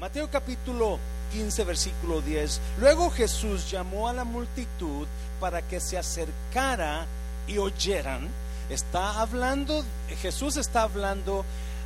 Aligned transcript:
Mateo 0.00 0.28
capítulo 0.28 0.98
15, 1.32 1.64
versículo 1.64 2.20
10. 2.20 2.60
Luego 2.80 3.10
Jesús 3.10 3.70
llamó 3.70 4.08
a 4.08 4.12
la 4.12 4.24
multitud 4.24 5.06
para 5.38 5.62
que 5.62 5.78
se 5.78 5.96
acercara 5.96 7.06
y 7.46 7.58
oyeran. 7.58 8.28
Está 8.68 9.20
hablando, 9.20 9.84
Jesús 10.20 10.56
está 10.56 10.82
hablando 10.82 11.44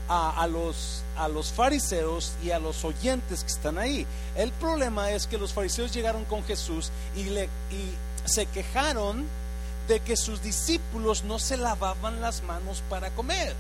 a, 0.08 0.46
los, 0.46 1.02
a 1.18 1.28
los 1.28 1.52
fariseos 1.52 2.32
y 2.42 2.50
a 2.50 2.58
los 2.58 2.82
oyentes 2.84 3.44
que 3.44 3.50
están 3.50 3.76
ahí. 3.76 4.06
El 4.36 4.52
problema 4.52 5.10
es 5.10 5.26
que 5.26 5.36
los 5.36 5.52
fariseos 5.52 5.92
llegaron 5.92 6.24
con 6.24 6.42
Jesús 6.44 6.90
y, 7.14 7.24
le, 7.24 7.44
y 7.70 7.92
se 8.24 8.46
quejaron 8.46 9.26
de 9.86 10.00
que 10.00 10.16
sus 10.16 10.42
discípulos 10.42 11.24
no 11.24 11.38
se 11.38 11.58
lavaban 11.58 12.22
las 12.22 12.42
manos 12.42 12.82
para 12.88 13.10
comer 13.10 13.54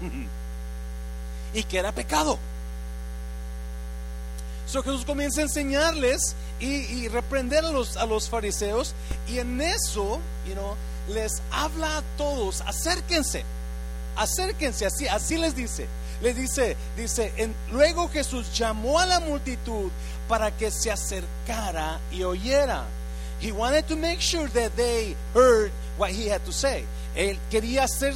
y 1.54 1.64
que 1.64 1.78
era 1.78 1.90
pecado. 1.90 2.38
So 4.68 4.82
Jesús 4.82 5.06
comienza 5.06 5.40
a 5.40 5.44
enseñarles 5.44 6.34
y, 6.60 7.08
reprender 7.08 7.64
a 7.64 7.70
los, 8.06 8.28
fariseos 8.28 8.94
y 9.26 9.38
en 9.38 9.62
eso, 9.62 10.20
you 10.46 10.52
know, 10.52 10.76
les 11.08 11.40
habla 11.50 11.98
a 11.98 12.02
todos, 12.18 12.60
acérquense, 12.60 13.44
acérquense, 14.14 14.84
así, 14.84 15.08
así 15.08 15.38
les 15.38 15.56
dice. 15.56 15.86
Les 16.20 16.36
dice, 16.36 16.76
dice, 16.96 17.32
luego 17.70 18.08
Jesús 18.08 18.52
llamó 18.52 18.98
a 18.98 19.06
la 19.06 19.20
multitud 19.20 19.90
para 20.28 20.50
que 20.50 20.70
se 20.70 20.90
acercara 20.90 22.00
y 22.10 22.24
oyera. 22.24 22.84
He 23.40 23.52
wanted 23.52 23.86
to 23.86 23.96
make 23.96 24.20
sure 24.20 24.48
that 24.48 24.72
they 24.76 25.16
heard 25.32 25.70
what 25.96 26.10
he 26.10 26.28
had 26.28 26.44
to 26.44 26.52
say. 26.52 26.84
Él 27.14 27.38
quería 27.50 27.84
hacer, 27.84 28.14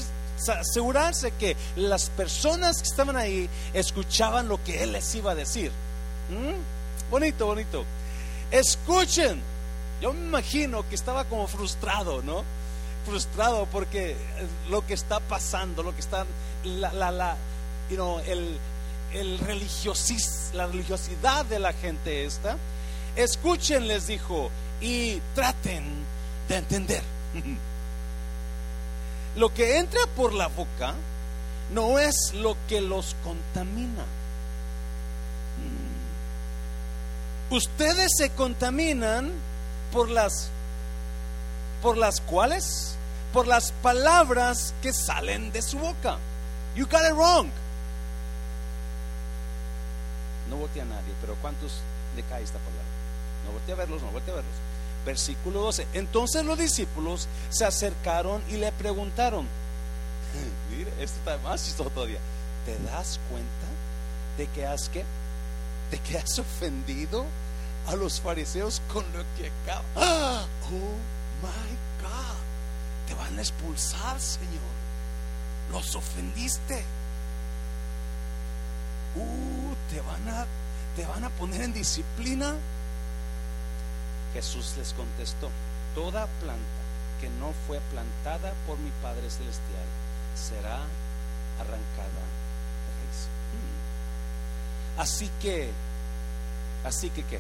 asegurarse 0.49 1.31
que 1.39 1.57
las 1.77 2.11
personas 2.11 2.83
que 2.83 2.89
estaban 2.89 3.17
ahí 3.17 3.49
escuchaban 3.73 4.49
lo 4.49 4.63
que 4.63 4.83
él 4.83 4.93
les 4.93 5.15
iba 5.15 5.31
a 5.31 5.35
decir. 5.35 5.71
¿Mm? 6.33 7.11
Bonito, 7.11 7.47
bonito. 7.47 7.85
Escuchen. 8.51 9.41
Yo 10.01 10.13
me 10.13 10.27
imagino 10.27 10.89
que 10.89 10.95
estaba 10.95 11.25
como 11.25 11.47
frustrado, 11.47 12.23
¿no? 12.23 12.43
Frustrado 13.07 13.67
porque 13.67 14.17
lo 14.69 14.85
que 14.87 14.95
está 14.95 15.21
pasando, 15.21 15.83
lo 15.83 15.95
que 15.95 16.01
está, 16.01 16.27
la, 16.65 16.93
la, 16.93 17.11
la 17.11 17.37
you 17.89 17.97
know, 17.97 18.19
el, 18.27 18.59
el 19.13 19.39
religiosis, 19.39 20.51
la 20.55 20.67
religiosidad 20.67 21.45
de 21.45 21.59
la 21.59 21.73
gente 21.73 22.25
esta. 22.25 22.57
Escuchen, 23.15 23.87
les 23.87 24.07
dijo, 24.07 24.51
y 24.81 25.21
traten 25.35 25.85
de 26.49 26.57
entender. 26.57 27.03
Lo 29.37 29.55
que 29.55 29.79
entra 29.79 30.01
por 30.15 30.35
la 30.35 30.49
boca 30.49 30.95
no 31.73 31.99
es 31.99 32.35
lo 32.35 32.55
que 32.69 32.83
los 32.83 33.17
contamina. 33.25 34.05
Ustedes 37.53 38.13
se 38.17 38.31
contaminan 38.31 39.31
por 39.93 40.09
las 40.09 40.49
por 41.83 41.99
las 41.99 42.23
cuales 42.23 42.97
por 43.35 43.47
las 43.47 43.73
palabras 43.83 44.73
que 44.81 44.95
salen 44.95 45.53
de 45.53 45.61
su 45.61 45.79
boca. 45.79 46.17
You 46.75 46.87
got 46.87 47.03
it 47.03 47.13
wrong. 47.13 47.51
No 50.49 50.57
voté 50.57 50.81
a 50.81 50.87
nadie, 50.87 51.13
pero 51.21 51.35
¿cuántos 51.43 51.81
le 52.17 52.23
cae 52.23 52.43
esta 52.43 52.59
palabra? 52.59 52.85
No 53.45 53.53
voté 53.53 53.73
a 53.73 53.75
verlos, 53.75 54.01
no 54.01 54.11
voté 54.13 54.31
a 54.31 54.37
verlos. 54.37 54.55
Versículo 55.05 55.61
12. 55.61 55.89
Entonces 55.93 56.47
los 56.47 56.57
discípulos 56.57 57.29
se 57.51 57.67
acercaron 57.67 58.43
y 58.49 58.57
le 58.57 58.73
preguntaron. 58.73 59.47
Mire, 60.71 60.91
esto 61.01 61.19
está 61.19 61.37
más 61.47 61.63
chistoso 61.63 61.91
todavía. 61.91 62.21
¿Te 62.65 62.79
das 62.79 63.21
cuenta 63.29 63.67
de 64.39 64.47
que 64.47 64.65
has 64.65 64.89
que 64.89 65.05
de 65.91 65.99
que 65.99 66.17
has 66.17 66.39
ofendido 66.39 67.27
a 67.87 67.97
los 67.97 68.21
fariseos 68.21 68.81
con 68.93 69.05
lo 69.13 69.25
que 69.37 69.51
acaba. 69.63 69.85
¡Ah! 69.97 70.47
Oh 70.67 70.97
my 71.43 71.73
God, 72.01 73.07
te 73.07 73.15
van 73.15 73.39
a 73.39 73.43
expulsar, 73.43 74.21
Señor. 74.21 74.73
Los 75.71 75.95
ofendiste. 75.95 76.85
Uh, 79.15 79.75
te 79.91 80.01
van 80.01 80.29
a 80.29 80.47
te 80.97 81.07
van 81.07 81.25
a 81.25 81.31
poner 81.31 81.63
en 81.63 81.73
disciplina. 81.73 82.55
Jesús 84.35 84.75
les 84.79 84.93
contestó, 84.95 85.51
toda 85.95 86.27
planta 86.41 86.83
que 87.21 87.29
no 87.29 87.53
fue 87.67 87.81
plantada 87.91 88.53
por 88.67 88.79
mi 88.79 88.91
Padre 89.03 89.31
celestial 89.31 89.87
será 90.35 90.81
arrancada. 91.61 92.23
Hmm. 93.53 95.01
Así 95.01 95.31
que, 95.41 95.71
así 96.85 97.11
que 97.11 97.23
qué? 97.25 97.39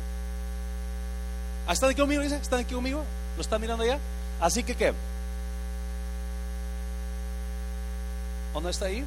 ¿Están 1.71 1.91
aquí 1.91 2.01
conmigo? 2.01 2.23
Dice? 2.23 2.37
¿Están 2.37 2.61
aquí 2.61 2.75
conmigo? 2.75 3.05
¿Lo 3.37 3.43
están 3.43 3.61
mirando 3.61 3.85
ya? 3.85 3.99
Así 4.41 4.63
que 4.63 4.75
qué? 4.75 4.93
¿O 8.55 8.61
no 8.61 8.69
está 8.69 8.87
ahí? 8.87 9.05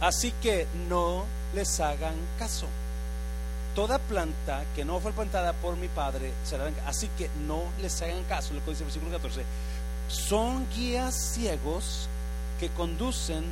Así 0.00 0.32
que 0.42 0.66
no 0.88 1.24
les 1.54 1.80
hagan 1.80 2.14
caso. 2.38 2.66
Toda 3.74 3.98
planta 3.98 4.64
que 4.76 4.84
no 4.84 5.00
fue 5.00 5.12
plantada 5.12 5.52
por 5.52 5.76
mi 5.76 5.88
padre 5.88 6.32
será. 6.44 6.70
Así 6.86 7.08
que 7.18 7.28
no 7.46 7.62
les 7.82 8.00
hagan 8.02 8.22
caso. 8.24 8.54
Lo 8.54 8.64
que 8.64 8.70
dice 8.70 8.84
el 8.84 8.86
versículo 8.86 9.12
14. 9.12 9.44
Son 10.08 10.66
guías 10.70 11.14
ciegos 11.14 12.08
que 12.60 12.68
conducen 12.70 13.44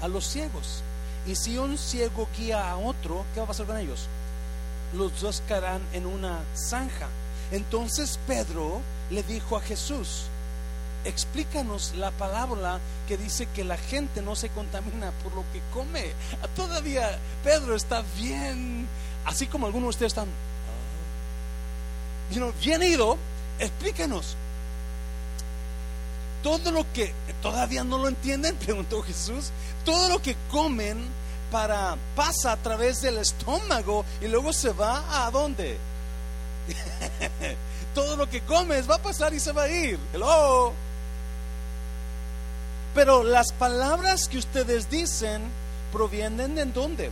a 0.00 0.08
los 0.08 0.26
ciegos. 0.26 0.82
Y 1.26 1.34
si 1.34 1.58
un 1.58 1.76
ciego 1.76 2.28
guía 2.36 2.70
a 2.70 2.76
otro, 2.76 3.24
¿qué 3.34 3.40
va 3.40 3.44
a 3.44 3.48
pasar 3.48 3.66
con 3.66 3.76
ellos? 3.76 4.06
Los 4.94 5.20
dos 5.20 5.42
caerán 5.46 5.82
en 5.92 6.06
una 6.06 6.38
zanja. 6.54 7.08
Entonces 7.52 8.18
Pedro 8.26 8.80
le 9.10 9.22
dijo 9.22 9.56
a 9.56 9.60
Jesús, 9.60 10.24
explícanos 11.04 11.94
la 11.96 12.10
palabra 12.10 12.80
que 13.06 13.16
dice 13.16 13.46
que 13.54 13.64
la 13.64 13.76
gente 13.76 14.22
no 14.22 14.34
se 14.34 14.48
contamina 14.48 15.12
por 15.22 15.32
lo 15.34 15.44
que 15.52 15.60
come. 15.72 16.12
Todavía 16.56 17.18
Pedro 17.44 17.76
está 17.76 18.02
bien, 18.16 18.88
así 19.24 19.46
como 19.46 19.66
algunos 19.66 19.86
de 19.86 20.06
ustedes 20.06 20.12
están, 20.12 20.28
bien 22.60 22.82
ido, 22.82 23.16
explícanos. 23.58 24.36
Todo 26.42 26.70
lo 26.70 26.84
que 26.92 27.12
todavía 27.42 27.84
no 27.84 27.98
lo 27.98 28.08
entienden, 28.08 28.56
preguntó 28.64 29.02
Jesús, 29.02 29.50
todo 29.84 30.08
lo 30.08 30.20
que 30.20 30.36
comen 30.50 30.98
para 31.50 31.96
pasa 32.16 32.52
a 32.52 32.56
través 32.56 33.02
del 33.02 33.18
estómago 33.18 34.04
y 34.20 34.26
luego 34.26 34.52
se 34.52 34.72
va 34.72 35.24
a 35.24 35.30
dónde? 35.30 35.78
Todo 37.94 38.16
lo 38.16 38.28
que 38.28 38.40
comes 38.42 38.88
va 38.88 38.96
a 38.96 39.02
pasar 39.02 39.32
y 39.34 39.40
se 39.40 39.52
va 39.52 39.62
a 39.62 39.68
ir. 39.68 39.98
Pero 42.94 43.24
las 43.24 43.52
palabras 43.52 44.28
que 44.28 44.38
ustedes 44.38 44.90
dicen 44.90 45.42
provienen 45.92 46.54
de 46.54 46.64
dónde? 46.66 47.10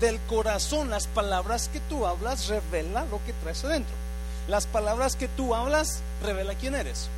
Del 0.00 0.20
corazón. 0.20 0.90
Las 0.90 1.06
palabras 1.06 1.68
que 1.72 1.80
tú 1.80 2.06
hablas 2.06 2.48
revela 2.48 3.04
lo 3.06 3.24
que 3.24 3.32
traes 3.42 3.64
adentro. 3.64 3.94
Las 4.48 4.66
palabras 4.66 5.16
que 5.16 5.28
tú 5.28 5.54
hablas 5.54 6.00
revela 6.22 6.54
quién 6.54 6.74
eres. 6.74 7.08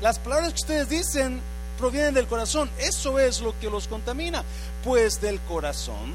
Las 0.00 0.18
palabras 0.18 0.50
que 0.50 0.62
ustedes 0.62 0.88
dicen 0.88 1.40
provienen 1.78 2.14
del 2.14 2.26
corazón. 2.26 2.70
Eso 2.78 3.18
es 3.18 3.40
lo 3.40 3.58
que 3.60 3.70
los 3.70 3.88
contamina. 3.88 4.42
Pues 4.82 5.20
del 5.20 5.40
corazón 5.40 6.14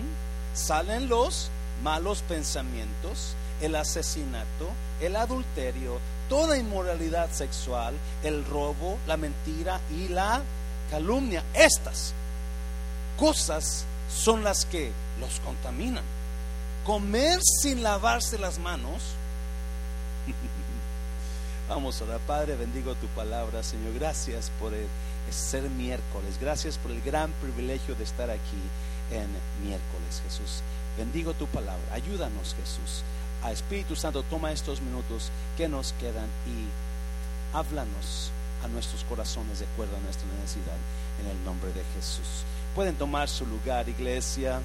salen 0.54 1.10
los 1.10 1.50
malos 1.84 2.22
pensamientos, 2.28 3.36
el 3.62 3.76
asesinato, 3.76 4.70
el 5.02 5.16
adulterio, 5.16 6.00
toda 6.28 6.58
inmoralidad 6.58 7.32
sexual, 7.32 7.96
el 8.24 8.46
robo, 8.46 8.98
la 9.08 9.18
mentira 9.18 9.80
y 9.92 10.08
la 10.10 10.42
calumnia. 10.92 11.44
Estas 11.54 12.14
cosas 13.18 13.86
son 14.14 14.44
las 14.44 14.66
que 14.66 14.92
los 15.20 15.40
contaminan. 15.42 16.04
Comer 16.86 17.40
sin 17.62 17.84
lavarse 17.84 18.38
las 18.38 18.60
manos. 18.60 19.02
Vamos 21.70 22.02
a 22.02 22.06
orar, 22.06 22.20
Padre, 22.22 22.56
bendigo 22.56 22.96
tu 22.96 23.08
palabra, 23.08 23.62
Señor. 23.62 23.94
Gracias 23.94 24.52
por 24.60 24.74
el, 24.74 24.88
ser 25.30 25.70
miércoles. 25.70 26.40
Gracias 26.42 26.80
por 26.80 26.90
el 26.90 27.02
gran 27.02 27.32
privilegio 27.34 27.94
de 27.94 28.04
estar 28.04 28.32
aquí 28.32 28.62
en 29.12 29.28
miércoles, 29.64 30.24
Jesús. 30.24 30.64
Bendigo 30.98 31.34
tu 31.34 31.46
palabra. 31.46 31.94
Ayúdanos, 31.94 32.56
Jesús 32.56 33.04
a 33.44 33.52
Espíritu 33.52 33.96
Santo, 33.96 34.24
toma 34.24 34.52
estos 34.52 34.82
minutos 34.82 35.32
que 35.58 35.68
nos 35.68 35.94
quedan 35.94 36.28
y 36.48 37.56
háblanos 37.56 38.32
a 38.64 38.68
nuestros 38.68 39.04
corazones 39.06 39.60
de 39.60 39.66
acuerdo 39.66 39.96
a 39.96 40.00
nuestra 40.02 40.28
necesidad 40.42 40.78
en 41.22 41.30
el 41.30 41.46
nombre 41.46 41.70
de 41.70 41.84
Jesús. 41.96 42.44
Pueden 42.76 42.96
tomar 42.96 43.30
su 43.30 43.46
lugar, 43.46 43.88
iglesia. 43.88 44.60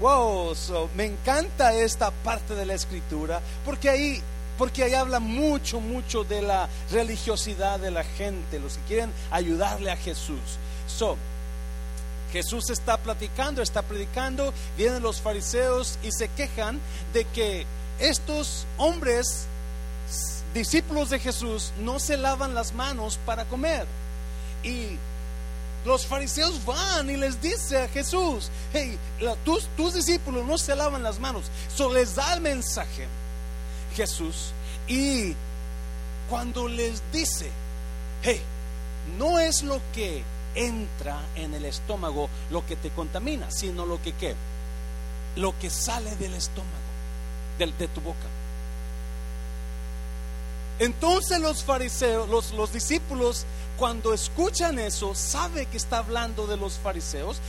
Wow, 0.00 0.54
me 0.96 1.06
encanta 1.06 1.74
esta 1.74 2.10
parte 2.10 2.54
de 2.54 2.66
la 2.66 2.74
escritura 2.74 3.40
porque 3.64 3.90
ahí 3.90 4.22
porque 4.58 4.84
ahí 4.84 4.94
habla 4.94 5.18
mucho, 5.18 5.80
mucho 5.80 6.24
de 6.24 6.42
la 6.42 6.68
religiosidad 6.90 7.80
de 7.80 7.90
la 7.90 8.04
gente, 8.04 8.60
los 8.60 8.76
que 8.76 8.82
quieren 8.84 9.12
ayudarle 9.30 9.90
a 9.90 9.96
Jesús. 9.96 10.38
So, 10.86 11.16
Jesús 12.32 12.70
está 12.70 12.96
platicando, 12.96 13.62
está 13.62 13.82
predicando, 13.82 14.52
vienen 14.76 15.02
los 15.02 15.20
fariseos 15.20 15.98
y 16.02 16.12
se 16.12 16.28
quejan 16.28 16.80
de 17.12 17.24
que 17.24 17.66
estos 18.02 18.66
hombres, 18.76 19.46
discípulos 20.52 21.10
de 21.10 21.18
Jesús, 21.18 21.72
no 21.80 21.98
se 21.98 22.16
lavan 22.16 22.54
las 22.54 22.74
manos 22.74 23.18
para 23.24 23.44
comer. 23.46 23.86
Y 24.62 24.98
los 25.84 26.06
fariseos 26.06 26.64
van 26.64 27.10
y 27.10 27.16
les 27.16 27.40
dice 27.40 27.82
a 27.82 27.88
Jesús, 27.88 28.50
hey, 28.72 28.98
tus, 29.44 29.66
tus, 29.76 29.94
discípulos 29.94 30.46
no 30.46 30.58
se 30.58 30.76
lavan 30.76 31.02
las 31.02 31.18
manos. 31.18 31.44
So 31.74 31.92
les 31.92 32.14
da 32.14 32.34
el 32.34 32.40
mensaje 32.40 33.06
Jesús 33.96 34.52
y 34.86 35.34
cuando 36.28 36.68
les 36.68 37.02
dice, 37.12 37.50
hey, 38.22 38.40
no 39.18 39.38
es 39.38 39.62
lo 39.62 39.80
que 39.94 40.22
entra 40.54 41.20
en 41.34 41.54
el 41.54 41.64
estómago 41.64 42.28
lo 42.50 42.64
que 42.66 42.76
te 42.76 42.90
contamina, 42.90 43.50
sino 43.50 43.86
lo 43.86 44.00
que 44.02 44.12
qué, 44.12 44.34
lo 45.36 45.58
que 45.58 45.70
sale 45.70 46.14
del 46.16 46.34
estómago, 46.34 46.70
del, 47.58 47.76
de 47.78 47.88
tu 47.88 48.00
boca. 48.00 48.26
Entonces 50.78 51.38
los 51.38 51.62
fariseos, 51.62 52.28
los, 52.28 52.52
los 52.52 52.72
discípulos, 52.72 53.46
cuando 53.76 54.12
escuchan 54.12 54.78
eso, 54.78 55.14
sabe 55.14 55.66
que 55.66 55.76
está 55.76 55.98
hablando 55.98 56.46
de 56.46 56.56
los 56.56 56.74
fariseos. 56.74 57.40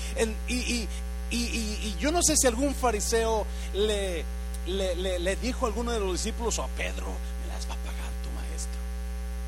y, 0.48 0.54
y, 0.54 0.88
y, 1.32 1.38
y, 1.38 1.96
yo 2.00 2.12
no 2.12 2.22
sé 2.22 2.36
si 2.38 2.46
algún 2.46 2.76
fariseo 2.76 3.46
le, 3.74 4.24
le, 4.68 5.20
le, 5.20 5.36
dijo 5.38 5.66
a 5.66 5.70
alguno 5.70 5.92
de 5.92 6.00
los 6.00 6.14
discípulos 6.14 6.60
o 6.60 6.64
a 6.64 6.68
Pedro, 6.68 7.08
me 7.08 7.54
las 7.54 7.68
va 7.68 7.74
a 7.74 7.78
pagar 7.78 8.12
tu 8.24 8.30
maestro. 8.36 8.80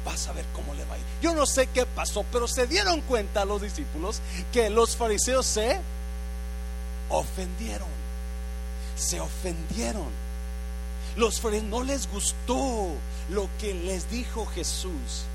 Vas 0.04 0.28
a 0.28 0.34
ver 0.34 0.46
cómo 0.54 0.74
le 0.74 0.84
va 0.86 0.96
a 0.96 0.98
ir. 0.98 1.04
Yo 1.22 1.36
no 1.36 1.46
sé 1.46 1.68
qué 1.68 1.86
pasó, 1.86 2.26
pero 2.32 2.48
se 2.48 2.66
dieron 2.66 3.02
cuenta 3.02 3.46
los 3.46 3.62
discípulos 3.62 4.20
que 4.52 4.70
los 4.72 4.96
fariseos 4.96 5.46
se 5.46 5.80
ofendieron. 7.10 7.90
Se 8.98 9.20
ofendieron. 9.20 10.25
Los 11.16 11.42
no 11.44 11.84
les 11.84 12.10
gustó 12.12 12.90
lo 13.30 13.50
que 13.60 13.74
les 13.74 14.10
dijo 14.10 14.46
Jesús. 14.48 15.26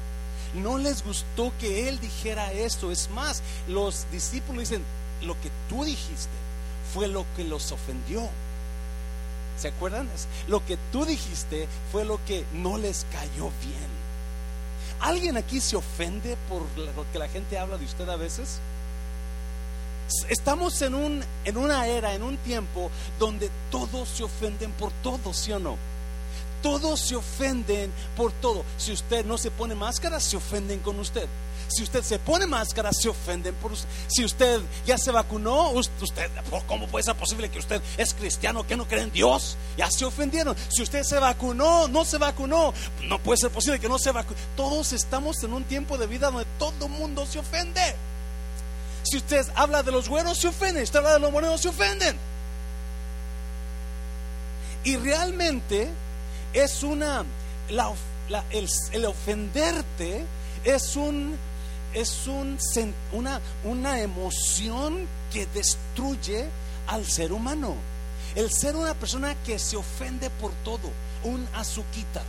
No 0.54 0.78
les 0.78 1.04
gustó 1.04 1.52
que 1.58 1.88
él 1.88 2.00
dijera 2.00 2.52
esto. 2.52 2.90
Es 2.90 3.08
más, 3.10 3.42
los 3.68 4.06
discípulos 4.10 4.68
dicen, 4.68 4.84
lo 5.22 5.34
que 5.40 5.50
tú 5.68 5.84
dijiste 5.84 6.28
fue 6.92 7.08
lo 7.08 7.24
que 7.36 7.44
los 7.44 7.72
ofendió. 7.72 8.28
¿Se 9.58 9.68
acuerdan? 9.68 10.08
Lo 10.48 10.64
que 10.64 10.78
tú 10.90 11.04
dijiste 11.04 11.68
fue 11.92 12.04
lo 12.04 12.18
que 12.24 12.44
no 12.54 12.78
les 12.78 13.06
cayó 13.12 13.50
bien. 13.62 14.00
¿Alguien 15.00 15.36
aquí 15.36 15.60
se 15.60 15.76
ofende 15.76 16.36
por 16.48 16.62
lo 16.76 17.10
que 17.12 17.18
la 17.18 17.28
gente 17.28 17.58
habla 17.58 17.78
de 17.78 17.84
usted 17.84 18.08
a 18.08 18.16
veces? 18.16 18.60
Estamos 20.28 20.80
en, 20.82 20.94
un, 20.94 21.24
en 21.44 21.56
una 21.56 21.86
era, 21.86 22.14
en 22.14 22.22
un 22.22 22.36
tiempo 22.38 22.90
donde 23.18 23.50
todos 23.70 24.08
se 24.08 24.24
ofenden 24.24 24.72
por 24.72 24.92
todo, 25.02 25.32
¿sí 25.32 25.52
o 25.52 25.58
no? 25.58 25.76
Todos 26.62 27.00
se 27.00 27.16
ofenden 27.16 27.90
por 28.16 28.32
todo. 28.32 28.64
Si 28.76 28.92
usted 28.92 29.24
no 29.24 29.38
se 29.38 29.50
pone 29.50 29.74
máscara, 29.74 30.20
se 30.20 30.36
ofenden 30.36 30.80
con 30.80 30.98
usted. 30.98 31.26
Si 31.68 31.84
usted 31.84 32.02
se 32.02 32.18
pone 32.18 32.46
máscara, 32.46 32.92
se 32.92 33.08
ofenden 33.08 33.54
por 33.54 33.72
usted. 33.72 33.88
Si 34.08 34.24
usted 34.24 34.60
ya 34.84 34.98
se 34.98 35.12
vacunó, 35.12 35.70
usted, 35.70 36.30
¿cómo 36.66 36.88
puede 36.88 37.04
ser 37.04 37.14
posible 37.14 37.48
que 37.48 37.60
usted 37.60 37.80
es 37.96 38.12
cristiano, 38.12 38.66
que 38.66 38.76
no 38.76 38.88
cree 38.88 39.04
en 39.04 39.12
Dios? 39.12 39.56
Ya 39.76 39.88
se 39.90 40.04
ofendieron. 40.04 40.56
Si 40.68 40.82
usted 40.82 41.04
se 41.04 41.18
vacunó, 41.20 41.86
no 41.86 42.04
se 42.04 42.18
vacunó, 42.18 42.74
no 43.04 43.18
puede 43.20 43.38
ser 43.38 43.50
posible 43.50 43.78
que 43.78 43.88
no 43.88 43.98
se 43.98 44.10
vacune. 44.10 44.38
Todos 44.56 44.92
estamos 44.92 45.42
en 45.44 45.52
un 45.52 45.64
tiempo 45.64 45.96
de 45.96 46.08
vida 46.08 46.30
donde 46.30 46.46
todo 46.58 46.88
mundo 46.88 47.24
se 47.24 47.38
ofende. 47.38 47.94
Si 49.10 49.16
usted 49.16 49.44
habla 49.56 49.82
de 49.82 49.90
los 49.90 50.08
buenos, 50.08 50.38
se 50.38 50.46
ofenden. 50.46 50.82
Si 50.82 50.84
usted 50.84 51.00
habla 51.00 51.14
de 51.14 51.18
los 51.18 51.32
buenos, 51.32 51.60
se 51.60 51.68
ofenden. 51.68 52.16
Y 54.84 54.96
realmente 54.98 55.88
es 56.52 56.84
una, 56.84 57.24
el, 58.52 59.04
ofenderte 59.06 60.24
es 60.62 60.94
un, 60.94 61.36
es 61.92 62.28
un, 62.28 62.56
una, 63.10 63.40
una 63.64 64.00
emoción 64.00 65.08
que 65.32 65.46
destruye 65.46 66.48
al 66.86 67.04
ser 67.04 67.32
humano. 67.32 67.74
El 68.36 68.48
ser 68.52 68.76
una 68.76 68.94
persona 68.94 69.34
que 69.44 69.58
se 69.58 69.76
ofende 69.76 70.30
por 70.30 70.52
todo, 70.62 70.88
un 71.24 71.48
azuquita. 71.52 72.22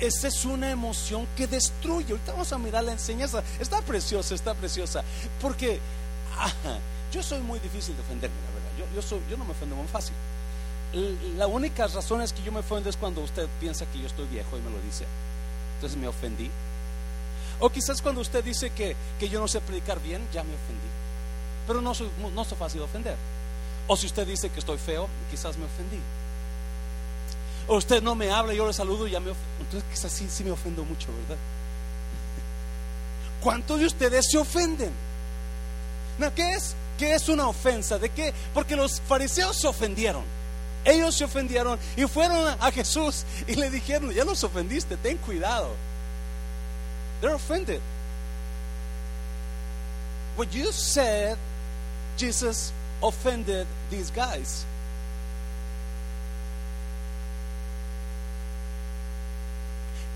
Esa 0.00 0.28
es 0.28 0.44
una 0.44 0.70
emoción 0.70 1.26
que 1.36 1.46
destruye. 1.46 2.12
Ahorita 2.12 2.32
vamos 2.32 2.52
a 2.52 2.58
mirar 2.58 2.84
la 2.84 2.92
enseñanza. 2.92 3.42
Está 3.60 3.80
preciosa, 3.80 4.34
está 4.34 4.54
preciosa. 4.54 5.02
Porque 5.40 5.78
yo 7.12 7.22
soy 7.22 7.40
muy 7.40 7.58
difícil 7.60 7.94
de 7.94 8.02
ofenderme, 8.02 8.36
la 8.36 8.54
verdad. 8.54 8.70
Yo, 8.78 8.96
yo, 8.96 9.02
soy, 9.02 9.20
yo 9.30 9.36
no 9.36 9.44
me 9.44 9.52
ofendo 9.52 9.76
muy 9.76 9.88
fácil 9.88 10.14
la 11.36 11.46
única 11.46 11.86
razón 11.88 12.22
es 12.22 12.32
que 12.32 12.42
yo 12.42 12.52
me 12.52 12.60
ofendo 12.60 12.88
es 12.88 12.96
cuando 12.96 13.20
usted 13.22 13.48
piensa 13.60 13.84
que 13.86 13.98
yo 13.98 14.06
estoy 14.06 14.26
viejo 14.26 14.56
y 14.56 14.60
me 14.60 14.70
lo 14.70 14.80
dice. 14.80 15.04
Entonces 15.76 15.98
me 15.98 16.06
ofendí. 16.06 16.50
O 17.58 17.68
quizás 17.70 18.00
cuando 18.00 18.20
usted 18.20 18.44
dice 18.44 18.70
que, 18.70 18.94
que 19.18 19.28
yo 19.28 19.40
no 19.40 19.48
sé 19.48 19.60
predicar 19.60 20.00
bien, 20.00 20.22
ya 20.32 20.44
me 20.44 20.54
ofendí. 20.54 20.88
Pero 21.66 21.80
no 21.80 21.94
soy, 21.94 22.08
no 22.34 22.44
soy 22.44 22.58
fácil 22.58 22.80
de 22.80 22.84
ofender. 22.84 23.16
O 23.88 23.96
si 23.96 24.06
usted 24.06 24.26
dice 24.26 24.50
que 24.50 24.60
estoy 24.60 24.78
feo, 24.78 25.08
quizás 25.30 25.56
me 25.56 25.64
ofendí. 25.64 25.98
O 27.66 27.76
usted 27.76 28.02
no 28.02 28.14
me 28.14 28.30
habla, 28.30 28.52
yo 28.52 28.66
le 28.66 28.72
saludo 28.72 29.06
y 29.06 29.12
ya 29.12 29.20
me 29.20 29.30
ofendo. 29.30 29.48
Entonces 29.60 29.84
quizás 29.90 30.12
sí, 30.12 30.28
sí 30.30 30.44
me 30.44 30.50
ofendo 30.50 30.84
mucho, 30.84 31.08
¿verdad? 31.22 31.40
¿Cuántos 33.40 33.80
de 33.80 33.86
ustedes 33.86 34.26
se 34.30 34.38
ofenden? 34.38 34.92
¿Qué 36.34 36.52
es? 36.52 36.74
¿Qué 36.98 37.14
es 37.14 37.28
una 37.28 37.48
ofensa? 37.48 37.98
¿De 37.98 38.08
qué? 38.08 38.32
Porque 38.52 38.76
los 38.76 39.00
fariseos 39.00 39.56
se 39.56 39.66
ofendieron. 39.66 40.22
Ellos 40.84 41.14
se 41.14 41.24
ofendieron 41.24 41.78
y 41.96 42.04
fueron 42.04 42.56
a 42.60 42.70
Jesús 42.70 43.24
y 43.46 43.54
le 43.54 43.70
dijeron, 43.70 44.12
ya 44.12 44.24
nos 44.24 44.44
ofendiste, 44.44 44.96
ten 44.98 45.16
cuidado. 45.18 45.70
They're 47.20 47.34
offended. 47.34 47.80
What 50.36 50.48
you 50.52 50.70
said, 50.72 51.38
Jesus 52.16 52.72
offended 53.02 53.66
these 53.90 54.10
guys. 54.10 54.66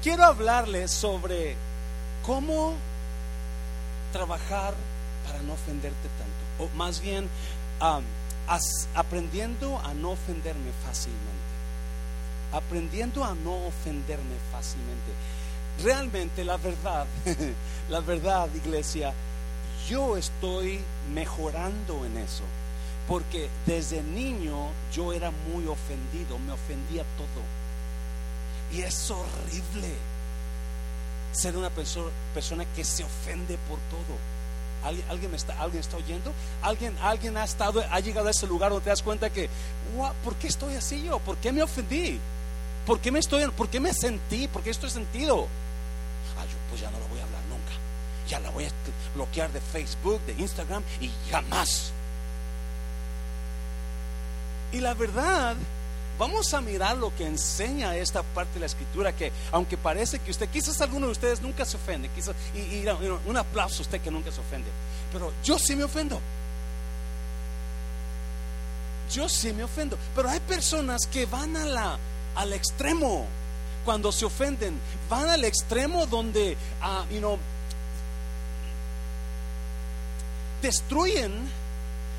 Quiero 0.09 0.25
hablarles 0.25 0.91
sobre 0.91 1.55
cómo 2.25 2.73
trabajar 4.11 4.73
para 5.27 5.43
no 5.43 5.53
ofenderte 5.53 6.09
tanto. 6.17 6.65
O 6.65 6.75
más 6.79 7.03
bien, 7.03 7.29
aprendiendo 8.95 9.79
a 9.81 9.93
no 9.93 10.13
ofenderme 10.13 10.71
fácilmente. 10.83 11.29
Aprendiendo 12.55 13.23
a 13.23 13.35
no 13.35 13.67
ofenderme 13.67 14.37
fácilmente. 14.51 15.13
Realmente 15.85 16.43
la 16.43 16.57
verdad, 16.57 17.07
la 17.91 18.01
verdad, 18.01 18.49
iglesia, 18.55 19.13
yo 19.91 20.17
estoy 20.17 20.81
mejorando 21.13 22.07
en 22.07 22.17
eso. 22.17 22.45
Porque 23.07 23.51
desde 23.67 24.03
niño 24.03 24.71
yo 24.91 25.13
era 25.13 25.31
muy 25.31 25.67
ofendido, 25.67 26.39
me 26.39 26.53
ofendía 26.53 27.05
todo. 27.19 27.58
Y 28.73 28.83
es 28.83 29.11
horrible 29.11 29.89
ser 31.33 31.57
una 31.57 31.71
persona, 31.71 32.11
persona 32.35 32.65
que 32.75 32.85
se 32.85 33.05
ofende 33.05 33.59
por 33.69 33.79
todo. 33.91 34.17
¿Alguien, 35.11 35.35
está, 35.35 35.61
¿Alguien 35.61 35.81
está 35.81 35.97
oyendo? 35.97 36.33
¿Alguien, 36.63 36.97
alguien 37.03 37.37
ha, 37.37 37.45
estado, 37.45 37.85
ha 37.91 38.01
llegado 38.01 38.29
a 38.29 38.31
ese 38.31 38.47
lugar 38.47 38.71
donde 38.71 38.85
te 38.85 38.91
das 38.91 39.03
cuenta 39.03 39.29
que, 39.31 39.49
¿por 40.25 40.35
qué 40.37 40.47
estoy 40.47 40.75
así 40.75 41.03
yo? 41.03 41.19
¿Por 41.19 41.37
qué 41.39 41.53
me 41.53 41.63
ofendí? 41.63 42.19
¿Por 42.87 43.01
qué 43.01 43.11
me, 43.11 43.19
estoy, 43.19 43.51
por 43.51 43.69
qué 43.69 43.81
me 43.81 43.93
sentí? 43.93 44.49
¿Por 44.49 44.63
qué 44.63 44.71
estoy 44.71 44.91
sentido? 44.91 45.47
Ah, 46.39 46.45
yo 46.45 46.57
pues 46.71 46.81
ya 46.81 46.91
no 46.91 46.99
lo 46.99 47.09
voy 47.09 47.19
a 47.19 47.25
hablar 47.25 47.43
nunca. 47.51 47.73
Ya 48.29 48.41
la 48.41 48.51
voy 48.51 48.65
a 48.65 48.71
bloquear 49.15 49.53
de 49.53 49.61
Facebook, 49.61 50.21
de 50.27 50.35
Instagram 50.41 50.83
y 51.01 51.11
jamás. 51.31 51.93
Y 54.73 54.81
la 54.81 54.95
verdad 54.95 55.57
Vamos 56.19 56.53
a 56.53 56.61
mirar 56.61 56.97
lo 56.97 57.15
que 57.15 57.25
enseña 57.25 57.97
esta 57.97 58.23
parte 58.23 58.55
de 58.55 58.61
la 58.61 58.67
escritura, 58.67 59.15
que 59.15 59.31
aunque 59.53 59.77
parece 59.77 60.19
que 60.19 60.33
usted, 60.33 60.49
quizás 60.49 60.81
alguno 60.81 61.07
de 61.07 61.13
ustedes 61.13 61.41
nunca 61.41 61.65
se 61.65 61.77
ofende, 61.77 62.09
quizás, 62.09 62.35
y, 62.55 62.85
un 63.27 63.37
aplauso 63.37 63.79
a 63.79 63.83
usted 63.83 64.01
que 64.01 64.11
nunca 64.11 64.33
se 64.33 64.41
ofende, 64.41 64.69
pero 65.13 65.33
yo 65.45 65.59
sí 65.59 65.77
me 65.77 65.85
ofendo. 65.85 66.21
Yo 69.13 69.29
sí 69.29 69.53
me 69.53 69.63
ofendo, 69.63 69.97
pero 70.15 70.29
hay 70.29 70.41
personas 70.41 71.07
que 71.07 71.25
van 71.25 71.57
a 71.57 71.99
al 72.35 72.53
extremo 72.53 73.27
cuando 73.85 74.13
se 74.13 74.25
ofenden, 74.25 74.79
van 75.09 75.31
al 75.31 75.45
extremo 75.45 76.07
donde, 76.07 76.57
uh, 76.83 77.37
destruyen 80.61 81.33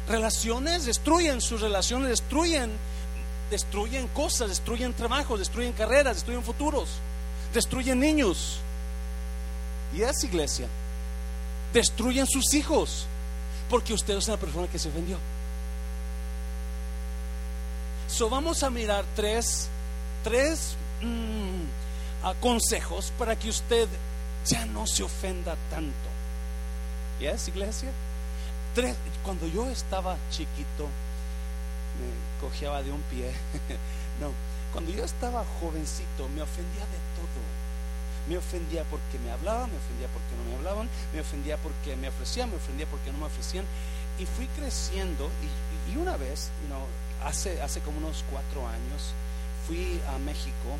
relaciones, 0.07 0.85
destruyen 0.85 1.41
sus 1.41 1.61
relaciones, 1.61 2.09
destruyen 2.09 2.71
destruyen 3.49 4.07
cosas, 4.09 4.49
destruyen 4.49 4.93
trabajos, 4.93 5.39
destruyen 5.39 5.73
carreras, 5.73 6.15
destruyen 6.15 6.43
futuros, 6.43 6.89
destruyen 7.53 7.99
niños. 7.99 8.59
Y 9.95 10.01
es 10.01 10.23
iglesia. 10.23 10.67
Destruyen 11.73 12.27
sus 12.27 12.53
hijos. 12.53 13.05
Porque 13.69 13.93
usted 13.93 14.17
es 14.17 14.27
una 14.27 14.37
persona 14.37 14.67
que 14.67 14.79
se 14.79 14.89
ofendió. 14.89 15.17
So, 18.07 18.29
vamos 18.29 18.63
a 18.63 18.69
mirar 18.69 19.05
tres, 19.15 19.69
tres 20.23 20.75
mm, 21.01 22.33
consejos 22.41 23.13
para 23.17 23.37
que 23.37 23.49
usted 23.49 23.87
ya 24.45 24.65
no 24.65 24.87
se 24.87 25.03
ofenda 25.03 25.55
tanto. 25.69 25.93
¿Yes, 27.19 27.47
iglesia? 27.47 27.89
Tres, 28.73 28.95
cuando 29.23 29.45
yo 29.47 29.67
estaba 29.69 30.17
chiquito, 30.31 30.87
me 31.99 32.28
cojeaba 32.39 32.83
de 32.83 32.91
un 32.91 33.01
pie. 33.03 33.31
no, 34.21 34.31
cuando 34.71 34.91
yo 34.91 35.03
estaba 35.03 35.43
jovencito, 35.59 36.29
me 36.29 36.41
ofendía 36.41 36.85
de 36.85 37.01
todo. 37.17 37.41
Me 38.27 38.37
ofendía 38.37 38.83
porque 38.83 39.17
me 39.23 39.31
hablaban, 39.31 39.71
me 39.71 39.77
ofendía 39.77 40.07
porque 40.07 40.35
no 40.37 40.49
me 40.49 40.55
hablaban, 40.57 40.89
me 41.13 41.21
ofendía 41.21 41.57
porque 41.57 41.95
me 41.95 42.09
ofrecían, 42.09 42.49
me 42.51 42.57
ofendía 42.57 42.85
porque 42.85 43.11
no 43.11 43.17
me 43.17 43.25
ofrecían. 43.25 43.65
Y 44.19 44.25
fui 44.25 44.47
creciendo 44.57 45.29
y, 45.89 45.97
una 45.97 46.17
vez, 46.17 46.49
hace, 47.23 47.61
hace 47.61 47.79
como 47.81 47.97
unos 47.97 48.23
cuatro 48.29 48.67
años, 48.67 49.13
fui 49.65 49.99
a 50.13 50.19
México, 50.19 50.77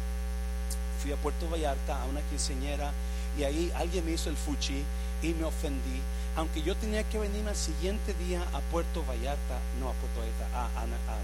fui 1.02 1.12
a 1.12 1.16
Puerto 1.16 1.50
Vallarta 1.50 2.02
a 2.02 2.06
una 2.06 2.22
quinceñera 2.22 2.92
y 3.38 3.44
ahí 3.44 3.72
alguien 3.76 4.06
me 4.06 4.12
hizo 4.12 4.30
el 4.30 4.38
fuchi 4.38 4.84
y 5.24 5.34
me 5.34 5.46
ofendí. 5.46 6.02
Aunque 6.36 6.62
yo 6.62 6.76
tenía 6.76 7.04
que 7.04 7.18
venir 7.18 7.48
al 7.48 7.56
siguiente 7.56 8.14
día 8.14 8.44
a 8.54 8.60
Puerto 8.72 9.04
Vallarta, 9.06 9.60
no 9.80 9.90
a 9.90 9.94
Puerto 9.94 10.20
Vallarta, 10.20 10.46
a, 10.56 10.84
a, 10.84 11.18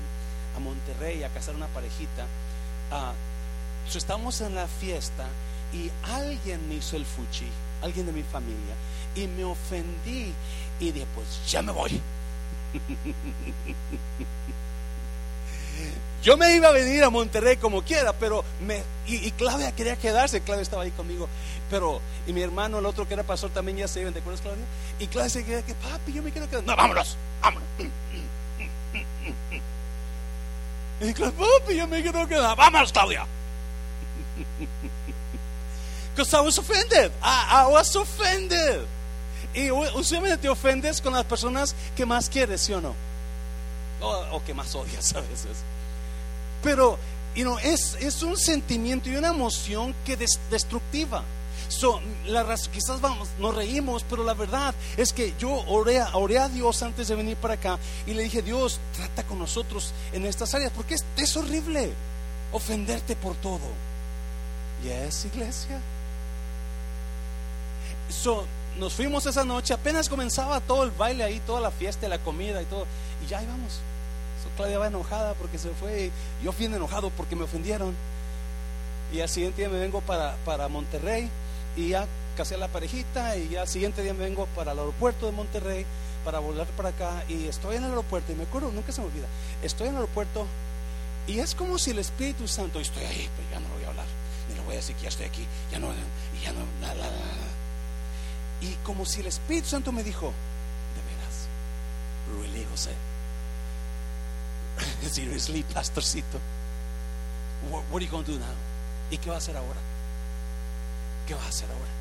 Monterrey 0.60 1.24
a 1.24 1.30
casar 1.30 1.56
una 1.56 1.68
parejita, 1.68 2.26
uh, 2.92 3.14
estamos 3.98 4.42
en 4.42 4.56
la 4.56 4.68
fiesta 4.68 5.28
y 5.74 5.92
alguien 6.04 6.68
me 6.68 6.76
hizo 6.76 6.96
el 6.96 7.06
fuchi, 7.06 7.48
alguien 7.82 8.06
de 8.06 8.12
mi 8.12 8.24
familia, 8.24 8.76
y 9.16 9.28
me 9.28 9.44
ofendí 9.44 10.34
y 10.80 10.92
dije, 10.92 11.06
pues 11.16 11.28
ya 11.50 11.62
me 11.62 11.72
voy. 11.72 12.02
Yo 16.24 16.38
me 16.38 16.56
iba 16.56 16.70
a 16.70 16.72
venir 16.72 17.04
a 17.04 17.12
Monterrey 17.12 17.58
como 17.58 17.84
quiera, 17.84 18.14
pero 18.14 18.44
me, 18.66 18.82
y, 19.06 19.30
Claudia 19.32 19.74
quería 19.74 19.96
quedarse, 19.96 20.42
Claudia 20.42 20.64
estaba 20.64 20.82
ahí 20.82 20.90
conmigo, 20.90 21.30
pero, 21.70 22.02
y 22.26 22.34
mi 22.34 22.42
hermano, 22.42 22.80
el 22.80 22.86
otro 22.88 23.08
que 23.08 23.14
era 23.14 23.22
pastor, 23.22 23.52
también 23.52 23.78
ya 23.78 23.88
se 23.88 24.02
iban, 24.02 24.12
¿te 24.12 24.20
acuerdas, 24.20 24.42
Claudia? 24.42 24.66
Y 24.98 25.06
Claudia 25.06 25.30
se 25.30 25.46
quedó 25.46 25.64
que, 25.64 25.76
papi, 25.76 26.14
yo 26.14 26.24
me 26.24 26.32
quiero 26.32 26.50
quedar. 26.50 26.64
No, 26.64 26.76
vámonos, 26.76 27.16
vámonos. 27.42 27.68
Y 31.02 31.14
Claudia, 31.14 31.38
papi, 31.38 31.76
yo 31.76 31.88
me 31.88 32.02
quiero 32.02 32.28
quedar. 32.28 32.56
Vámonos, 32.56 32.92
Claudia. 32.92 33.26
Because 36.16 36.34
I 36.34 36.42
was 36.42 36.58
offended. 36.58 37.12
I, 37.22 37.66
I 37.66 37.68
was 37.72 37.96
offended. 37.96 38.88
Y 39.54 39.70
usualmente 39.72 40.38
te 40.38 40.50
ofendes 40.50 41.02
con 41.02 41.14
las 41.14 41.26
personas 41.26 41.76
que 41.96 42.06
más 42.06 42.30
quieres, 42.30 42.62
¿sí 42.62 42.74
o 42.74 42.82
no? 42.82 42.96
O, 44.02 44.42
que 44.46 44.54
más 44.54 44.76
odias 44.76 45.14
a 45.16 45.22
veces. 45.22 45.58
Pero 46.62 46.98
you 47.36 47.58
es, 47.60 47.96
es 48.00 48.22
un 48.24 48.38
sentimiento 48.38 49.10
y 49.10 49.16
una 49.16 49.30
emoción 49.30 49.96
que 50.06 50.14
es 50.14 50.40
destructiva. 50.50 51.24
So, 51.68 52.00
la 52.26 52.46
quizás 52.72 53.02
vamos, 53.02 53.30
nos 53.40 53.56
reímos, 53.56 54.06
pero 54.10 54.24
la 54.24 54.34
verdad 54.34 54.74
es 54.98 55.14
que 55.14 55.34
yo 55.40 55.52
oré, 55.68 56.02
oré, 56.14 56.38
a 56.38 56.48
Dios 56.48 56.84
antes 56.84 57.08
de 57.08 57.16
venir 57.16 57.38
para 57.38 57.56
acá 57.56 57.80
y 58.06 58.14
le 58.14 58.24
dije, 58.24 58.42
Dios, 58.42 58.80
trata 58.96 59.24
con 59.24 59.40
nosotros 59.40 59.92
en 60.14 60.26
estas 60.26 60.54
áreas, 60.54 60.72
porque 60.76 60.96
es, 60.96 61.06
es 61.18 61.36
horrible 61.36 61.92
ofenderte 62.52 63.16
por 63.16 63.36
todo. 63.36 63.60
Yes, 64.84 65.26
iglesia. 65.26 65.80
So, 68.10 68.46
nos 68.78 68.94
fuimos 68.94 69.26
esa 69.26 69.44
noche, 69.44 69.74
apenas 69.74 70.08
comenzaba 70.08 70.60
todo 70.60 70.84
el 70.84 70.92
baile 70.92 71.24
ahí, 71.24 71.42
toda 71.46 71.62
la 71.62 71.72
fiesta, 71.72 72.08
la 72.08 72.20
comida 72.20 72.62
y 72.62 72.66
todo, 72.66 72.86
y 73.26 73.28
ya 73.28 73.42
íbamos. 73.42 73.74
So, 74.44 74.50
Claudia 74.56 74.78
va 74.78 74.88
enojada 74.88 75.34
porque 75.34 75.58
se 75.58 75.70
fue, 75.70 76.12
yo 76.44 76.52
fui 76.52 76.66
enojado 76.66 77.10
porque 77.10 77.36
me 77.36 77.44
ofendieron. 77.44 77.96
Y 79.12 79.22
al 79.22 79.30
siguiente 79.30 79.62
día 79.62 79.70
me 79.70 79.80
vengo 79.80 80.02
para, 80.02 80.36
para 80.46 80.68
Monterrey 80.68 81.30
y 81.76 81.90
ya 81.90 82.08
casé 82.38 82.56
a 82.56 82.58
la 82.58 82.68
parejita 82.68 83.38
y 83.38 83.50
ya 83.50 83.62
al 83.62 83.68
siguiente 83.68 84.02
día 84.02 84.14
me 84.14 84.24
vengo 84.24 84.46
para 84.48 84.72
el 84.74 84.80
aeropuerto 84.80 85.26
de 85.26 85.32
Monterrey 85.32 85.86
para 86.24 86.40
volar 86.40 86.68
para 86.76 86.90
acá 86.90 87.24
y 87.30 87.46
estoy 87.48 87.78
en 87.78 87.84
el 87.84 87.90
aeropuerto 87.90 88.32
y 88.32 88.36
me 88.36 88.44
acuerdo, 88.44 88.72
nunca 88.72 88.92
se 88.92 89.02
me 89.02 89.08
olvida, 89.08 89.28
estoy 89.62 89.88
en 89.88 89.94
el 89.94 90.02
aeropuerto 90.02 90.46
y 91.28 91.40
es 91.40 91.56
como 91.56 91.78
si 91.78 91.92
el 91.92 92.00
Espíritu 92.00 92.48
Santo, 92.48 92.80
estoy 92.80 93.04
ahí, 93.04 93.30
pero 93.36 93.50
ya 93.52 93.60
no 93.60 93.70
lo 93.70 93.76
voy 93.76 93.84
a 93.86 93.90
hablar, 93.90 94.06
ni 94.50 94.56
lo 94.56 94.64
voy 94.64 94.74
a 94.74 94.78
decir 94.78 94.96
que 94.96 95.04
ya 95.04 95.10
estoy 95.10 95.26
aquí, 95.28 95.46
ya 95.72 95.80
no, 95.80 95.88
y 95.92 96.44
ya 96.44 96.52
no, 96.52 96.60
nada 96.82 97.10
y 98.62 98.74
como 98.84 99.06
si 99.06 99.22
el 99.22 99.28
Espíritu 99.28 99.68
Santo 99.68 99.92
me 99.92 100.04
dijo, 100.04 100.34
de 100.96 101.16
veras, 101.16 101.48
really, 102.42 102.66
José, 102.72 102.92
seriously, 105.10 105.64
pastorcito, 105.74 106.40
what, 107.70 107.84
what 107.92 108.02
are 108.02 108.06
you 108.06 108.12
going 108.12 108.24
to 108.24 108.32
do 108.32 108.40
now? 108.40 108.48
¿Y 109.12 109.18
qué 109.18 109.30
va 109.30 109.36
a 109.36 109.40
hacer 109.40 109.56
ahora? 109.56 109.80
¿Qué 111.28 111.34
vas 111.34 111.46
a 111.46 111.50
hacer 111.50 111.70
ahora? 111.70 111.92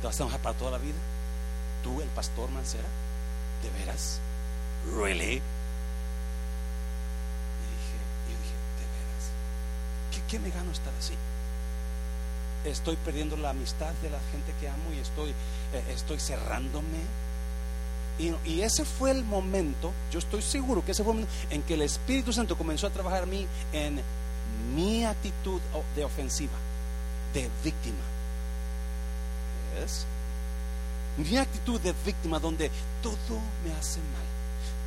¿Te 0.00 0.06
vas 0.06 0.20
a 0.20 0.22
enojar 0.22 0.40
para 0.40 0.56
toda 0.56 0.70
la 0.72 0.78
vida? 0.78 0.96
¿Tú, 1.82 2.00
el 2.00 2.08
pastor 2.08 2.50
Mancera? 2.50 2.86
¿De 3.62 3.70
veras? 3.78 4.20
¿Really? 4.86 5.24
Y 5.24 5.36
dije, 7.74 7.98
¿de 8.78 8.86
veras? 8.94 10.28
¿Qué, 10.30 10.38
me 10.38 10.50
gano 10.50 10.70
estar 10.70 10.92
así? 10.98 11.14
Estoy 12.64 12.96
perdiendo 12.96 13.36
la 13.36 13.50
amistad 13.50 13.92
de 14.02 14.10
la 14.10 14.20
gente 14.30 14.52
que 14.60 14.68
amo 14.68 14.92
y 14.94 14.98
estoy, 14.98 15.30
eh, 15.30 15.84
estoy 15.90 16.20
cerrándome. 16.20 17.02
Y, 18.18 18.34
y, 18.48 18.62
ese 18.62 18.84
fue 18.84 19.10
el 19.10 19.24
momento, 19.24 19.92
yo 20.10 20.18
estoy 20.18 20.42
seguro 20.42 20.84
que 20.84 20.92
ese 20.92 21.02
fue 21.04 21.12
el 21.14 21.20
momento 21.20 21.34
en 21.50 21.62
que 21.62 21.74
el 21.74 21.82
Espíritu 21.82 22.32
Santo 22.32 22.56
comenzó 22.58 22.88
a 22.88 22.90
trabajar 22.90 23.24
a 23.24 23.26
mí 23.26 23.46
en 23.72 24.00
mi 24.74 25.04
actitud 25.04 25.60
de 25.94 26.04
ofensiva 26.04 26.52
de 27.34 27.48
víctima. 27.64 27.98
¿Es? 29.84 30.06
Mi 31.16 31.36
actitud 31.36 31.80
de 31.80 31.92
víctima 32.04 32.38
donde 32.38 32.70
todo 33.02 33.40
me 33.64 33.72
hace 33.78 33.98
mal, 33.98 34.26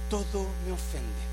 todo 0.10 0.48
me 0.66 0.72
ofende 0.72 1.32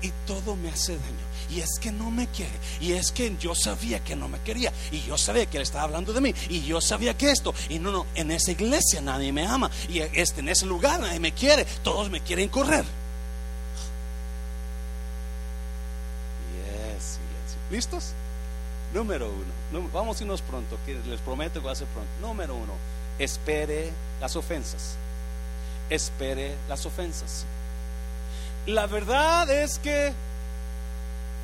y 0.00 0.12
todo 0.26 0.56
me 0.56 0.70
hace 0.70 0.92
daño. 0.92 1.24
Y 1.50 1.60
es 1.60 1.78
que 1.80 1.92
no 1.92 2.10
me 2.10 2.26
quiere. 2.28 2.52
Y 2.80 2.92
es 2.92 3.12
que 3.12 3.34
yo 3.38 3.54
sabía 3.54 4.00
que 4.00 4.16
no 4.16 4.28
me 4.28 4.40
quería. 4.40 4.72
Y 4.90 5.02
yo 5.02 5.16
sabía 5.16 5.46
que 5.46 5.58
él 5.58 5.62
estaba 5.62 5.84
hablando 5.84 6.12
de 6.12 6.20
mí. 6.20 6.34
Y 6.48 6.62
yo 6.62 6.80
sabía 6.80 7.16
que 7.16 7.30
esto. 7.30 7.54
Y 7.68 7.78
no, 7.78 7.92
no, 7.92 8.06
en 8.14 8.30
esa 8.30 8.50
iglesia 8.52 9.00
nadie 9.00 9.32
me 9.32 9.46
ama. 9.46 9.70
Y 9.88 10.00
este, 10.00 10.40
en 10.40 10.48
ese 10.48 10.66
lugar 10.66 11.00
nadie 11.00 11.20
me 11.20 11.32
quiere. 11.32 11.64
Todos 11.82 12.10
me 12.10 12.20
quieren 12.20 12.48
correr. 12.48 12.84
¿Listos? 17.70 18.12
Número 18.94 19.28
uno, 19.28 19.88
vamos 19.92 20.20
a 20.20 20.22
irnos 20.22 20.40
pronto, 20.40 20.78
que 20.86 20.94
les 20.94 21.20
prometo 21.20 21.60
que 21.60 21.66
va 21.66 21.72
a 21.72 21.74
ser 21.74 21.88
pronto. 21.88 22.08
Número 22.20 22.54
uno, 22.54 22.74
espere 23.18 23.90
las 24.20 24.36
ofensas. 24.36 24.94
Espere 25.90 26.54
las 26.68 26.86
ofensas. 26.86 27.44
La 28.66 28.86
verdad 28.86 29.50
es 29.50 29.80
que 29.80 30.12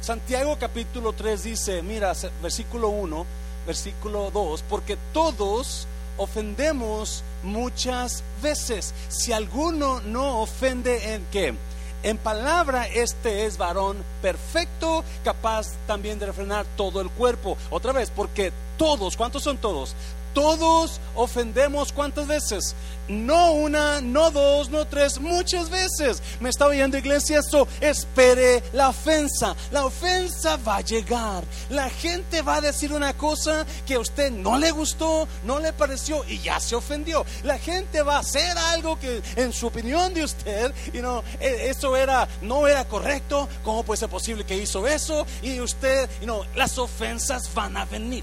Santiago 0.01 0.57
capítulo 0.61 1.13
3 1.13 1.43
dice, 1.43 1.83
mira, 1.83 2.13
versículo 2.41 2.89
1, 2.91 3.27
versículo 3.67 4.31
2, 4.31 4.63
porque 4.69 4.97
todos 5.13 5.89
ofendemos 6.19 7.25
muchas 7.43 8.23
veces. 8.41 8.95
Si 9.09 9.33
alguno 9.33 10.01
no 10.03 10.41
ofende 10.41 11.15
en 11.15 11.27
qué? 11.33 11.55
En 12.03 12.17
palabra, 12.17 12.87
este 12.87 13.45
es 13.45 13.59
varón 13.59 13.99
perfecto, 14.23 15.05
capaz 15.23 15.69
también 15.87 16.19
de 16.19 16.27
refrenar 16.27 16.65
todo 16.77 17.03
el 17.03 17.11
cuerpo. 17.11 17.59
Otra 17.69 17.93
vez, 17.93 18.11
porque 18.11 18.53
todos, 18.79 19.19
¿cuántos 19.19 19.43
son 19.43 19.59
todos? 19.59 19.95
Todos 20.35 21.01
ofendemos 21.15 21.93
cuántas 21.93 22.27
veces? 22.27 22.75
No 23.09 23.53
una, 23.53 24.01
no 24.01 24.31
dos, 24.31 24.71
no 24.71 24.87
tres, 24.87 25.19
muchas 25.19 25.69
veces. 25.69 26.23
Me 26.39 26.49
está 26.49 26.67
oyendo 26.67 26.97
iglesia, 26.97 27.41
eso 27.41 27.67
espere 27.81 28.63
la 28.73 28.91
ofensa. 28.91 29.57
La 29.73 29.85
ofensa 29.85 30.57
va 30.59 30.77
a 30.77 30.81
llegar. 30.81 31.43
La 31.71 31.91
gente 31.91 32.43
va 32.43 32.57
a 32.57 32.61
decir 32.61 32.93
una 32.93 33.17
cosa 33.17 33.67
que 33.85 33.95
a 33.95 33.99
usted 33.99 34.31
no 34.31 34.59
le 34.59 34.71
gustó, 34.71 35.27
no 35.45 35.59
le 35.59 35.73
pareció 35.73 36.25
y 36.29 36.39
ya 36.39 36.61
se 36.61 36.77
ofendió. 36.77 37.27
La 37.43 37.59
gente 37.59 38.03
va 38.03 38.17
a 38.17 38.21
hacer 38.21 38.57
algo 38.57 38.97
que 39.01 39.21
en 39.35 39.53
su 39.53 39.67
opinión 39.67 40.15
de 40.15 40.23
usted, 40.23 40.73
you 40.93 41.01
know, 41.01 41.25
e, 41.41 41.71
eso 41.71 41.97
era, 41.97 42.29
no 42.43 42.69
era 42.69 42.85
correcto. 42.87 43.49
¿Cómo 43.65 43.83
puede 43.83 43.99
ser 43.99 44.09
posible 44.09 44.45
que 44.45 44.57
hizo 44.57 44.87
eso? 44.87 45.27
Y 45.43 45.59
usted, 45.59 46.09
you 46.21 46.27
know, 46.27 46.45
las 46.55 46.79
ofensas 46.79 47.53
van 47.55 47.77
a 47.77 47.85
venir. 47.87 48.23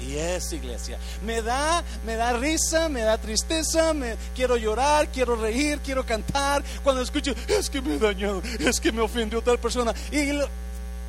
Y 0.00 0.16
es 0.16 0.52
iglesia. 0.52 0.98
Me 1.24 1.42
da, 1.42 1.82
me 2.04 2.16
da 2.16 2.34
risa, 2.34 2.88
me 2.88 3.00
da 3.00 3.18
tristeza, 3.18 3.94
me 3.94 4.16
quiero 4.34 4.56
llorar, 4.56 5.08
quiero 5.08 5.36
reír, 5.36 5.80
quiero 5.84 6.04
cantar. 6.04 6.62
Cuando 6.82 7.02
escucho, 7.02 7.34
es 7.48 7.70
que 7.70 7.80
me 7.80 7.98
dañó, 7.98 8.42
es 8.60 8.80
que 8.80 8.92
me 8.92 9.00
ofendió 9.00 9.40
tal 9.40 9.58
persona. 9.58 9.94
Y 10.10 10.38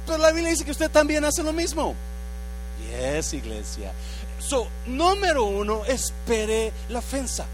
pero 0.06 0.20
la 0.20 0.32
Biblia 0.32 0.52
dice 0.52 0.64
que 0.64 0.72
usted 0.72 0.90
también 0.90 1.26
hace 1.26 1.44
lo 1.44 1.52
mismo. 1.52 1.94
Y 2.82 2.94
es 2.94 3.34
iglesia. 3.34 3.92
So, 4.40 4.68
número 4.86 5.44
uno, 5.44 5.84
espere 5.86 6.72
la 6.90 7.00
ofensa. 7.00 7.46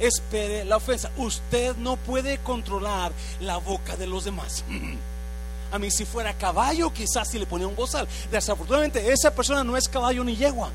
espere 0.00 0.64
la 0.64 0.76
ofensa. 0.76 1.10
Usted 1.18 1.76
no 1.76 1.96
puede 1.96 2.38
controlar 2.38 3.12
la 3.40 3.58
boca 3.58 3.96
de 3.96 4.06
los 4.06 4.24
demás. 4.24 4.64
A 5.72 5.78
mí 5.78 5.90
si 5.90 6.04
fuera 6.04 6.34
caballo, 6.34 6.92
quizás 6.92 7.28
si 7.28 7.38
le 7.38 7.46
ponía 7.46 7.66
un 7.66 7.76
bozal. 7.76 8.08
Desafortunadamente, 8.30 9.12
esa 9.12 9.34
persona 9.34 9.62
no 9.62 9.76
es 9.76 9.88
caballo 9.88 10.24
ni 10.24 10.36
yegua. 10.36 10.70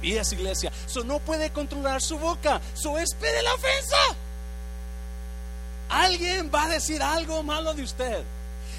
Y 0.00 0.14
es 0.14 0.32
iglesia. 0.32 0.72
So 0.86 1.04
no 1.04 1.18
puede 1.18 1.50
controlar 1.50 2.00
su 2.00 2.18
boca. 2.18 2.60
So 2.74 2.98
espere 2.98 3.42
la 3.42 3.54
ofensa. 3.54 3.96
Alguien 5.88 6.50
va 6.54 6.64
a 6.64 6.68
decir 6.68 7.02
algo 7.02 7.42
malo 7.42 7.74
de 7.74 7.82
usted. 7.82 8.22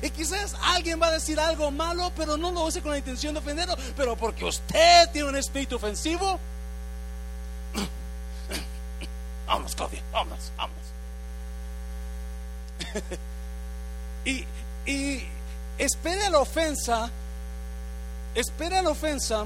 Y 0.01 0.09
quizás 0.11 0.55
alguien 0.61 1.01
va 1.01 1.07
a 1.07 1.11
decir 1.11 1.39
algo 1.39 1.71
malo, 1.71 2.11
pero 2.15 2.37
no 2.37 2.51
lo 2.51 2.67
hace 2.67 2.81
con 2.81 2.91
la 2.91 2.97
intención 2.97 3.33
de 3.33 3.39
ofenderlo. 3.39 3.75
Pero 3.97 4.15
porque 4.15 4.45
usted 4.45 5.09
tiene 5.11 5.27
un 5.27 5.35
espíritu 5.35 5.75
ofensivo. 5.75 6.39
Vamos, 9.45 9.75
Claudia, 9.75 10.03
vamos, 10.11 10.51
vamos. 10.55 10.77
y, 14.25 14.45
y 14.85 15.21
espere 15.77 16.29
la 16.29 16.39
ofensa, 16.39 17.09
espere 18.35 18.81
la 18.81 18.89
ofensa 18.89 19.45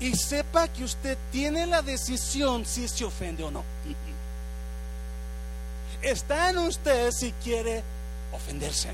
y 0.00 0.14
sepa 0.14 0.68
que 0.68 0.84
usted 0.84 1.18
tiene 1.32 1.66
la 1.66 1.82
decisión 1.82 2.64
si 2.64 2.88
se 2.88 3.04
ofende 3.04 3.44
o 3.44 3.50
no. 3.50 3.64
Está 6.02 6.50
en 6.50 6.58
usted 6.58 7.10
si 7.10 7.32
quiere 7.32 7.82
ofenderse. 8.32 8.90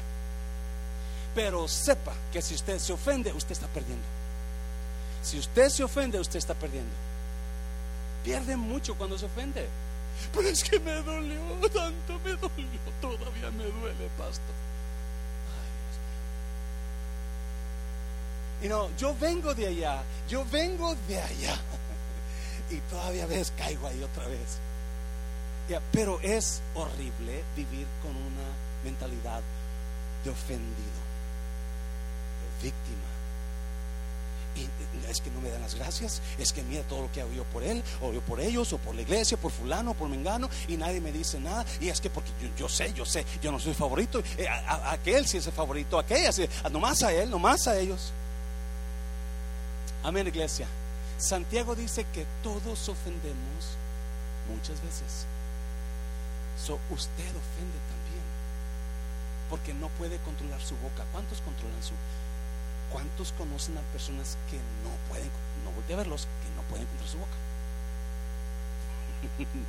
Pero 1.34 1.68
sepa 1.68 2.12
que 2.32 2.40
si 2.40 2.54
usted 2.54 2.78
se 2.78 2.92
ofende, 2.92 3.32
usted 3.32 3.52
está 3.52 3.66
perdiendo. 3.66 4.04
Si 5.22 5.38
usted 5.38 5.68
se 5.68 5.82
ofende, 5.82 6.20
usted 6.20 6.38
está 6.38 6.54
perdiendo. 6.54 6.92
Pierde 8.22 8.56
mucho 8.56 8.94
cuando 8.94 9.18
se 9.18 9.26
ofende. 9.26 9.66
Pero 10.32 10.48
es 10.48 10.62
que 10.62 10.78
me 10.78 10.92
dolió 11.02 11.40
tanto, 11.72 12.20
me 12.24 12.36
dolió, 12.36 12.78
todavía 13.00 13.50
me 13.50 13.64
duele, 13.64 14.08
pastor. 14.16 14.54
Y 18.64 18.68
no, 18.68 18.88
yo 18.96 19.14
vengo 19.20 19.54
de 19.54 19.66
allá, 19.66 20.02
yo 20.26 20.42
vengo 20.50 20.96
de 21.06 21.20
allá. 21.20 21.54
Y 22.70 22.78
todavía 22.90 23.26
ves, 23.26 23.52
caigo 23.58 23.86
ahí 23.86 24.02
otra 24.02 24.26
vez. 24.26 24.58
pero 25.92 26.18
es 26.22 26.62
horrible 26.74 27.44
vivir 27.54 27.86
con 28.02 28.12
una 28.16 28.48
mentalidad 28.82 29.42
de 30.24 30.30
ofendido, 30.30 31.02
de 32.40 32.64
víctima. 32.64 33.04
Y 34.56 35.10
es 35.10 35.20
que 35.20 35.30
no 35.30 35.42
me 35.42 35.50
dan 35.50 35.60
las 35.60 35.74
gracias, 35.74 36.22
es 36.38 36.54
que 36.54 36.62
mira 36.62 36.82
todo 36.84 37.02
lo 37.02 37.12
que 37.12 37.20
hago 37.20 37.32
yo 37.34 37.44
por 37.44 37.62
él, 37.62 37.82
o 38.00 38.14
yo 38.14 38.22
por 38.22 38.40
ellos, 38.40 38.72
o 38.72 38.78
por 38.78 38.94
la 38.94 39.02
iglesia, 39.02 39.36
por 39.36 39.52
fulano, 39.52 39.92
por 39.92 40.08
mengano, 40.08 40.48
y 40.68 40.78
nadie 40.78 41.02
me 41.02 41.12
dice 41.12 41.38
nada. 41.38 41.66
Y 41.82 41.90
es 41.90 42.00
que 42.00 42.08
porque 42.08 42.30
yo, 42.56 42.70
sé, 42.70 42.94
yo 42.94 43.04
sé, 43.04 43.26
yo 43.42 43.52
no 43.52 43.60
soy 43.60 43.74
favorito, 43.74 44.22
eh, 44.38 44.48
aquel 44.86 45.26
sí 45.26 45.36
es 45.36 45.46
el 45.46 45.52
favorito, 45.52 45.98
aquella 45.98 46.32
sí, 46.32 46.48
nomás 46.72 47.02
a 47.02 47.12
él, 47.12 47.28
nomás 47.28 47.68
a 47.68 47.78
ellos. 47.78 48.14
Amén, 50.04 50.26
iglesia. 50.26 50.68
Santiago 51.16 51.74
dice 51.74 52.04
que 52.12 52.26
todos 52.42 52.88
ofendemos 52.90 53.76
muchas 54.48 54.80
veces. 54.82 55.26
So, 56.62 56.78
usted 56.90 57.24
ofende 57.24 57.78
también. 57.88 58.24
Porque 59.48 59.72
no 59.72 59.88
puede 59.88 60.18
controlar 60.18 60.60
su 60.60 60.76
boca. 60.76 61.04
¿Cuántos 61.10 61.40
controlan 61.40 61.82
su 61.82 61.94
¿Cuántos 62.92 63.32
conocen 63.32 63.76
a 63.78 63.80
personas 63.92 64.36
que 64.50 64.56
no 64.56 64.90
pueden, 65.08 65.28
no 65.64 65.72
volteé 65.72 65.94
a 65.94 65.98
verlos, 65.98 66.28
que 66.42 66.54
no 66.54 66.62
pueden 66.68 66.86
controlar 66.86 67.10
su 67.10 67.18
boca? 67.18 67.32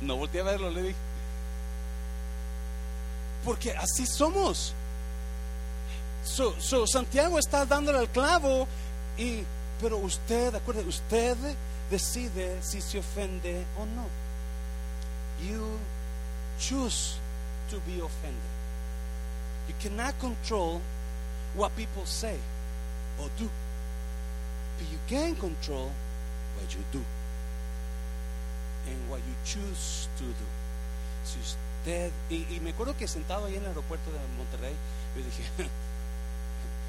no 0.02 0.16
volteé 0.16 0.42
a 0.42 0.44
verlos, 0.44 0.74
le 0.74 0.82
dije. 0.82 0.98
Porque 3.44 3.72
así 3.72 4.06
somos. 4.06 4.74
So, 6.24 6.86
Santiago 6.86 7.38
está 7.38 7.64
dándole 7.64 7.98
al 7.98 8.10
clavo 8.10 8.68
y 9.16 9.44
pero 9.80 9.98
usted, 9.98 10.54
acuérdate, 10.54 10.88
usted 10.88 11.36
decide 11.90 12.62
si 12.62 12.80
se 12.80 12.98
ofende 12.98 13.64
o 13.78 13.86
no. 13.86 14.06
You 15.46 15.78
choose 16.58 17.16
to 17.70 17.76
be 17.86 18.00
offended. 18.00 18.50
You 19.68 19.74
cannot 19.80 20.18
control 20.18 20.80
what 21.54 21.74
people 21.76 22.06
say 22.06 22.38
or 23.20 23.28
do. 23.38 23.48
But 24.78 24.88
you 24.90 24.98
can 25.08 25.34
control 25.36 25.90
what 26.56 26.74
you 26.74 26.80
do 26.92 27.02
and 28.88 29.10
what 29.10 29.20
you 29.26 29.34
choose 29.44 30.08
to 30.18 30.24
do. 30.24 30.46
Si 31.24 31.38
usted, 31.40 32.12
y, 32.30 32.46
y 32.54 32.60
me 32.60 32.70
acuerdo 32.70 32.96
que 32.96 33.08
sentado 33.08 33.46
ahí 33.46 33.56
en 33.56 33.62
el 33.62 33.68
aeropuerto 33.68 34.10
de 34.10 34.18
Monterrey, 34.38 34.74
yo 35.16 35.24
dije, 35.24 35.42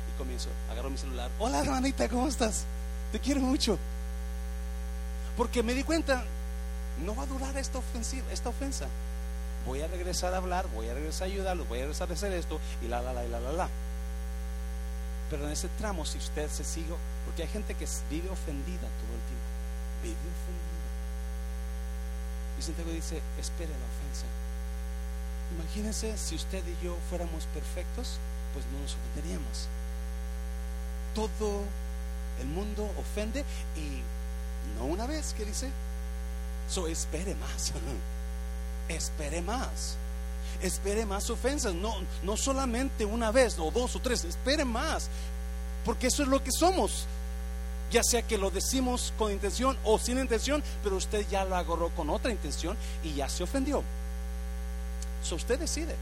y 0.09 0.17
comienzo, 0.17 0.49
agarro 0.69 0.89
mi 0.89 0.97
celular, 0.97 1.31
hola 1.39 1.59
hermanita, 1.59 2.07
¿cómo 2.07 2.27
estás? 2.27 2.65
Te 3.11 3.19
quiero 3.19 3.41
mucho. 3.41 3.77
Porque 5.35 5.63
me 5.63 5.73
di 5.73 5.83
cuenta, 5.83 6.23
no 7.05 7.15
va 7.15 7.23
a 7.23 7.27
durar 7.27 7.55
esta 7.57 7.77
ofensiva, 7.77 8.25
esta 8.31 8.49
ofensa. 8.49 8.87
Voy 9.65 9.81
a 9.81 9.87
regresar 9.87 10.33
a 10.33 10.37
hablar, 10.37 10.67
voy 10.73 10.89
a 10.89 10.93
regresar 10.93 11.27
a 11.27 11.31
ayudarlos, 11.31 11.67
voy 11.67 11.79
a 11.79 11.81
regresar 11.81 12.09
a 12.09 12.13
hacer 12.13 12.33
esto 12.33 12.59
y 12.81 12.87
la 12.87 13.01
la 13.01 13.13
la 13.13 13.25
y 13.25 13.29
la 13.29 13.39
la 13.39 13.51
la. 13.51 13.69
Pero 15.29 15.45
en 15.45 15.51
ese 15.51 15.67
tramo, 15.77 16.05
si 16.05 16.17
usted 16.17 16.49
se 16.49 16.63
sigue, 16.63 16.93
porque 17.25 17.43
hay 17.43 17.49
gente 17.49 17.75
que 17.75 17.85
vive 18.09 18.29
ofendida 18.29 18.79
todo 18.79 19.13
el 19.13 19.23
tiempo, 19.27 19.47
vive 20.01 20.15
ofendida. 20.15 20.87
Y 22.57 22.61
Santiago 22.61 22.91
dice, 22.91 23.21
espere 23.37 23.69
la 23.69 23.75
ofensa. 23.75 24.25
Imagínense 25.55 26.17
si 26.17 26.35
usted 26.35 26.63
y 26.65 26.85
yo 26.85 26.97
fuéramos 27.09 27.45
perfectos, 27.53 28.19
pues 28.53 28.65
no 28.71 28.79
nos 28.79 28.95
ofenderíamos. 28.95 29.67
Todo 31.13 31.63
el 32.39 32.47
mundo 32.47 32.89
ofende 32.97 33.41
y 33.75 34.01
no 34.77 34.85
una 34.85 35.05
vez, 35.05 35.33
¿qué 35.35 35.45
dice? 35.45 35.69
So 36.69 36.87
espere 36.87 37.35
más. 37.35 37.73
espere 38.89 39.41
más. 39.41 39.95
Espere 40.61 41.05
más 41.05 41.29
ofensas. 41.29 41.73
No, 41.73 41.95
no 42.23 42.37
solamente 42.37 43.05
una 43.05 43.31
vez 43.31 43.57
o 43.59 43.71
dos 43.71 43.95
o 43.95 43.99
tres. 43.99 44.23
Espere 44.25 44.65
más. 44.65 45.09
Porque 45.85 46.07
eso 46.07 46.23
es 46.23 46.29
lo 46.29 46.43
que 46.43 46.51
somos. 46.51 47.05
Ya 47.91 48.03
sea 48.03 48.21
que 48.21 48.37
lo 48.37 48.51
decimos 48.51 49.13
con 49.17 49.31
intención 49.31 49.77
o 49.85 49.97
sin 49.97 50.19
intención, 50.19 50.61
pero 50.83 50.97
usted 50.97 51.25
ya 51.29 51.45
lo 51.45 51.55
agarró 51.55 51.89
con 51.95 52.09
otra 52.09 52.31
intención 52.31 52.75
y 53.03 53.13
ya 53.13 53.29
se 53.29 53.43
ofendió. 53.43 53.81
So 55.23 55.35
usted 55.35 55.57
decide. 55.57 55.95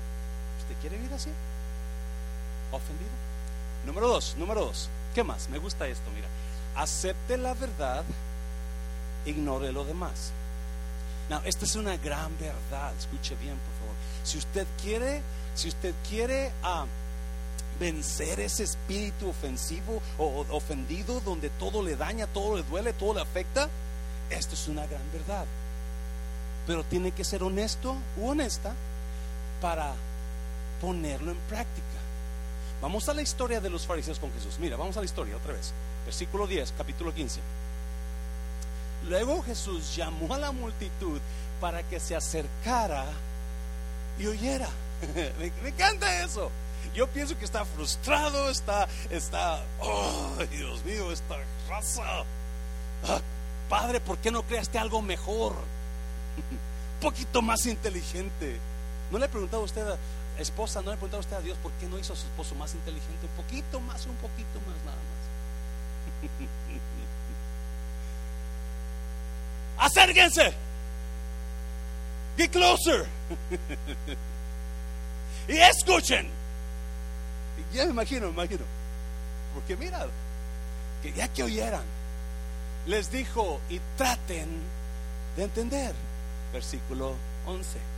¿Usted 0.61 0.75
quiere 0.81 0.97
vivir 0.97 1.13
así? 1.13 1.29
¿Ofendido? 2.71 3.11
Número 3.85 4.07
dos, 4.07 4.35
número 4.37 4.61
dos. 4.61 4.89
¿Qué 5.15 5.23
más? 5.23 5.47
Me 5.47 5.59
gusta 5.59 5.87
esto, 5.87 6.11
mira. 6.13 6.27
Acepte 6.75 7.37
la 7.37 7.53
verdad, 7.53 8.03
ignore 9.25 9.71
lo 9.71 9.85
demás. 9.85 10.33
No, 11.29 11.41
esta 11.45 11.63
es 11.63 11.75
una 11.77 11.95
gran 11.95 12.37
verdad. 12.37 12.93
Escuche 12.99 13.33
bien, 13.35 13.55
por 13.55 13.73
favor. 13.79 13.95
Si 14.25 14.37
usted 14.37 14.67
quiere, 14.83 15.21
si 15.55 15.69
usted 15.69 15.95
quiere 16.09 16.51
ah, 16.63 16.85
vencer 17.79 18.41
ese 18.41 18.63
espíritu 18.63 19.29
ofensivo 19.29 20.01
o 20.17 20.45
ofendido 20.49 21.21
donde 21.21 21.49
todo 21.49 21.81
le 21.81 21.95
daña, 21.95 22.27
todo 22.27 22.57
le 22.57 22.63
duele, 22.63 22.91
todo 22.91 23.13
le 23.13 23.21
afecta, 23.21 23.69
esto 24.29 24.53
es 24.53 24.67
una 24.67 24.85
gran 24.85 25.11
verdad. 25.13 25.45
Pero 26.67 26.83
tiene 26.83 27.13
que 27.13 27.23
ser 27.23 27.41
honesto 27.41 27.95
u 28.17 28.27
honesta 28.27 28.73
para 29.61 29.93
ponerlo 30.81 31.31
en 31.31 31.37
práctica. 31.47 31.94
Vamos 32.85 33.09
a 33.09 33.15
la 33.15 33.23
historia 33.23 33.59
de 33.59 33.71
los 33.71 33.87
fariseos 33.87 34.19
con 34.19 34.31
Jesús. 34.33 34.59
Mira, 34.59 34.77
vamos 34.77 34.95
a 34.95 34.99
la 34.99 35.07
historia 35.07 35.35
otra 35.35 35.53
vez. 35.53 35.73
Versículo 36.05 36.45
10, 36.45 36.71
capítulo 36.77 37.11
15. 37.11 37.39
Luego 39.09 39.41
Jesús 39.41 39.95
llamó 39.95 40.35
a 40.35 40.37
la 40.37 40.51
multitud 40.51 41.19
para 41.59 41.81
que 41.81 41.99
se 41.99 42.15
acercara 42.15 43.05
y 44.19 44.27
oyera. 44.27 44.69
me, 45.39 45.67
encanta 45.67 46.23
eso. 46.23 46.51
Yo 46.93 47.07
pienso 47.07 47.35
que 47.39 47.45
está 47.45 47.65
frustrado, 47.65 48.51
está, 48.51 48.87
está, 49.09 49.63
oh 49.81 50.35
Dios 50.51 50.85
mío, 50.85 51.11
esta 51.11 51.37
raza. 51.67 52.03
Ah, 53.07 53.19
padre, 53.67 53.99
¿por 53.99 54.19
qué 54.19 54.29
no 54.29 54.43
creaste 54.43 54.77
algo 54.77 55.01
mejor? 55.01 55.53
Un 56.37 56.99
poquito 57.01 57.41
más 57.41 57.65
inteligente. 57.65 58.59
¿No 59.09 59.17
le 59.17 59.25
he 59.25 59.29
preguntado 59.29 59.63
a 59.63 59.65
usted 59.65 59.97
esposa, 60.37 60.81
no 60.81 60.91
le 60.91 60.97
preguntaba 60.97 61.21
usted 61.21 61.35
a 61.35 61.41
Dios 61.41 61.57
por 61.59 61.71
qué 61.73 61.87
no 61.87 61.97
hizo 61.97 62.13
a 62.13 62.15
su 62.15 62.25
esposo 62.25 62.55
más 62.55 62.73
inteligente, 62.73 63.25
un 63.25 63.43
poquito 63.43 63.79
más, 63.79 64.05
un 64.05 64.15
poquito 64.15 64.59
más, 64.67 64.77
nada 64.85 64.97
más. 64.97 65.15
Acérquense. 69.85 70.53
Get 72.37 72.51
closer. 72.51 73.07
y 75.47 75.57
escuchen. 75.57 76.29
Ya 77.73 77.85
me 77.85 77.91
imagino, 77.91 78.27
me 78.27 78.33
imagino. 78.33 78.65
Porque 79.53 79.77
mira, 79.77 80.07
que 81.01 81.13
ya 81.13 81.27
que 81.29 81.43
oyeran, 81.43 81.83
les 82.87 83.11
dijo 83.11 83.61
y 83.69 83.79
traten 83.97 84.47
de 85.37 85.43
entender. 85.43 85.93
Versículo 86.51 87.15
11. 87.45 87.94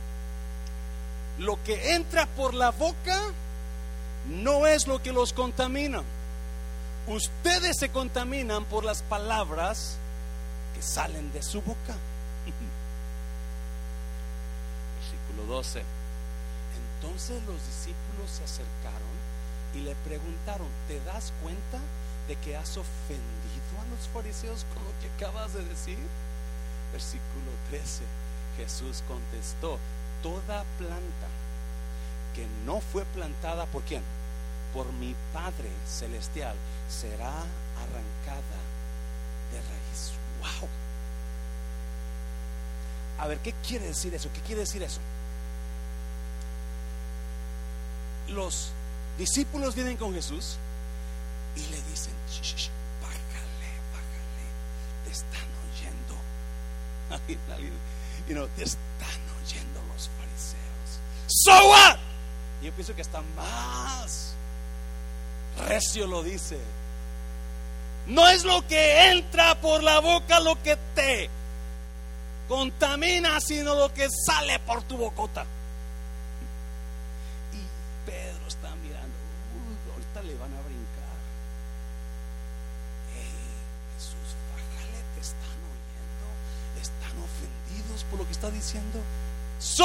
Lo 1.38 1.62
que 1.62 1.94
entra 1.94 2.26
por 2.26 2.54
la 2.54 2.70
boca 2.70 3.20
no 4.28 4.66
es 4.66 4.86
lo 4.86 5.02
que 5.02 5.12
los 5.12 5.32
contamina. 5.32 6.02
Ustedes 7.06 7.76
se 7.78 7.88
contaminan 7.90 8.64
por 8.64 8.84
las 8.84 9.02
palabras 9.02 9.96
que 10.74 10.82
salen 10.82 11.32
de 11.32 11.42
su 11.42 11.62
boca. 11.62 11.94
Versículo 15.00 15.54
12. 15.54 15.82
Entonces 16.96 17.42
los 17.44 17.64
discípulos 17.66 18.30
se 18.30 18.44
acercaron 18.44 19.16
y 19.74 19.80
le 19.80 19.94
preguntaron, 19.96 20.68
¿te 20.88 21.00
das 21.04 21.32
cuenta 21.42 21.78
de 22.26 22.36
que 22.36 22.56
has 22.56 22.76
ofendido 22.76 23.80
a 23.80 23.86
los 23.94 24.08
fariseos 24.12 24.66
con 24.74 24.84
lo 24.84 24.90
que 25.00 25.08
acabas 25.16 25.54
de 25.54 25.64
decir? 25.64 25.98
Versículo 26.92 27.52
13. 27.70 28.02
Jesús 28.56 29.04
contestó, 29.06 29.78
toda 30.22 30.64
planta 30.78 31.28
que 32.34 32.46
no 32.64 32.80
fue 32.80 33.04
plantada 33.06 33.66
por 33.66 33.82
quién? 33.82 34.02
Por 34.72 34.92
mi 34.94 35.14
Padre 35.32 35.70
Celestial 35.86 36.54
será 36.88 37.30
arrancada 37.30 38.58
de 39.52 39.60
raíz. 39.60 40.12
¡Wow! 40.40 40.68
A 43.18 43.26
ver, 43.26 43.38
¿qué 43.38 43.52
quiere 43.66 43.86
decir 43.86 44.14
eso? 44.14 44.30
¿Qué 44.32 44.40
quiere 44.40 44.60
decir 44.60 44.82
eso? 44.82 45.00
Los 48.28 48.70
discípulos 49.18 49.74
vienen 49.74 49.96
con 49.96 50.14
Jesús 50.14 50.56
y 51.56 51.60
le 51.60 51.82
dicen, 51.90 52.12
bájale, 53.02 53.70
bájale, 53.92 54.44
te 55.04 55.10
están 55.10 55.48
oyendo. 55.72 56.14
you 58.28 58.34
know, 58.34 58.46
te 58.56 58.64
están. 58.64 59.17
So 61.48 61.68
what? 61.70 61.96
yo 62.62 62.72
pienso 62.72 62.94
que 62.94 63.00
está 63.00 63.22
más 63.34 64.34
recio 65.66 66.06
lo 66.06 66.22
dice. 66.22 66.58
No 68.06 68.28
es 68.28 68.44
lo 68.44 68.66
que 68.66 69.10
entra 69.10 69.54
por 69.60 69.82
la 69.82 70.00
boca 70.00 70.40
lo 70.40 70.62
que 70.62 70.76
te 70.94 71.30
contamina, 72.48 73.40
sino 73.40 73.74
lo 73.74 73.92
que 73.92 74.08
sale 74.26 74.58
por 74.60 74.82
tu 74.82 74.96
bocota. 74.96 75.44
Y 77.52 78.10
Pedro 78.10 78.46
está 78.46 78.74
mirando, 78.76 79.16
ahorita 79.92 80.22
le 80.22 80.34
van 80.34 80.52
a 80.52 80.60
brincar. 80.62 81.18
Jesús, 83.94 84.36
bájale, 84.52 85.02
te 85.14 85.20
están 85.20 85.58
oyendo, 85.72 86.80
están 86.80 87.16
ofendidos 87.24 88.04
por 88.04 88.18
lo 88.20 88.26
que 88.26 88.32
está 88.32 88.50
diciendo. 88.50 89.00
So 89.58 89.84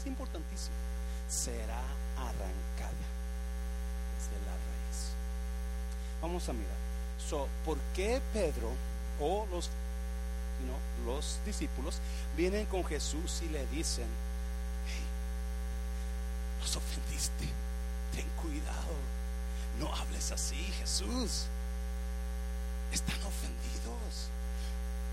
es 0.00 0.06
importantísimo, 0.06 0.76
será 1.28 1.80
arrancada 2.16 3.06
desde 4.16 4.36
la 4.46 4.52
raíz. 4.52 5.12
Vamos 6.22 6.48
a 6.48 6.52
mirar. 6.52 6.76
So, 7.28 7.48
¿Por 7.64 7.78
qué 7.94 8.20
Pedro 8.32 8.72
o 9.20 9.46
los, 9.50 9.70
los 11.04 11.38
discípulos 11.44 11.98
vienen 12.36 12.66
con 12.66 12.84
Jesús 12.84 13.42
y 13.42 13.48
le 13.50 13.66
dicen, 13.66 14.06
hey, 14.86 15.04
nos 16.60 16.76
ofendiste, 16.76 17.48
ten 18.14 18.26
cuidado, 18.42 18.94
no 19.78 19.94
hables 19.94 20.32
así, 20.32 20.56
Jesús? 20.78 21.44
Están 22.90 23.18
ofendidos. 23.22 23.79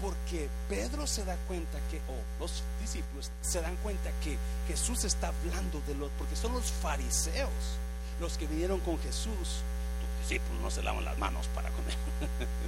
Porque 0.02 0.48
Pedro 0.70 1.08
se 1.08 1.26
da 1.26 1.36
cuenta 1.48 1.80
que, 1.90 1.98
o 1.98 2.40
los 2.40 2.64
discípulos 2.80 3.32
se 3.42 3.62
dan 3.62 3.76
cuenta 3.78 4.12
que 4.24 4.38
Jesús 4.68 5.04
está 5.04 5.30
hablando 5.30 5.82
de 5.88 5.96
los, 5.96 6.12
porque 6.18 6.36
son 6.36 6.54
los 6.54 6.72
fariseos 6.72 7.52
los 8.20 8.38
que 8.38 8.48
vinieron 8.48 8.80
con 8.80 9.00
Jesús. 9.00 9.34
Tus 9.34 10.22
discípulos 10.22 10.62
no 10.62 10.72
se 10.72 10.84
lavan 10.84 11.06
las 11.06 11.18
manos 11.18 11.48
para 11.54 11.70
comer. 11.70 11.96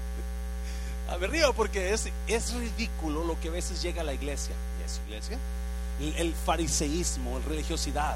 a 1.10 1.18
ver, 1.18 1.32
río, 1.32 1.54
porque 1.54 1.94
es, 1.94 2.10
es 2.28 2.54
ridículo 2.54 3.24
lo 3.24 3.40
que 3.40 3.50
a 3.50 3.52
veces 3.52 3.82
llega 3.82 4.02
a 4.02 4.06
la 4.06 4.14
iglesia. 4.14 4.56
¿Y 4.80 4.86
es 4.86 5.02
iglesia? 5.08 5.38
El, 6.18 6.34
fariseísmo, 6.34 7.40
la 7.40 7.46
religiosidad. 7.46 8.16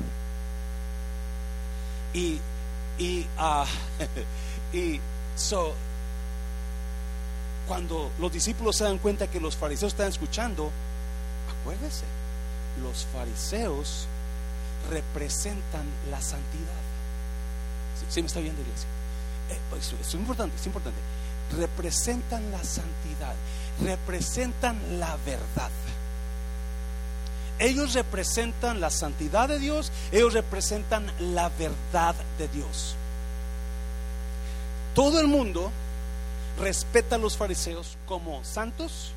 Y, 2.14 2.40
y, 2.98 3.28
uh, 3.38 3.66
y 4.78 5.00
so, 5.36 5.74
cuando 7.68 8.12
los 8.20 8.32
discípulos 8.32 8.78
se 8.78 8.84
dan 8.84 8.98
cuenta 8.98 9.28
que 9.28 9.40
los 9.40 9.56
fariseos 9.56 9.94
están 9.94 10.10
escuchando, 10.10 10.72
acuérdese, 11.62 12.06
los 12.82 13.06
fariseos 13.06 14.08
representan 14.90 15.86
la 16.12 16.22
santidad. 16.22 16.84
¿Sí, 18.10 18.22
me 18.22 18.28
está 18.28 18.40
viendo, 18.40 18.62
iglesia? 18.62 18.88
Eh, 19.50 19.60
pues, 19.70 19.94
es 20.00 20.14
importante, 20.14 20.56
es 20.56 20.66
importante. 20.66 21.00
Representan 21.58 22.52
la 22.52 22.64
santidad, 22.64 23.36
representan 23.82 25.00
la 25.00 25.18
verdad. 25.26 25.72
Ellos 27.60 27.94
representan 27.94 28.82
la 28.82 28.90
santidad 28.90 29.48
de 29.48 29.60
Dios, 29.60 29.92
ellos 30.12 30.34
representan 30.34 31.06
la 31.20 31.50
verdad 31.50 32.16
de 32.38 32.48
Dios. 32.48 32.96
Todo 34.96 35.20
el 35.20 35.28
mundo 35.28 35.72
respeta 36.60 37.16
a 37.16 37.20
los 37.20 37.38
fariseos 37.38 37.98
como 38.06 38.44
santos, 38.44 39.12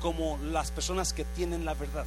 como 0.00 0.38
las 0.38 0.70
personas 0.70 1.12
que 1.12 1.24
tienen 1.24 1.64
la 1.64 1.74
verdad. 1.74 2.04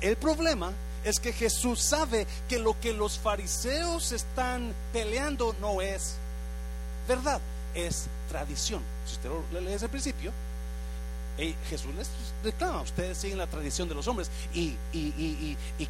El 0.00 0.16
problema 0.16 0.72
es 1.04 1.20
que 1.20 1.32
Jesús 1.32 1.80
sabe 1.80 2.26
que 2.48 2.58
lo 2.58 2.78
que 2.80 2.92
los 2.92 3.18
fariseos 3.18 4.12
están 4.12 4.72
peleando 4.92 5.54
no 5.60 5.80
es 5.80 6.14
verdad, 7.08 7.40
es 7.74 8.06
tradición. 8.28 8.82
Si 9.06 9.14
usted 9.14 9.30
lo 9.52 9.60
lee 9.60 9.72
desde 9.72 9.86
el 9.86 9.90
principio, 9.90 10.32
Jesús 11.68 11.94
les 11.96 12.08
reclama, 12.44 12.82
ustedes 12.82 13.18
siguen 13.18 13.38
la 13.38 13.46
tradición 13.46 13.88
de 13.88 13.94
los 13.94 14.06
hombres 14.06 14.30
y, 14.54 14.76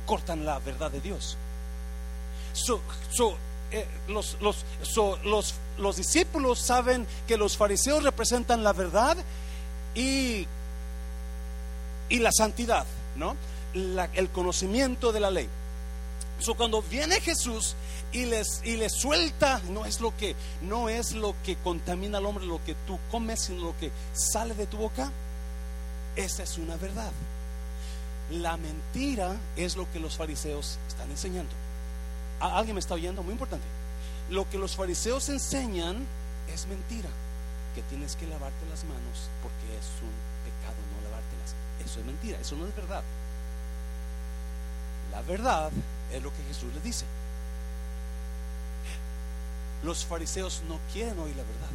cortan 0.07 0.45
la 0.45 0.59
verdad 0.61 0.91
de 0.91 1.01
Dios. 1.01 1.37
Eh, 3.73 3.87
los, 4.09 4.37
los, 4.41 4.65
los, 5.25 5.55
los 5.79 5.97
discípulos 5.97 6.59
saben 6.59 7.07
que 7.27 7.37
los 7.37 7.57
fariseos 7.57 8.03
representan 8.03 8.63
la 8.63 8.75
verdad 8.75 9.17
y, 9.95 10.47
y 12.09 12.19
la 12.19 12.31
santidad, 12.33 12.85
¿no? 13.17 13.35
el 13.75 14.29
conocimiento 14.31 15.13
de 15.13 15.21
la 15.21 15.31
ley. 15.31 15.49
So, 16.39 16.55
cuando 16.55 16.83
viene 16.83 17.21
Jesús 17.21 17.77
y 18.11 18.27
les, 18.27 18.61
y 18.65 18.77
les 18.77 18.93
suelta, 18.93 19.61
no 19.71 19.87
es 19.87 20.01
lo 20.01 20.17
que 20.17 20.35
no 20.61 20.89
es 20.89 21.13
lo 21.13 21.35
que 21.45 21.57
contamina 21.57 22.19
al 22.19 22.27
hombre 22.27 22.45
lo 22.45 22.63
que 22.65 22.75
tú 22.87 22.99
comes, 23.11 23.43
sino 23.43 23.63
lo 23.67 23.79
que 23.79 23.91
sale 24.13 24.55
de 24.55 24.67
tu 24.67 24.77
boca. 24.77 25.11
Esa 26.17 26.43
es 26.43 26.59
una 26.59 26.77
verdad. 26.77 27.13
La 28.31 28.57
mentira 28.57 29.37
es 29.57 29.77
lo 29.77 29.91
que 29.93 30.01
los 30.01 30.17
fariseos 30.17 30.79
están 30.89 31.11
enseñando. 31.11 31.53
¿Alguien 32.43 32.75
me 32.75 32.81
está 32.81 32.95
oyendo? 32.95 33.23
Muy 33.23 33.33
importante. 33.33 33.65
Lo 34.29 34.49
que 34.51 34.59
los 34.59 34.75
fariseos 34.75 35.29
enseñan 35.29 36.05
es 36.53 36.67
mentira. 36.67 37.09
Que 37.75 37.83
tienes 37.83 38.17
que 38.17 38.27
lavarte 38.27 38.67
las 38.69 38.85
manos 38.85 39.31
porque 39.43 39.79
es 39.79 39.87
un 40.03 40.13
pecado 40.45 40.77
no 40.93 41.09
lavártelas. 41.09 41.55
Eso 41.85 42.01
es 42.01 42.07
mentira, 42.07 42.39
eso 42.41 42.57
no 42.57 42.67
es 42.67 42.75
verdad. 42.75 43.03
La 45.13 45.23
verdad 45.23 45.71
es 46.13 46.23
lo 46.23 46.31
que 46.31 46.43
Jesús 46.49 46.73
les 46.75 46.83
dice. 46.83 47.05
Los 49.85 50.05
fariseos 50.05 50.63
no 50.69 50.79
quieren 50.93 51.19
oír 51.19 51.37
la 51.37 51.43
verdad. 51.43 51.71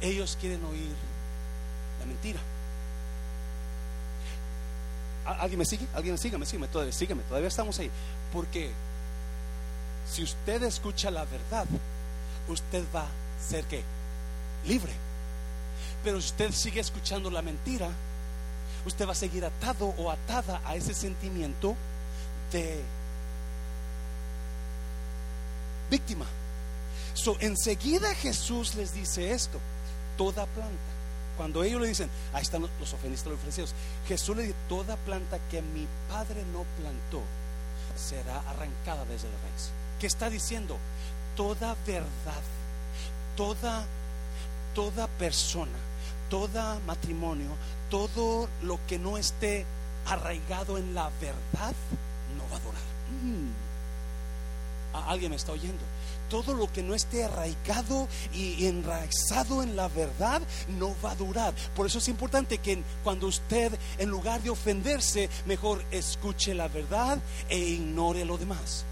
Ellos 0.00 0.38
quieren 0.40 0.64
oír 0.64 0.94
la 2.00 2.06
mentira. 2.06 2.40
¿Alguien 5.24 5.58
me 5.58 5.66
sigue? 5.66 5.86
¿Alguien 5.94 6.14
me 6.14 6.18
sigue? 6.18 6.38
Me 6.38 6.46
sigue, 6.46 6.66
todavía, 6.68 6.92
sígueme, 6.92 7.22
todavía 7.24 7.48
estamos 7.48 7.78
ahí. 7.78 7.90
Porque 8.32 8.72
si 10.10 10.22
usted 10.22 10.62
escucha 10.62 11.10
la 11.10 11.24
verdad, 11.24 11.66
usted 12.48 12.84
va 12.94 13.02
a 13.02 13.48
ser 13.48 13.64
que 13.64 13.82
libre. 14.66 14.92
Pero 16.02 16.20
si 16.20 16.28
usted 16.28 16.52
sigue 16.52 16.80
escuchando 16.80 17.30
la 17.30 17.42
mentira, 17.42 17.88
usted 18.86 19.06
va 19.06 19.12
a 19.12 19.16
seguir 19.16 19.44
atado 19.44 19.94
o 19.98 20.10
atada 20.10 20.60
a 20.64 20.76
ese 20.76 20.94
sentimiento 20.94 21.76
de 22.52 22.82
víctima. 25.90 26.26
So, 27.14 27.36
enseguida 27.40 28.14
Jesús 28.14 28.74
les 28.76 28.94
dice 28.94 29.32
esto, 29.32 29.58
toda 30.16 30.46
planta. 30.46 30.98
Cuando 31.36 31.62
ellos 31.62 31.80
le 31.80 31.88
dicen, 31.88 32.10
ahí 32.32 32.42
están 32.42 32.62
los 32.62 32.92
ofendistas, 32.92 33.30
los 33.30 33.38
ofrecidos, 33.38 33.74
Jesús 34.06 34.36
le 34.36 34.42
dice, 34.44 34.54
toda 34.68 34.96
planta 34.96 35.38
que 35.50 35.62
mi 35.62 35.86
Padre 36.08 36.42
no 36.52 36.64
plantó 36.80 37.22
será 37.96 38.38
arrancada 38.48 39.04
desde 39.04 39.28
la 39.28 39.36
raíz. 39.38 39.70
¿Qué 39.98 40.06
está 40.06 40.30
diciendo? 40.30 40.76
Toda 41.36 41.76
verdad, 41.86 42.42
toda 43.36 43.86
toda 44.74 45.08
persona, 45.08 45.78
toda 46.30 46.78
matrimonio, 46.86 47.50
todo 47.90 48.48
lo 48.62 48.78
que 48.86 48.98
no 48.98 49.18
esté 49.18 49.66
arraigado 50.06 50.78
en 50.78 50.94
la 50.94 51.10
verdad, 51.20 51.74
no 52.36 52.48
va 52.50 52.56
a 52.56 52.60
durar. 52.60 52.82
Mm. 53.24 55.08
¿Alguien 55.08 55.30
me 55.30 55.36
está 55.36 55.52
oyendo? 55.52 55.82
todo 56.28 56.52
lo 56.52 56.70
que 56.70 56.82
no 56.82 56.94
esté 56.94 57.24
arraigado 57.24 58.06
y 58.34 58.66
enraizado 58.66 59.62
en 59.62 59.76
la 59.76 59.88
verdad 59.88 60.42
no 60.78 60.94
va 61.02 61.12
a 61.12 61.14
durar. 61.14 61.54
Por 61.74 61.86
eso 61.86 61.98
es 61.98 62.08
importante 62.08 62.58
que 62.58 62.82
cuando 63.02 63.26
usted, 63.28 63.72
en 63.96 64.10
lugar 64.10 64.42
de 64.42 64.50
ofenderse, 64.50 65.30
mejor 65.46 65.82
escuche 65.90 66.54
la 66.54 66.68
verdad 66.68 67.18
e 67.48 67.58
ignore 67.58 68.26
lo 68.26 68.36
demás. 68.36 68.84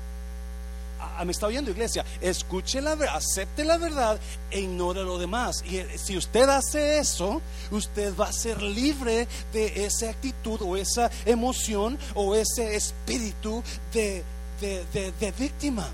Ah, 1.16 1.24
me 1.24 1.32
está 1.32 1.46
oyendo 1.46 1.70
iglesia, 1.70 2.04
escuche 2.20 2.80
la 2.80 2.94
verdad, 2.94 3.16
acepte 3.16 3.64
la 3.64 3.78
verdad 3.78 4.18
e 4.50 4.60
ignore 4.60 5.02
lo 5.02 5.18
demás. 5.18 5.64
Y 5.64 5.78
eh, 5.78 5.98
si 5.98 6.16
usted 6.16 6.48
hace 6.48 6.98
eso, 6.98 7.40
usted 7.70 8.14
va 8.16 8.26
a 8.26 8.32
ser 8.32 8.62
libre 8.62 9.26
de 9.52 9.86
esa 9.86 10.10
actitud 10.10 10.60
o 10.62 10.76
esa 10.76 11.10
emoción 11.24 11.98
o 12.14 12.34
ese 12.34 12.76
espíritu 12.76 13.62
de, 13.92 14.22
de, 14.60 15.12
de 15.12 15.32
víctima 15.32 15.88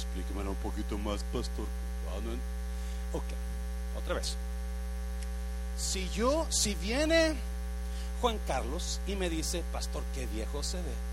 explíquemelo 0.00 0.50
un 0.50 0.56
poquito 0.56 0.98
más, 0.98 1.22
pastor. 1.24 1.66
Ah, 2.10 3.16
ok, 3.16 3.24
otra 3.98 4.14
vez. 4.14 4.36
Si 5.76 6.08
yo, 6.10 6.46
si 6.50 6.74
viene 6.74 7.34
Juan 8.20 8.38
Carlos 8.46 9.00
y 9.06 9.16
me 9.16 9.30
dice, 9.30 9.62
pastor, 9.72 10.02
qué 10.14 10.26
viejo 10.26 10.62
se 10.62 10.78
ve. 10.78 11.09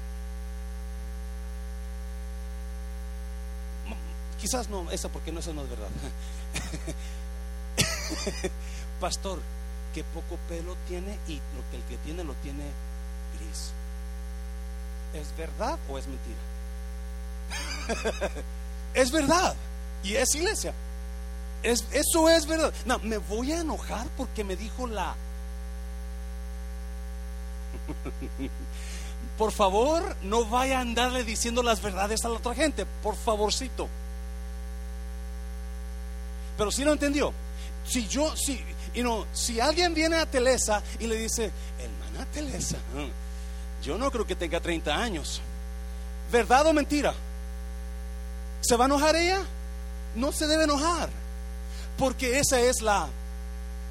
Quizás 4.40 4.70
no, 4.70 4.90
eso 4.92 5.10
porque 5.10 5.32
no, 5.32 5.40
eso 5.40 5.54
no 5.54 5.64
es 5.64 5.70
verdad. 5.70 5.88
pastor, 9.00 9.40
qué 9.94 10.04
poco 10.04 10.38
pelo 10.48 10.76
tiene 10.88 11.20
y 11.28 11.36
lo 11.36 11.70
que 11.70 11.78
el 11.78 11.84
que 11.84 11.98
tiene 11.98 12.24
lo 12.24 12.34
tiene 12.36 12.64
gris. 13.38 13.72
¿Es 15.14 15.36
verdad 15.38 15.78
o 15.90 15.98
es 15.98 16.06
mentira? 16.08 16.38
es 18.94 19.12
verdad. 19.12 19.56
Y 20.04 20.16
es 20.16 20.36
iglesia. 20.36 20.74
Es, 21.64 21.86
eso 21.92 22.30
es 22.30 22.46
verdad. 22.46 22.74
No, 22.86 23.00
me 23.00 23.18
voy 23.18 23.52
a 23.52 23.62
enojar 23.62 24.08
porque 24.18 24.44
me 24.44 24.56
dijo 24.56 24.88
la. 24.88 25.16
Por 29.38 29.52
favor, 29.52 30.16
no 30.24 30.46
vaya 30.46 30.80
a 30.80 30.82
andarle 30.82 31.24
diciendo 31.24 31.62
las 31.64 31.82
verdades 31.82 32.26
a 32.26 32.30
la 32.30 32.36
otra 32.36 32.56
gente. 32.56 32.86
Por 33.04 33.16
favorcito. 33.16 33.88
Pero 36.58 36.72
si 36.72 36.84
no 36.84 36.94
entendió. 36.94 37.34
Si 37.86 38.08
yo, 38.08 38.36
si, 38.36 38.62
y 38.94 39.02
no, 39.02 39.26
si 39.32 39.60
alguien 39.60 39.94
viene 39.94 40.18
a 40.18 40.26
Telesa 40.26 40.82
y 41.00 41.08
le 41.08 41.16
dice, 41.16 41.52
hermana 41.80 42.26
Telesa, 42.32 42.78
yo 43.84 43.98
no 43.98 44.12
creo 44.12 44.26
que 44.26 44.36
tenga 44.36 44.60
30 44.60 44.96
años. 44.96 45.42
¿Verdad 46.32 46.68
o 46.68 46.74
mentira? 46.74 47.14
¿Se 48.62 48.76
va 48.76 48.86
a 48.86 48.88
enojar 48.88 49.16
ella? 49.16 49.40
No 50.16 50.32
se 50.32 50.48
debe 50.48 50.66
enojar, 50.66 51.10
porque 51.98 52.40
esa 52.40 52.60
es 52.60 52.82
la 52.82 53.08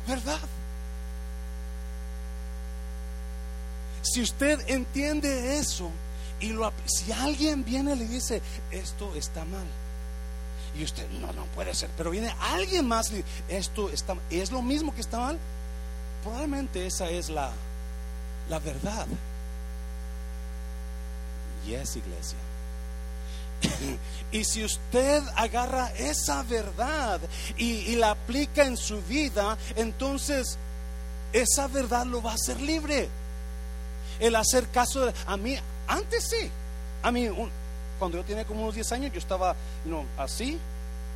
verdad. 0.06 0.40
Si 4.02 4.20
usted 4.20 4.60
entiende 4.68 5.58
eso 5.58 5.90
y 6.40 6.48
lo 6.48 6.70
si 6.84 7.12
alguien 7.12 7.64
viene 7.64 7.94
y 7.94 7.98
le 7.98 8.06
dice, 8.06 8.42
esto 8.70 9.14
está 9.14 9.44
mal. 9.44 9.66
Y 10.78 10.84
usted, 10.84 11.08
no, 11.20 11.32
no 11.32 11.44
puede 11.54 11.74
ser. 11.74 11.90
Pero 11.96 12.10
viene 12.10 12.34
alguien 12.40 12.86
más 12.86 13.10
y 13.12 13.24
esto 13.48 13.88
está 13.90 14.14
es 14.30 14.50
lo 14.50 14.62
mismo 14.62 14.94
que 14.94 15.00
está 15.00 15.18
mal. 15.18 15.38
Probablemente 16.22 16.86
esa 16.86 17.08
es 17.08 17.30
la, 17.30 17.50
la 18.50 18.58
verdad. 18.58 19.06
Y 21.66 21.74
es 21.74 21.96
iglesia. 21.96 22.38
Y 24.32 24.44
si 24.44 24.64
usted 24.64 25.22
agarra 25.34 25.92
esa 25.96 26.42
verdad 26.42 27.20
y, 27.56 27.96
la 27.96 28.10
aplica 28.10 28.64
en 28.64 28.76
su 28.76 29.00
vida, 29.02 29.56
entonces 29.76 30.58
esa 31.32 31.68
verdad 31.68 32.06
lo 32.06 32.22
va 32.22 32.32
a 32.32 32.34
hacer 32.34 32.60
libre. 32.60 33.08
El 34.18 34.36
hacer 34.36 34.68
caso 34.68 35.06
de, 35.06 35.14
a 35.26 35.36
mí, 35.36 35.56
antes 35.86 36.28
sí, 36.28 36.50
a 37.02 37.10
mí, 37.10 37.28
cuando 37.98 38.18
yo 38.18 38.24
tenía 38.24 38.44
como 38.44 38.62
unos 38.62 38.74
10 38.74 38.92
años, 38.92 39.12
yo 39.12 39.18
estaba 39.18 39.54
así, 40.18 40.58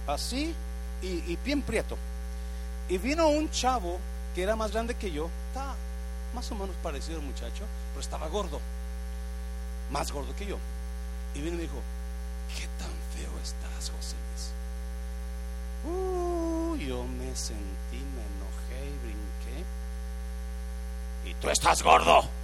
así 0.06 0.54
y, 1.02 1.36
bien 1.36 1.62
prieto. 1.62 1.96
Y 2.88 2.98
vino 2.98 3.28
un 3.28 3.50
chavo 3.50 3.98
que 4.34 4.42
era 4.42 4.56
más 4.56 4.72
grande 4.72 4.94
que 4.94 5.10
yo, 5.10 5.30
estaba 5.48 5.74
más 6.34 6.50
o 6.50 6.54
menos 6.54 6.74
parecido 6.82 7.18
al 7.18 7.26
muchacho, 7.26 7.64
pero 7.90 8.00
estaba 8.00 8.28
gordo, 8.28 8.60
más 9.90 10.10
gordo 10.12 10.34
que 10.36 10.46
yo. 10.46 10.58
Y 11.34 11.40
vino 11.40 11.54
y 11.54 11.56
me 11.56 11.62
dijo, 11.62 11.80
¿qué 12.56 12.66
tan 12.78 12.90
feo 13.14 13.30
estás, 13.42 13.90
José 13.90 14.16
Luis? 14.28 14.52
Uh, 15.84 16.76
yo 16.76 17.04
me 17.04 17.34
sentí, 17.36 17.96
me 17.96 18.22
enojé 18.22 18.86
y 18.86 18.98
brinqué. 19.04 19.64
Y 21.30 21.34
tú 21.34 21.50
estás 21.50 21.82
gordo. 21.82 22.39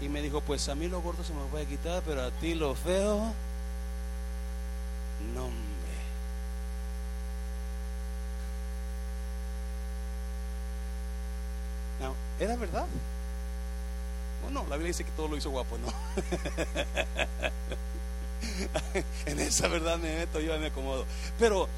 Y 0.00 0.08
me 0.08 0.20
dijo, 0.20 0.40
pues 0.40 0.68
a 0.68 0.74
mí 0.74 0.88
lo 0.88 1.00
gordo 1.00 1.24
se 1.24 1.32
me 1.32 1.44
puede 1.46 1.66
quitar, 1.66 2.02
pero 2.04 2.22
a 2.22 2.30
ti 2.30 2.54
lo 2.54 2.74
feo, 2.74 3.32
no 5.34 5.44
hombre. 5.44 5.66
No, 12.00 12.14
¿Era 12.38 12.56
verdad? 12.56 12.86
Bueno, 14.42 14.64
la 14.68 14.76
Biblia 14.76 14.88
dice 14.88 15.04
que 15.04 15.10
todo 15.12 15.28
lo 15.28 15.36
hizo 15.36 15.50
guapo, 15.50 15.78
¿no? 15.78 15.86
en 19.26 19.40
esa 19.40 19.68
verdad 19.68 19.98
me 19.98 20.14
meto, 20.14 20.40
yo 20.40 20.58
me 20.58 20.66
acomodo. 20.66 21.06
Pero, 21.38 21.68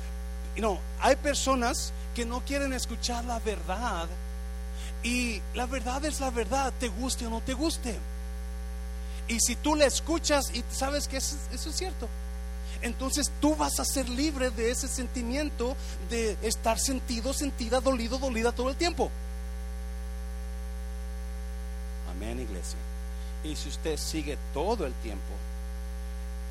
no, 0.57 0.79
hay 1.01 1.17
personas 1.17 1.93
que 2.15 2.27
no 2.27 2.41
quieren 2.41 2.73
escuchar 2.73 3.25
la 3.25 3.39
verdad. 3.39 4.09
Y 5.03 5.41
la 5.55 5.67
verdad 5.67 6.05
es 6.05 6.21
la 6.21 6.31
verdad, 6.31 6.73
te 6.79 6.89
guste 6.89 7.27
o 7.27 7.31
no 7.31 7.41
te 7.41 7.55
guste. 7.55 7.99
Y 9.29 9.39
si 9.41 9.57
tú 9.57 9.77
la 9.77 9.87
escuchas 9.87 10.51
y 10.55 10.65
sabes 10.71 11.07
que 11.07 11.19
eso, 11.19 11.37
eso 11.53 11.71
es 11.71 11.77
cierto, 11.77 12.09
entonces 12.81 13.31
tú 13.41 13.57
vas 13.57 13.79
a 13.81 13.85
ser 13.85 14.09
libre 14.09 14.51
de 14.51 14.71
ese 14.71 14.89
sentimiento 14.89 15.77
de 16.09 16.37
estar 16.43 16.79
sentido, 16.79 17.33
sentida, 17.33 17.81
dolido, 17.81 18.19
dolida 18.19 18.53
todo 18.53 18.71
el 18.71 18.77
tiempo. 18.77 19.11
Amén, 22.11 22.41
iglesia. 22.41 22.79
Y 23.45 23.55
si 23.57 23.69
usted 23.69 23.97
sigue 23.97 24.39
todo 24.53 24.87
el 24.87 24.93
tiempo 24.95 25.33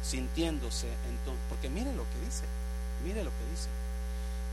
sintiéndose 0.03 0.87
entonces, 1.09 1.43
porque 1.49 1.69
mire 1.69 1.93
lo 1.93 2.03
que 2.03 2.25
dice, 2.25 2.43
mire 3.03 3.23
lo 3.23 3.29
que 3.29 3.51
dice. 3.51 3.67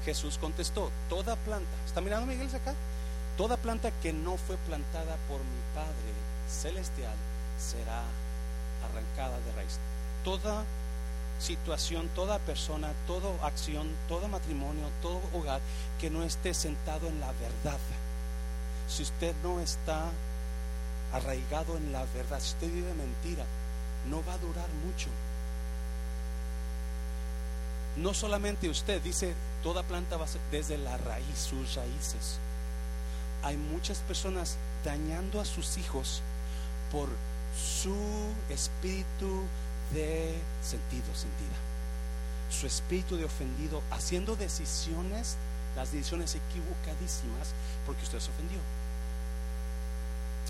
Jesús 0.04 0.38
contestó, 0.38 0.90
toda 1.08 1.36
planta, 1.36 1.70
¿está 1.86 2.00
mirando 2.00 2.26
Miguel 2.26 2.48
acá? 2.48 2.74
Toda 3.36 3.56
planta 3.56 3.90
que 4.02 4.12
no 4.12 4.36
fue 4.36 4.56
plantada 4.58 5.16
por 5.28 5.40
mi 5.40 5.62
Padre 5.74 6.12
celestial 6.48 7.14
será 7.58 8.04
arrancada 8.88 9.38
de 9.40 9.52
raíz. 9.56 9.78
Toda 10.22 10.64
situación, 11.40 12.08
toda 12.14 12.38
persona, 12.38 12.92
toda 13.06 13.28
acción, 13.44 13.88
todo 14.08 14.28
matrimonio, 14.28 14.88
todo 15.02 15.20
hogar 15.32 15.60
que 16.00 16.10
no 16.10 16.22
esté 16.22 16.54
sentado 16.54 17.08
en 17.08 17.18
la 17.18 17.32
verdad. 17.32 17.78
Si 18.88 19.02
usted 19.02 19.34
no 19.42 19.60
está 19.60 20.04
arraigado 21.12 21.76
en 21.76 21.92
la 21.92 22.04
verdad, 22.14 22.38
si 22.40 22.54
usted 22.54 22.72
vive 22.72 22.94
mentira, 22.94 23.44
no 24.08 24.24
va 24.24 24.34
a 24.34 24.38
durar 24.38 24.68
mucho. 24.86 25.08
No 27.96 28.14
solamente 28.14 28.68
usted, 28.68 29.00
dice, 29.02 29.34
toda 29.62 29.82
planta 29.82 30.16
va 30.16 30.24
a 30.24 30.28
ser 30.28 30.40
desde 30.50 30.78
la 30.78 30.96
raíz, 30.98 31.38
sus 31.38 31.74
raíces. 31.74 32.38
Hay 33.44 33.56
muchas 33.56 33.98
personas 33.98 34.56
dañando 34.84 35.40
a 35.40 35.44
sus 35.44 35.76
hijos 35.76 36.22
por 36.90 37.08
su 37.54 37.94
espíritu 38.48 39.42
de 39.92 40.34
sentido, 40.62 41.06
sentida. 41.14 41.54
Su 42.50 42.66
espíritu 42.66 43.16
de 43.16 43.26
ofendido, 43.26 43.82
haciendo 43.90 44.34
decisiones, 44.34 45.36
las 45.76 45.92
decisiones 45.92 46.34
equivocadísimas, 46.34 47.52
porque 47.84 48.02
usted 48.02 48.20
se 48.20 48.30
ofendió. 48.30 48.58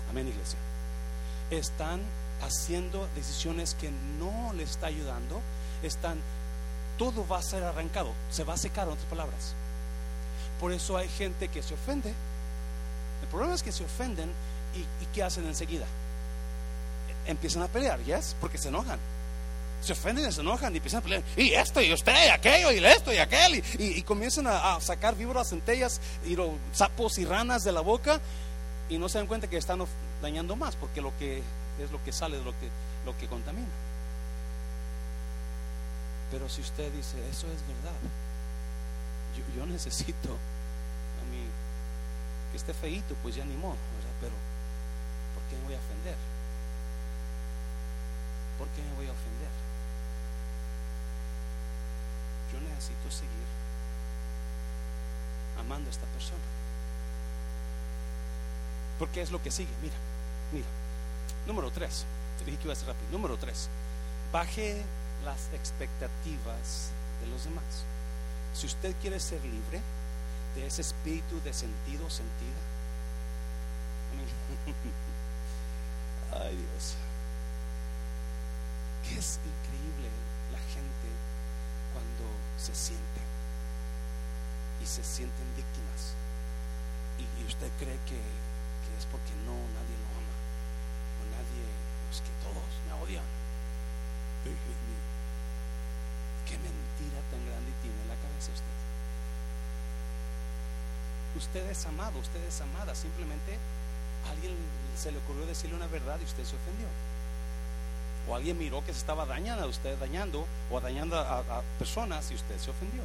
Amén, 0.09 0.27
iglesia. 0.27 0.57
Están 1.51 2.01
haciendo 2.41 3.09
decisiones 3.15 3.75
que 3.75 3.91
no 4.19 4.53
le 4.53 4.63
está 4.63 4.87
ayudando, 4.87 5.41
están 5.83 6.17
todo 6.97 7.27
va 7.27 7.39
a 7.39 7.43
ser 7.43 7.63
arrancado, 7.63 8.13
se 8.31 8.45
va 8.45 8.53
a 8.53 8.57
secar, 8.57 8.87
en 8.87 8.93
otras 8.93 9.09
palabras. 9.09 9.53
Por 10.61 10.71
eso 10.71 10.97
hay 10.97 11.09
gente 11.09 11.49
que 11.49 11.61
se 11.61 11.73
ofende. 11.73 12.13
Problema 13.35 13.53
es 13.53 13.63
que 13.63 13.73
se 13.73 13.83
ofenden 13.83 14.29
y, 14.73 15.05
¿qué 15.13 15.21
hacen 15.21 15.45
enseguida? 15.45 15.85
Empiezan 17.27 17.63
a 17.63 17.67
pelear, 17.67 18.01
¿ya? 18.05 18.21
Porque 18.39 18.57
se 18.57 18.69
enojan. 18.69 18.97
se 19.81 19.91
ofenden, 19.91 20.31
se 20.31 20.39
enojan 20.39 20.73
y 20.73 20.77
empiezan 20.77 20.99
a 20.99 21.03
pelear. 21.03 21.23
Y 21.35 21.51
esto, 21.51 21.81
y 21.81 21.91
usted, 21.91 22.13
y 22.27 22.29
aquello, 22.29 22.71
y 22.71 22.77
esto, 22.85 23.11
y 23.11 23.17
aquel. 23.17 23.61
Y, 23.77 24.01
comienzan 24.03 24.47
a, 24.47 24.79
sacar 24.79 25.17
víboras, 25.17 25.49
centellas, 25.49 25.99
y 26.25 26.37
sapos 26.71 27.17
y 27.17 27.25
ranas 27.25 27.65
de 27.65 27.73
la 27.73 27.81
boca. 27.81 28.21
Y 28.87 28.97
no 28.97 29.09
se 29.09 29.17
dan 29.17 29.27
cuenta 29.27 29.49
que 29.49 29.57
están 29.57 29.83
dañando 30.21 30.55
más, 30.55 30.77
porque 30.77 31.01
lo 31.01 31.11
que 31.17 31.43
es 31.83 31.91
lo 31.91 32.01
que 32.05 32.13
sale 32.13 32.37
de 32.37 32.43
lo 32.45 32.51
que, 32.51 32.69
lo 33.05 33.17
que 33.17 33.27
contamina. 33.27 33.67
Pero 36.31 36.47
si 36.47 36.61
usted 36.61 36.89
dice, 36.93 37.17
eso 37.29 37.47
es 37.47 37.67
verdad, 37.67 37.99
yo, 39.57 39.65
necesito 39.65 40.37
que 42.55 42.71
esté 42.71 42.73
feito, 42.73 43.15
pues 43.21 43.35
ya 43.35 43.43
ni 43.43 43.55
modo, 43.57 43.75
Pero, 44.21 44.31
¿por 45.35 45.43
qué 45.49 45.57
me 45.57 45.65
voy 45.65 45.75
a 45.75 45.77
ofender? 45.77 46.15
¿Por 48.57 48.67
qué 48.69 48.81
me 48.81 48.95
voy 48.95 49.07
a 49.07 49.11
ofender? 49.11 49.51
Yo 52.53 52.61
necesito 52.61 53.11
seguir 53.11 53.49
amando 55.59 55.89
a 55.89 55.91
esta 55.91 56.05
persona. 56.05 56.47
Porque 58.99 59.21
es 59.21 59.31
lo 59.31 59.43
que 59.43 59.51
sigue. 59.51 59.75
Mira, 59.81 59.95
mira. 60.53 60.67
Número 61.47 61.71
tres. 61.71 62.05
Te 62.39 62.45
dije 62.45 62.57
que 62.57 62.63
iba 62.63 62.73
a 62.73 62.77
ser 62.77 62.87
rápido. 62.87 63.11
Número 63.11 63.35
tres. 63.35 63.67
Baje 64.31 64.81
las 65.25 65.49
expectativas 65.51 66.91
de 67.19 67.27
los 67.27 67.43
demás. 67.43 67.83
Si 68.53 68.65
usted 68.65 68.95
quiere 69.01 69.19
ser 69.19 69.43
libre 69.43 69.81
de 70.55 70.65
ese 70.65 70.81
espíritu 70.81 71.39
de 71.43 71.53
sentido, 71.53 72.09
sentida. 72.09 72.61
Ay 76.39 76.55
Dios. 76.55 76.95
Que 79.03 79.19
es 79.19 79.39
increíble 79.43 80.09
la 80.51 80.59
gente 80.59 81.07
cuando 81.93 82.31
se 82.57 82.73
siente 82.73 83.21
y 84.81 84.85
se 84.85 85.03
sienten 85.03 85.47
víctimas. 85.55 86.15
Y, 87.19 87.25
usted 87.47 87.69
cree 87.79 87.99
que, 88.07 88.19
que, 88.19 88.91
es 88.97 89.05
porque 89.11 89.31
no, 89.45 89.53
nadie 89.53 89.95
lo 90.03 90.07
ama. 90.19 90.35
O 91.19 91.23
nadie, 91.31 91.63
es 92.11 92.19
que 92.19 92.31
todos 92.43 92.67
me 92.87 92.93
odian. 93.03 93.23
Qué 96.45 96.57
mentira 96.57 97.19
tan 97.31 97.45
grande 97.45 97.71
en 97.83 98.07
la 98.07 98.15
cabeza 98.15 98.51
usted. 98.53 98.75
Usted 101.35 101.69
es 101.69 101.85
amado, 101.85 102.19
usted 102.19 102.43
es 102.43 102.61
amada. 102.61 102.95
Simplemente 102.95 103.57
alguien 104.29 104.55
se 104.97 105.11
le 105.11 105.17
ocurrió 105.19 105.45
decirle 105.45 105.75
una 105.75 105.87
verdad 105.87 106.17
y 106.21 106.25
usted 106.25 106.43
se 106.43 106.55
ofendió 106.55 106.87
o 108.27 108.35
alguien 108.35 108.57
miró 108.57 108.83
que 108.83 108.93
se 108.93 108.99
estaba 108.99 109.25
dañando 109.25 109.65
a 109.65 109.67
usted, 109.67 109.97
dañando 109.97 110.45
o 110.71 110.81
dañando 110.81 111.19
a, 111.19 111.61
personas 111.77 112.29
y 112.31 112.35
usted 112.35 112.57
se 112.59 112.71
ofendió 112.71 113.03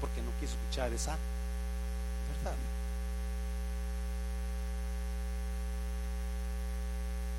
porque 0.00 0.22
no 0.22 0.30
quiso 0.40 0.54
escuchar 0.54 0.92
esa 0.92 1.16
verdad. 2.36 2.56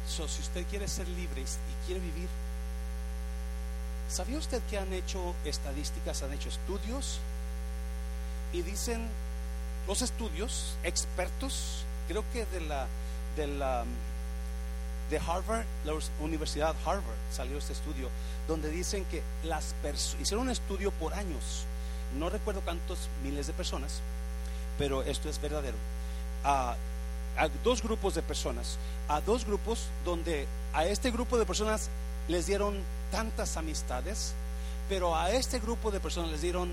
So, 0.08 0.28
si 0.28 0.41
usted 0.41 0.65
quiere 0.67 0.88
ser 0.88 1.08
libre 1.08 1.41
y 1.41 1.86
quiere 1.86 2.02
vivir, 2.02 2.28
¿sabía 4.10 4.38
usted 4.38 4.62
que 4.69 4.78
han 4.78 4.91
hecho 4.91 5.36
estadísticas, 5.45 6.23
han 6.23 6.34
hecho 6.34 6.49
estudios? 6.49 7.19
Y 8.52 8.63
dicen 8.63 9.08
los 9.89 10.04
estudios, 10.04 10.75
expertos, 10.84 11.84
creo 12.08 12.23
que 12.32 12.45
de 12.45 12.62
la, 12.62 12.86
de 13.36 13.47
la 13.47 13.84
de 15.10 15.17
Harvard, 15.17 15.65
la 15.84 15.93
Universidad 16.21 16.75
Harvard, 16.86 17.17
salió 17.32 17.58
este 17.58 17.73
estudio, 17.73 18.08
donde 18.47 18.69
dicen 18.69 19.04
que 19.06 19.23
las 19.43 19.73
hicieron 20.21 20.45
un 20.45 20.52
estudio 20.52 20.91
por 20.91 21.15
años, 21.15 21.65
no 22.19 22.30
recuerdo 22.30 22.62
cuántos 22.62 23.10
miles 23.23 23.47
de 23.47 23.54
personas, 23.54 24.02
pero 24.78 25.02
esto 25.02 25.28
es 25.28 25.41
verdadero, 25.41 25.78
a, 26.43 26.75
dos 27.63 27.82
grupos 27.82 28.13
de 28.13 28.21
personas, 28.21 28.78
a 29.08 29.21
dos 29.21 29.43
grupos 29.43 29.88
donde 30.06 30.45
a 30.71 30.86
este 30.86 31.10
grupo 31.10 31.39
de 31.39 31.47
personas 31.47 31.89
les 32.28 32.45
dieron 32.45 32.78
tantas 33.12 33.58
amistades, 33.58 34.34
pero 34.88 35.15
a 35.15 35.32
este 35.32 35.58
grupo 35.58 35.89
de 35.89 35.99
personas 35.99 36.30
les 36.30 36.43
dieron 36.43 36.71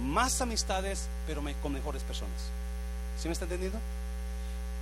más 0.00 0.40
amistades, 0.40 1.08
pero 1.26 1.42
con 1.62 1.72
mejores 1.72 2.02
personas. 2.02 2.38
¿Sí 3.20 3.28
me 3.28 3.32
está 3.32 3.44
entendiendo? 3.44 3.78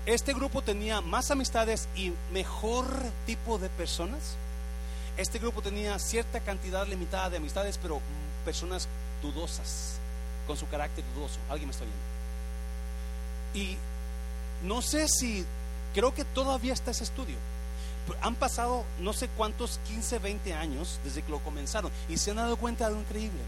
Este 0.06 0.32
grupo 0.32 0.62
tenía 0.62 1.00
más 1.00 1.30
amistades 1.30 1.88
y 1.94 2.12
mejor 2.32 2.86
tipo 3.26 3.58
de 3.58 3.68
personas. 3.68 4.36
Este 5.16 5.38
grupo 5.38 5.60
tenía 5.60 5.98
cierta 5.98 6.40
cantidad 6.40 6.86
limitada 6.86 7.28
de 7.30 7.36
amistades, 7.36 7.78
pero 7.78 8.00
personas 8.44 8.88
dudosas, 9.22 9.98
con 10.46 10.56
su 10.56 10.66
carácter 10.68 11.04
dudoso. 11.14 11.38
Alguien 11.50 11.68
me 11.68 11.72
está 11.72 11.84
viendo. 11.84 12.00
Y 13.52 13.76
no 14.66 14.80
sé 14.80 15.08
si, 15.08 15.44
creo 15.94 16.14
que 16.14 16.24
todavía 16.24 16.72
está 16.72 16.92
ese 16.92 17.04
estudio. 17.04 17.36
Han 18.22 18.34
pasado 18.34 18.84
no 19.00 19.12
sé 19.12 19.28
cuántos, 19.36 19.78
15, 19.86 20.18
20 20.18 20.54
años 20.54 20.98
desde 21.04 21.22
que 21.22 21.30
lo 21.30 21.38
comenzaron 21.40 21.92
y 22.08 22.16
se 22.16 22.30
han 22.30 22.38
dado 22.38 22.56
cuenta 22.56 22.88
de 22.88 22.94
lo 22.94 23.00
increíble. 23.00 23.40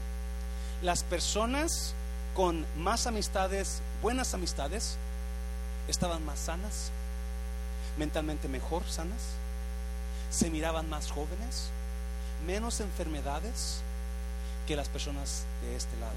Las 0.83 1.03
personas 1.03 1.93
con 2.35 2.65
más 2.77 3.07
amistades, 3.07 3.81
buenas 4.01 4.33
amistades, 4.33 4.97
estaban 5.87 6.25
más 6.25 6.39
sanas, 6.39 6.91
mentalmente 7.97 8.49
mejor 8.49 8.83
sanas, 8.89 9.21
se 10.29 10.49
miraban 10.49 10.89
más 10.89 11.09
jóvenes, 11.09 11.69
menos 12.45 12.81
enfermedades 12.81 13.79
que 14.67 14.75
las 14.75 14.89
personas 14.89 15.45
de 15.61 15.75
este 15.75 15.97
lado. 15.97 16.15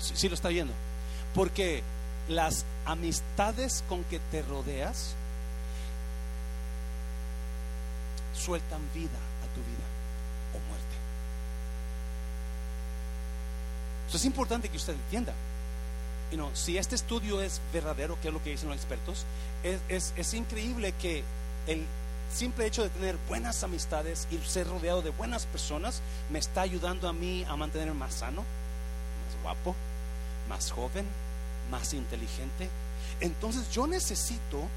Si 0.00 0.28
lo 0.28 0.34
está 0.34 0.48
viendo. 0.48 0.72
Porque 1.34 1.82
las 2.28 2.64
amistades 2.86 3.84
con 3.88 4.02
que 4.04 4.18
te 4.18 4.42
rodeas 4.42 5.14
sueltan 8.34 8.80
vida 8.94 9.18
a 9.44 9.54
tu 9.54 9.60
vida 9.60 9.86
o 10.54 10.58
muerte. 10.68 10.96
Eso 14.08 14.16
es 14.16 14.24
importante 14.24 14.68
que 14.68 14.76
usted 14.76 14.94
entienda 14.94 15.34
si 16.54 16.76
este 16.76 16.94
estudio 16.94 17.40
es 17.40 17.60
verdadero, 17.72 18.18
que 18.20 18.28
es 18.28 18.34
lo 18.34 18.42
que 18.42 18.50
dicen 18.50 18.68
los 18.68 18.76
expertos, 18.76 19.24
es, 19.62 20.34
increíble 20.34 20.92
que 20.92 21.22
el 21.66 21.84
simple 22.32 22.66
hecho 22.66 22.82
de 22.82 22.90
tener 22.90 23.16
buenas 23.28 23.62
amistades 23.62 24.26
y 24.30 24.38
ser 24.46 24.66
rodeado 24.66 25.02
de 25.02 25.10
buenas 25.10 25.46
personas 25.46 26.02
me 26.30 26.38
está 26.38 26.62
ayudando 26.62 27.08
a 27.08 27.12
mí 27.12 27.44
a 27.48 27.56
mantenerme 27.56 27.94
más 27.94 28.14
sano, 28.14 28.42
más 28.42 29.42
guapo, 29.42 29.74
más 30.48 30.70
joven, 30.70 31.06
más 31.70 31.94
inteligente. 31.94 32.68
Entonces 33.20 33.70
yo 33.70 33.86
necesito 33.86 34.68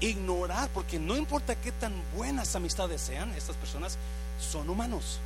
ignorar, 0.00 0.68
porque 0.74 0.98
no 0.98 1.16
importa 1.16 1.54
qué 1.54 1.72
tan 1.72 1.92
buenas 2.16 2.56
amistades 2.56 3.00
sean, 3.00 3.30
estas 3.32 3.56
personas 3.56 3.96
son 4.40 4.68
humanos. 4.68 5.20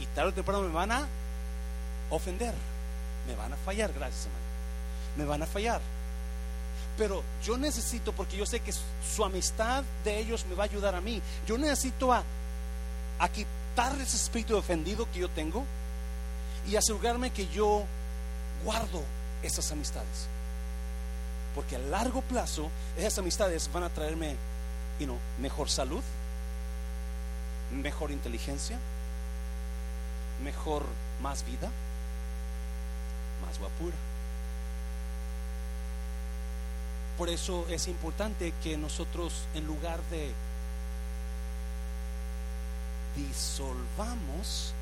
Y 0.00 0.06
tarde 0.06 0.30
o 0.30 0.34
temprano 0.34 0.62
me 0.62 0.72
van 0.72 0.90
a 0.90 1.06
ofender, 2.10 2.54
me 3.26 3.34
van 3.34 3.52
a 3.52 3.56
fallar, 3.56 3.92
gracias 3.92 4.26
hermano 4.26 4.44
me 5.16 5.24
van 5.24 5.42
a 5.42 5.46
fallar. 5.46 5.80
Pero 6.96 7.22
yo 7.42 7.56
necesito, 7.56 8.12
porque 8.12 8.36
yo 8.36 8.46
sé 8.46 8.60
que 8.60 8.72
su 8.72 9.24
amistad 9.24 9.82
de 10.04 10.18
ellos 10.18 10.44
me 10.48 10.54
va 10.54 10.64
a 10.64 10.66
ayudar 10.66 10.94
a 10.94 11.00
mí, 11.00 11.20
yo 11.46 11.58
necesito 11.58 12.12
a, 12.12 12.22
a 13.18 13.28
quitar 13.28 14.00
ese 14.00 14.16
espíritu 14.16 14.56
ofendido 14.56 15.10
que 15.12 15.20
yo 15.20 15.28
tengo 15.28 15.64
y 16.68 16.76
asegurarme 16.76 17.30
que 17.30 17.48
yo 17.48 17.84
guardo 18.64 19.02
esas 19.42 19.70
amistades. 19.72 20.28
Porque 21.54 21.76
a 21.76 21.80
largo 21.80 22.22
plazo 22.22 22.70
esas 22.96 23.18
amistades 23.18 23.70
van 23.72 23.84
a 23.84 23.90
traerme 23.90 24.36
mejor 25.40 25.68
salud, 25.68 26.02
mejor 27.72 28.12
inteligencia, 28.12 28.78
mejor, 30.44 30.84
más 31.20 31.44
vida, 31.44 31.70
guapura. 33.58 33.96
Por 37.16 37.28
eso 37.28 37.66
es 37.68 37.86
importante 37.86 38.52
que 38.62 38.76
nosotros, 38.76 39.46
en 39.54 39.66
lugar 39.66 40.00
de 40.10 40.32
disolvamos, 43.16 44.74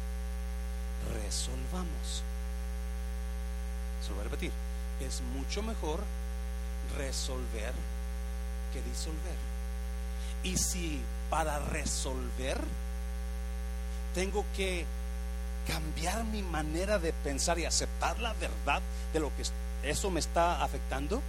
resolvamos. 1.12 2.22
Se 4.02 4.08
lo 4.08 4.16
voy 4.16 4.20
a 4.22 4.24
repetir. 4.24 4.52
Es 5.00 5.20
mucho 5.20 5.62
mejor 5.62 6.02
resolver 6.96 7.74
que 8.72 8.82
disolver. 8.82 9.36
Y 10.42 10.56
si 10.56 11.00
para 11.28 11.58
resolver 11.58 12.58
tengo 14.14 14.44
que 14.56 14.86
cambiar 15.66 16.24
mi 16.24 16.42
manera 16.42 16.98
de 16.98 17.12
pensar 17.12 17.58
y 17.58 17.64
aceptar 17.64 18.18
la 18.20 18.32
verdad 18.34 18.82
de 19.12 19.20
lo 19.20 19.30
que 19.36 19.44
eso 19.88 20.10
me 20.10 20.20
está 20.20 20.62
afectando, 20.62 21.22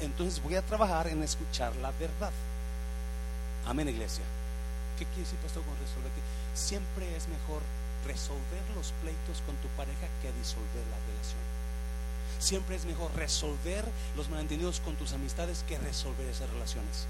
entonces 0.00 0.42
voy 0.42 0.56
a 0.56 0.62
trabajar 0.62 1.08
en 1.08 1.22
escuchar 1.22 1.74
la 1.76 1.90
verdad. 1.92 2.32
Amén, 3.66 3.88
iglesia. 3.88 4.24
¿Qué 4.98 5.04
quiere 5.06 5.22
decir, 5.22 5.38
pastor, 5.38 5.62
con 5.64 5.74
resolver? 5.78 6.10
Siempre 6.54 7.16
es 7.16 7.28
mejor 7.28 7.60
resolver 8.06 8.62
los 8.74 8.92
pleitos 9.02 9.42
con 9.44 9.56
tu 9.56 9.68
pareja 9.76 10.06
que 10.22 10.32
disolver 10.38 10.84
la 10.90 10.98
relación. 11.06 11.42
Siempre 12.38 12.76
es 12.76 12.84
mejor 12.84 13.14
resolver 13.14 13.84
los 14.16 14.28
malentendidos 14.28 14.80
con 14.80 14.94
tus 14.96 15.12
amistades 15.12 15.64
que 15.68 15.78
resolver 15.78 16.26
esas 16.28 16.48
relaciones. 16.50 17.06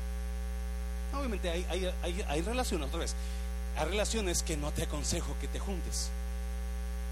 Obviamente 1.15 1.51
hay, 1.51 1.67
hay, 1.69 2.25
hay, 2.29 2.43
relaciones, 2.43 2.89
otra 2.89 3.01
vez, 3.01 3.15
hay 3.77 3.87
relaciones 3.87 4.43
que 4.43 4.57
no 4.57 4.73
te 4.73 4.85
aconsejo 4.85 5.37
que 5.41 5.49
te 5.49 5.59
juntes. 5.59 6.11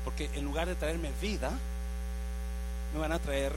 Porque 0.04 0.30
en 0.34 0.44
lugar 0.44 0.68
de 0.68 0.74
traerme 0.74 1.10
vida, 1.20 1.50
me 2.92 3.00
van 3.00 3.12
a 3.12 3.18
traer 3.18 3.52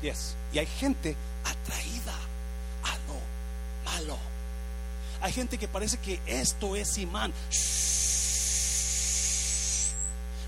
yes. 0.00 0.34
Y 0.52 0.58
hay 0.58 0.66
gente 0.66 1.16
atraída 1.44 2.14
a 2.84 2.96
lo 3.08 3.90
malo. 3.90 4.18
Hay 5.20 5.32
gente 5.32 5.58
que 5.58 5.68
parece 5.68 5.98
que 5.98 6.20
esto 6.26 6.76
es 6.76 6.98
imán. 6.98 7.32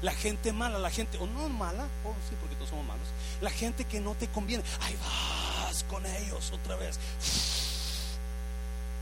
La 0.03 0.13
gente 0.13 0.53
mala, 0.53 0.79
la 0.79 0.91
gente, 0.91 1.17
o 1.19 1.27
no 1.27 1.49
mala, 1.49 1.85
o 2.05 2.13
sí, 2.29 2.37
porque 2.41 2.57
todos 2.57 2.71
somos 2.71 2.87
malos. 2.87 3.07
La 3.41 3.51
gente 3.51 3.85
que 3.85 4.01
no 4.01 4.15
te 4.15 4.29
conviene, 4.29 4.63
ahí 4.81 4.97
vas 5.01 5.85
con 5.85 6.05
ellos 6.05 6.51
otra 6.53 6.77
vez. 6.77 6.99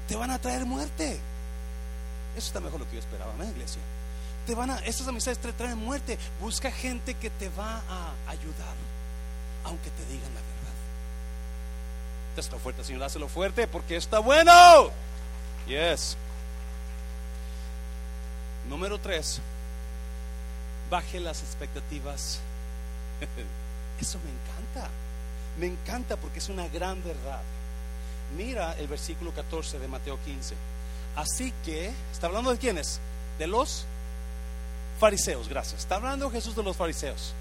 Te 0.07 0.15
van 0.15 0.31
a 0.31 0.39
traer 0.39 0.65
muerte. 0.65 1.19
Eso 2.37 2.47
está 2.47 2.61
mejor 2.61 2.81
lo 2.81 2.87
que 2.87 2.95
yo 2.95 3.01
esperaba, 3.01 3.33
¿no, 3.37 3.45
iglesia? 3.45 3.81
Te 4.47 4.55
van 4.55 4.71
a, 4.71 4.79
estas 4.79 5.07
amistades 5.09 5.39
te 5.39 5.53
traen 5.53 5.79
muerte. 5.79 6.19
Busca 6.41 6.71
gente 6.71 7.15
que 7.15 7.31
te 7.31 7.49
va 7.51 7.83
a 7.89 8.13
ayudar, 8.29 8.75
aunque 9.65 9.91
te 9.91 10.05
digan 10.07 10.35
la 10.35 10.41
verdad. 10.41 10.53
Está 12.37 12.59
fuerte, 12.59 12.83
Señor, 12.85 13.03
hazlo 13.05 13.29
fuerte 13.29 13.69
porque 13.69 13.97
está 13.97 14.19
bueno. 14.19 14.91
Yes. 15.67 16.17
Número 18.69 18.99
tres 18.99 19.41
baje 20.93 21.21
las 21.21 21.43
expectativas. 21.43 22.39
Eso 24.01 24.19
me 24.19 24.31
encanta. 24.31 24.91
Me 25.59 25.67
encanta 25.67 26.17
porque 26.19 26.39
es 26.39 26.51
una 26.51 26.69
gran 26.69 27.03
verdad. 27.03 27.41
Mira 28.37 28.75
el 28.79 28.89
versículo 28.89 29.33
14 29.33 29.79
de 29.79 29.89
Mateo 29.89 30.19
15. 30.23 30.55
Así 31.17 31.53
que, 31.65 31.91
¿está 32.13 32.27
hablando 32.27 32.53
de 32.53 32.59
quiénes? 32.59 33.01
De 33.39 33.47
los 33.47 33.87
fariseos, 35.03 35.49
gracias. 35.49 35.81
Está 35.81 35.97
hablando 35.97 36.31
Jesús 36.31 36.55
de 36.55 36.63
los 36.63 36.77
fariseos. 36.77 37.35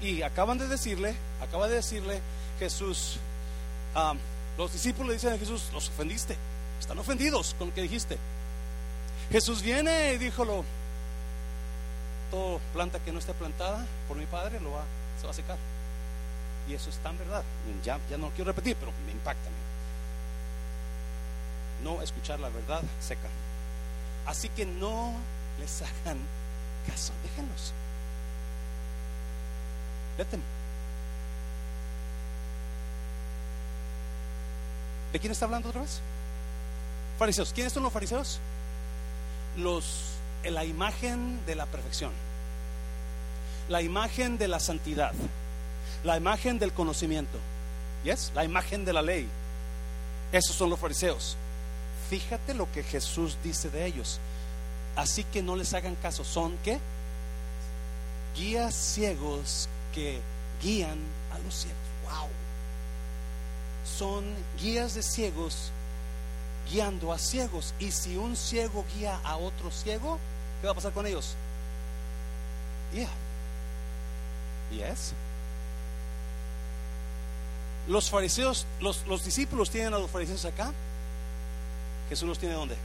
Y 0.00 0.22
acaban 0.22 0.56
de 0.56 0.66
decirle, 0.66 1.14
acaba 1.42 1.68
de 1.68 1.74
decirle 1.74 2.22
Jesús, 2.58 3.18
los 4.56 4.72
discípulos 4.72 5.08
le 5.08 5.14
dicen 5.14 5.34
a 5.34 5.38
Jesús, 5.38 5.68
los 5.74 5.90
ofendiste. 5.90 6.38
Están 6.80 6.98
ofendidos 6.98 7.54
con 7.58 7.68
lo 7.68 7.74
que 7.74 7.82
dijiste. 7.82 8.16
Jesús 9.30 9.60
viene 9.60 10.14
y 10.14 10.18
díjolo, 10.18 10.64
planta 12.72 12.98
que 12.98 13.12
no 13.12 13.18
esté 13.18 13.34
plantada 13.34 13.84
por 14.08 14.16
mi 14.16 14.24
padre 14.24 14.58
lo 14.58 14.72
va, 14.72 14.84
se 15.20 15.26
va 15.26 15.32
a 15.32 15.34
secar. 15.34 15.58
Y 16.66 16.72
eso 16.72 16.88
es 16.88 16.96
tan 16.96 17.18
verdad. 17.18 17.44
Ya, 17.84 18.00
ya 18.08 18.16
no 18.16 18.28
lo 18.28 18.32
quiero 18.32 18.52
repetir, 18.52 18.74
pero 18.80 18.90
me 19.04 19.12
impacta. 19.12 19.50
No 21.84 22.00
escuchar 22.00 22.40
la 22.40 22.48
verdad 22.48 22.80
seca. 23.00 23.28
Así 24.24 24.48
que 24.48 24.64
no 24.64 25.12
les 25.60 25.82
hagan 25.82 26.16
caso, 26.82 27.12
déjenlos. 27.22 27.72
Vete. 30.18 30.38
¿De 35.12 35.18
quién 35.20 35.32
está 35.32 35.44
hablando 35.44 35.68
otra 35.68 35.82
vez? 35.82 36.00
Fariseos. 37.18 37.52
¿Quiénes 37.52 37.72
son 37.72 37.82
los 37.82 37.92
fariseos? 37.92 38.40
Los 39.56 40.12
la 40.50 40.64
imagen 40.64 41.44
de 41.46 41.54
la 41.54 41.66
perfección, 41.66 42.10
la 43.68 43.80
imagen 43.80 44.38
de 44.38 44.48
la 44.48 44.58
santidad, 44.58 45.12
la 46.02 46.16
imagen 46.16 46.58
del 46.58 46.72
conocimiento, 46.72 47.38
¿yes? 48.04 48.32
La 48.34 48.44
imagen 48.44 48.84
de 48.84 48.92
la 48.92 49.02
ley. 49.02 49.28
Esos 50.32 50.56
son 50.56 50.70
los 50.70 50.80
fariseos. 50.80 51.36
Fíjate 52.10 52.54
lo 52.54 52.70
que 52.72 52.82
Jesús 52.82 53.36
dice 53.44 53.70
de 53.70 53.86
ellos. 53.86 54.18
Así 54.96 55.24
que 55.24 55.42
no 55.42 55.56
les 55.56 55.74
hagan 55.74 55.94
caso. 55.96 56.24
Son 56.24 56.56
qué? 56.64 56.78
Guías 58.36 58.74
ciegos 58.74 59.68
que 59.94 60.20
guían 60.62 60.98
a 61.32 61.38
los 61.38 61.54
ciegos. 61.54 61.78
Wow. 62.04 62.28
Son 63.84 64.24
guías 64.60 64.94
de 64.94 65.02
ciegos 65.02 65.70
guiando 66.70 67.12
a 67.12 67.18
ciegos. 67.18 67.74
Y 67.78 67.90
si 67.90 68.16
un 68.16 68.36
ciego 68.36 68.84
guía 68.96 69.20
a 69.24 69.36
otro 69.36 69.70
ciego, 69.70 70.18
¿Qué 70.62 70.66
va 70.66 70.72
a 70.72 70.76
pasar 70.76 70.92
con 70.92 71.04
ellos? 71.04 71.34
Yeah. 72.94 73.08
Yes. 74.70 75.12
Los 77.88 78.08
fariseos, 78.08 78.64
los, 78.80 79.04
los 79.08 79.24
discípulos 79.24 79.70
tienen 79.70 79.92
a 79.92 79.98
los 79.98 80.08
fariseos 80.08 80.44
acá. 80.44 80.72
Jesús 82.08 82.28
los 82.28 82.38
tiene 82.38 82.54
dónde? 82.54 82.76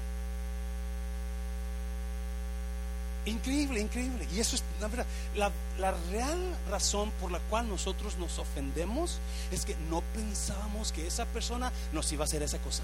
Increíble, 3.28 3.80
increíble. 3.80 4.28
Y 4.34 4.40
eso 4.40 4.56
es 4.56 4.64
la 4.80 4.88
verdad. 4.88 5.06
La, 5.36 5.52
la, 5.80 5.92
real 6.10 6.40
razón 6.70 7.12
por 7.20 7.32
la 7.32 7.40
cual 7.40 7.68
nosotros 7.68 8.18
nos 8.18 8.40
ofendemos 8.40 9.20
es 9.52 9.66
que 9.66 9.76
no 9.90 10.02
pensábamos 10.16 10.92
que 10.92 11.06
esa 11.06 11.26
persona 11.26 11.72
nos 11.92 12.12
iba 12.12 12.24
a 12.24 12.26
hacer 12.26 12.42
esa 12.42 12.58
cosa. 12.60 12.84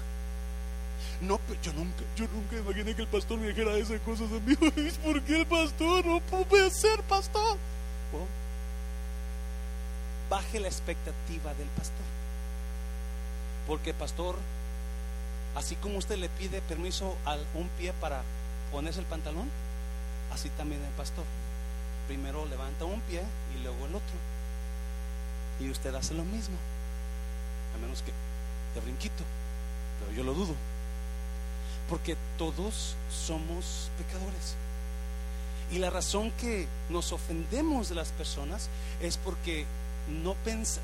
No, 1.20 1.40
yo 1.62 1.72
nunca, 1.72 2.02
yo 2.16 2.26
nunca 2.28 2.56
imaginé 2.56 2.94
que 2.94 3.02
el 3.02 3.08
pastor 3.08 3.38
me 3.38 3.48
dijera 3.48 3.76
esas 3.76 4.00
cosas 4.00 4.30
a 4.30 4.40
mí. 4.40 4.54
¿Por 5.04 5.22
qué 5.22 5.40
el 5.40 5.46
pastor 5.46 6.04
no 6.04 6.20
puede 6.20 6.70
ser 6.70 7.02
pastor? 7.04 7.56
baje 10.30 10.58
la 10.60 10.68
expectativa 10.68 11.54
del 11.54 11.68
pastor. 11.68 12.06
Porque 13.66 13.94
pastor, 13.94 14.36
así 15.54 15.76
como 15.76 15.98
usted 15.98 16.16
le 16.16 16.28
pide 16.28 16.60
permiso 16.62 17.16
a 17.24 17.36
un 17.54 17.68
pie 17.78 17.92
para 18.00 18.22
ponerse 18.72 19.00
el 19.00 19.06
pantalón, 19.06 19.48
así 20.32 20.48
también 20.50 20.82
el 20.82 20.92
pastor. 20.92 21.24
Primero 22.06 22.46
levanta 22.46 22.84
un 22.84 23.00
pie 23.02 23.22
y 23.54 23.62
luego 23.62 23.86
el 23.86 23.94
otro. 23.94 24.16
Y 25.60 25.70
usted 25.70 25.94
hace 25.94 26.14
lo 26.14 26.24
mismo. 26.24 26.56
A 27.74 27.78
menos 27.78 28.02
que 28.02 28.12
de 28.74 28.80
brinquito. 28.80 29.24
Pero 30.00 30.16
yo 30.16 30.24
lo 30.24 30.34
dudo. 30.34 30.54
Porque 31.88 32.16
todos 32.38 32.96
somos 33.10 33.90
pecadores. 33.98 34.56
Y 35.70 35.78
la 35.78 35.90
razón 35.90 36.30
que 36.32 36.68
nos 36.90 37.12
ofendemos 37.12 37.88
de 37.88 37.94
las 37.94 38.10
personas 38.10 38.68
es 39.00 39.16
porque 39.16 39.66
no 40.08 40.36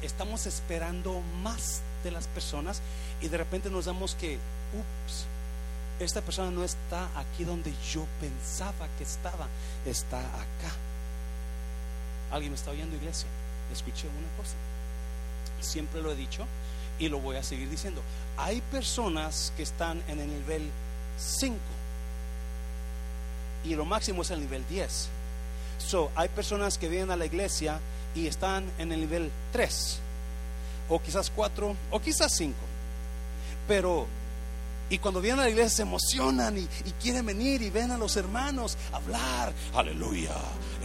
estamos 0.02 0.46
esperando 0.46 1.20
más 1.42 1.82
de 2.02 2.10
las 2.10 2.26
personas 2.28 2.80
y 3.20 3.28
de 3.28 3.36
repente 3.36 3.70
nos 3.70 3.84
damos 3.84 4.14
que, 4.14 4.38
ups, 4.72 5.26
esta 6.00 6.22
persona 6.22 6.50
no 6.50 6.64
está 6.64 7.08
aquí 7.16 7.44
donde 7.44 7.72
yo 7.92 8.06
pensaba 8.20 8.88
que 8.96 9.04
estaba, 9.04 9.46
está 9.84 10.18
acá. 10.18 10.72
¿Alguien 12.30 12.52
me 12.52 12.56
está 12.56 12.70
oyendo, 12.70 12.96
iglesia? 12.96 13.28
Escuché 13.72 14.08
una 14.08 14.36
cosa. 14.36 14.54
Siempre 15.60 16.00
lo 16.00 16.10
he 16.10 16.16
dicho 16.16 16.46
y 16.98 17.08
lo 17.08 17.20
voy 17.20 17.36
a 17.36 17.42
seguir 17.42 17.68
diciendo. 17.68 18.02
Hay 18.36 18.60
personas 18.60 19.52
que 19.56 19.62
están 19.62 20.02
en 20.08 20.20
el 20.20 20.28
nivel 20.28 20.70
5. 21.18 21.56
Y 23.64 23.74
lo 23.74 23.84
máximo 23.84 24.22
es 24.22 24.30
el 24.30 24.40
nivel 24.40 24.66
10. 24.68 25.08
So, 25.78 26.10
hay 26.14 26.28
personas 26.28 26.78
que 26.78 26.88
vienen 26.88 27.10
a 27.10 27.16
la 27.16 27.26
iglesia 27.26 27.80
y 28.14 28.26
están 28.26 28.70
en 28.78 28.92
el 28.92 29.00
nivel 29.00 29.30
3, 29.52 29.98
o 30.88 31.00
quizás 31.00 31.30
4, 31.34 31.76
o 31.90 32.00
quizás 32.00 32.32
5. 32.36 32.54
Pero, 33.66 34.06
y 34.90 34.98
cuando 34.98 35.20
vienen 35.20 35.40
a 35.40 35.44
la 35.44 35.50
iglesia 35.50 35.76
se 35.76 35.82
emocionan 35.82 36.58
y, 36.58 36.62
y 36.62 36.92
quieren 37.00 37.24
venir 37.24 37.62
y 37.62 37.70
ven 37.70 37.92
a 37.92 37.96
los 37.96 38.16
hermanos 38.16 38.76
hablar, 38.92 39.52
aleluya, 39.74 40.34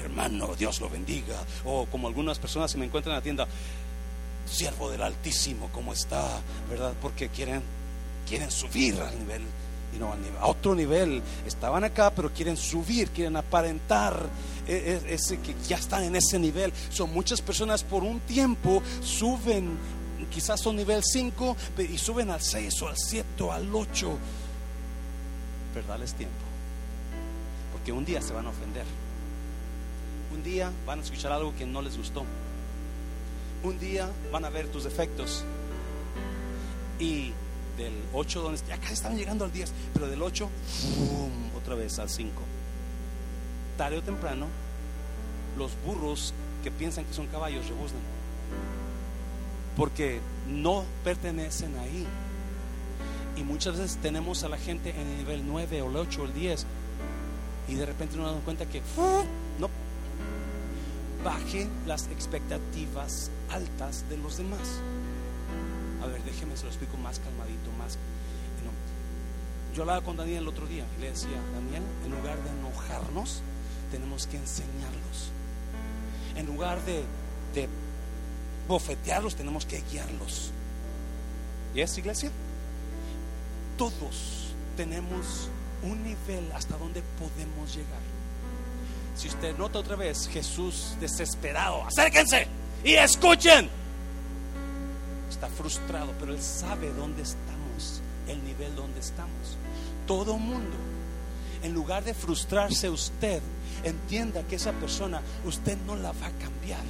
hermano, 0.03 0.55
Dios 0.55 0.79
lo 0.79 0.89
bendiga. 0.89 1.43
O 1.65 1.87
como 1.87 2.07
algunas 2.07 2.39
personas 2.39 2.71
se 2.71 2.77
me 2.77 2.85
encuentran 2.85 3.13
en 3.13 3.17
la 3.17 3.23
tienda, 3.23 3.47
siervo 4.45 4.91
del 4.91 5.01
Altísimo, 5.01 5.69
¿cómo 5.73 5.91
está? 5.91 6.39
¿Verdad? 6.69 6.93
Porque 7.01 7.29
quieren, 7.29 7.63
quieren 8.27 8.51
subir 8.51 9.01
al 9.01 9.17
nivel 9.17 9.41
a 10.39 10.47
otro 10.47 10.75
nivel. 10.75 11.21
Estaban 11.45 11.83
acá, 11.83 12.11
pero 12.11 12.31
quieren 12.31 12.57
subir, 12.57 13.09
quieren 13.09 13.35
aparentar 13.35 14.27
e, 14.67 15.01
e, 15.07 15.13
ese, 15.13 15.37
que 15.39 15.55
ya 15.67 15.77
están 15.77 16.03
en 16.03 16.15
ese 16.15 16.39
nivel. 16.39 16.73
Son 16.89 17.11
muchas 17.13 17.41
personas 17.41 17.83
por 17.83 18.03
un 18.03 18.19
tiempo 18.21 18.81
suben, 19.01 19.77
quizás 20.31 20.59
son 20.59 20.75
nivel 20.75 21.03
5 21.03 21.57
y 21.89 21.97
suben 21.97 22.29
al 22.29 22.41
6 22.41 22.81
o 22.81 22.87
al 22.87 22.97
7 22.97 23.43
o 23.43 23.51
al 23.51 23.73
8. 23.73 24.17
Pero 25.73 25.87
dales 25.87 26.13
tiempo, 26.13 26.35
porque 27.71 27.91
un 27.91 28.05
día 28.05 28.21
se 28.21 28.33
van 28.33 28.45
a 28.47 28.49
ofender. 28.49 28.85
Un 30.33 30.43
día 30.43 30.71
van 30.85 30.99
a 30.99 31.03
escuchar 31.03 31.31
algo 31.31 31.55
que 31.55 31.65
no 31.65 31.81
les 31.81 31.97
gustó. 31.97 32.25
Un 33.63 33.79
día 33.79 34.09
van 34.31 34.45
a 34.45 34.49
ver 34.49 34.67
tus 34.67 34.83
defectos 34.83 35.43
y 36.99 37.31
del 37.77 37.93
8, 38.13 38.41
donde 38.41 38.61
ya 38.67 38.77
casi 38.77 38.93
estaban 38.93 39.17
llegando 39.17 39.45
al 39.45 39.51
10, 39.51 39.71
pero 39.93 40.07
del 40.07 40.21
8, 40.21 40.49
otra 41.57 41.75
vez 41.75 41.99
al 41.99 42.09
5. 42.09 42.31
Tarde 43.77 43.97
o 43.97 44.01
temprano, 44.01 44.47
los 45.57 45.71
burros 45.85 46.33
que 46.63 46.71
piensan 46.71 47.05
que 47.05 47.13
son 47.13 47.27
caballos 47.27 47.67
rebuznan. 47.67 48.14
Porque 49.75 50.19
no 50.47 50.83
pertenecen 51.03 51.77
ahí. 51.77 52.05
Y 53.37 53.43
muchas 53.43 53.77
veces 53.77 53.97
tenemos 53.97 54.43
a 54.43 54.49
la 54.49 54.57
gente 54.57 54.91
en 54.91 55.07
el 55.07 55.17
nivel 55.17 55.43
9 55.45 55.81
o 55.81 55.89
el 55.89 55.97
8 55.97 56.21
o 56.21 56.25
el 56.25 56.33
10 56.33 56.65
y 57.67 57.75
de 57.75 57.85
repente 57.85 58.15
nos 58.15 58.27
damos 58.27 58.43
cuenta 58.43 58.65
que 58.65 58.81
no 59.59 59.69
baje 61.23 61.67
las 61.85 62.07
expectativas 62.07 63.31
altas 63.49 64.07
de 64.09 64.17
los 64.17 64.37
demás. 64.37 64.79
A 66.01 66.07
ver, 66.07 66.23
déjeme 66.23 66.55
se 66.55 66.63
lo 66.63 66.69
explico 66.69 66.97
más 66.97 67.19
calmadito, 67.19 67.71
más. 67.77 67.97
Yo 69.75 69.81
hablaba 69.81 70.01
con 70.01 70.15
Daniel 70.15 70.43
el 70.43 70.47
otro 70.47 70.67
día 70.67 70.85
y 70.97 71.01
le 71.01 71.09
decía, 71.09 71.37
Daniel, 71.53 71.83
en 72.05 72.11
lugar 72.11 72.41
de 72.41 72.49
enojarnos, 72.49 73.41
tenemos 73.91 74.25
que 74.25 74.37
enseñarlos. 74.37 75.31
En 76.37 76.45
lugar 76.45 76.79
de 76.85 77.03
bofetearlos, 78.67 79.35
tenemos 79.35 79.65
que 79.65 79.81
guiarlos. 79.91 80.51
¿Y 81.73 81.81
es 81.81 81.97
iglesia? 81.97 82.31
Todos 83.77 84.53
tenemos 84.77 85.49
un 85.83 86.03
nivel 86.03 86.51
hasta 86.53 86.77
donde 86.77 87.03
podemos 87.19 87.75
llegar. 87.75 87.99
Si 89.15 89.27
usted 89.27 89.57
nota 89.57 89.79
otra 89.79 89.95
vez, 89.95 90.27
Jesús 90.27 90.95
desesperado, 90.99 91.85
acérquense 91.85 92.47
y 92.83 92.93
escuchen. 92.93 93.69
Está 95.29 95.47
frustrado, 95.47 96.13
pero 96.19 96.33
él 96.33 96.41
sabe 96.41 96.91
dónde 96.91 97.23
estamos, 97.23 98.01
el 98.27 98.43
nivel 98.43 98.75
donde 98.75 98.99
estamos. 98.99 99.57
Todo 100.07 100.37
mundo, 100.37 100.75
en 101.63 101.73
lugar 101.73 102.03
de 102.03 102.13
frustrarse 102.13 102.89
usted, 102.89 103.41
entienda 103.83 104.43
que 104.43 104.55
esa 104.55 104.71
persona 104.73 105.21
usted 105.45 105.77
no 105.85 105.95
la 105.95 106.11
va 106.11 106.27
a 106.27 106.31
cambiar 106.31 106.83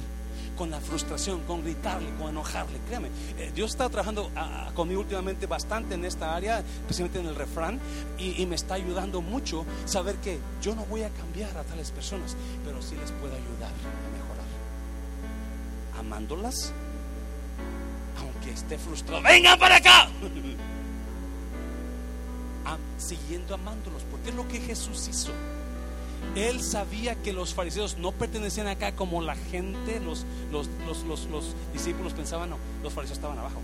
con 0.56 0.70
la 0.70 0.80
frustración, 0.80 1.42
con 1.42 1.62
gritarle, 1.62 2.08
con 2.18 2.28
enojarle. 2.28 2.78
Créame, 2.88 3.08
eh, 3.38 3.52
Dios 3.54 3.70
está 3.70 3.88
trabajando 3.88 4.30
ah, 4.34 4.66
ah, 4.68 4.72
conmigo 4.74 5.00
últimamente 5.00 5.46
bastante 5.46 5.94
en 5.94 6.04
esta 6.04 6.34
área, 6.34 6.60
especialmente 6.60 7.20
en 7.20 7.26
el 7.26 7.34
refrán, 7.34 7.78
y, 8.18 8.46
me 8.46 8.54
está 8.54 8.74
ayudando 8.74 9.20
mucho 9.20 9.66
saber 9.86 10.16
que 10.16 10.38
yo 10.62 10.74
no 10.74 10.84
voy 10.86 11.02
a 11.02 11.10
cambiar 11.10 11.56
a 11.56 11.64
tales 11.64 11.90
personas, 11.90 12.36
pero 12.64 12.80
sí 12.80 12.94
les 12.96 13.10
puedo 13.12 13.34
ayudar 13.34 13.70
a 13.70 14.16
mejorar. 14.16 14.46
Amándolas, 15.98 16.72
aunque 18.20 18.52
esté 18.52 18.78
frustrado, 18.78 19.22
vengan 19.22 19.58
para 19.58 19.76
acá. 19.76 20.08
siguiendo 22.98 23.54
amándolos, 23.54 24.02
porque 24.10 24.30
es 24.30 24.34
lo 24.34 24.48
que 24.48 24.60
Jesús 24.60 25.08
hizo. 25.08 25.32
Él 26.34 26.62
sabía 26.62 27.14
que 27.14 27.32
los 27.32 27.54
fariseos 27.54 27.96
no 27.96 28.12
pertenecían 28.12 28.66
acá 28.66 28.92
como 28.92 29.22
la 29.22 29.34
gente, 29.36 30.00
los, 30.00 30.26
los, 30.50 30.68
discípulos 31.72 32.12
pensaban, 32.12 32.50
no, 32.50 32.58
los 32.82 32.92
fariseos 32.92 33.18
estaban 33.18 33.38
abajo. 33.38 33.60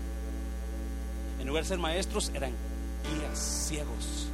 En 1.39 1.47
lugar 1.47 1.63
de 1.63 1.69
ser 1.69 1.77
maestros, 1.77 2.31
eran 2.33 2.51
guías 3.03 3.37
ciegos. 3.67 4.27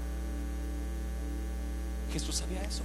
Jesús 2.13 2.36
sabía 2.36 2.61
eso. 2.63 2.84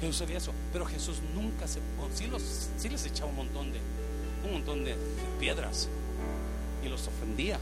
Jesús 0.00 0.16
sabía 0.16 0.38
eso. 0.38 0.52
Pero 0.72 0.84
Jesús 0.84 1.18
nunca 1.34 1.66
se. 1.66 1.80
Sí, 2.14 2.26
los, 2.26 2.68
sí 2.76 2.88
les 2.88 3.06
echaba 3.06 3.30
un 3.30 3.36
montón 3.36 3.72
de, 3.72 3.80
un 4.44 4.52
montón 4.52 4.84
de 4.84 4.96
piedras 5.40 5.88
y 6.84 6.88
los 6.88 7.06
ofendía 7.06 7.58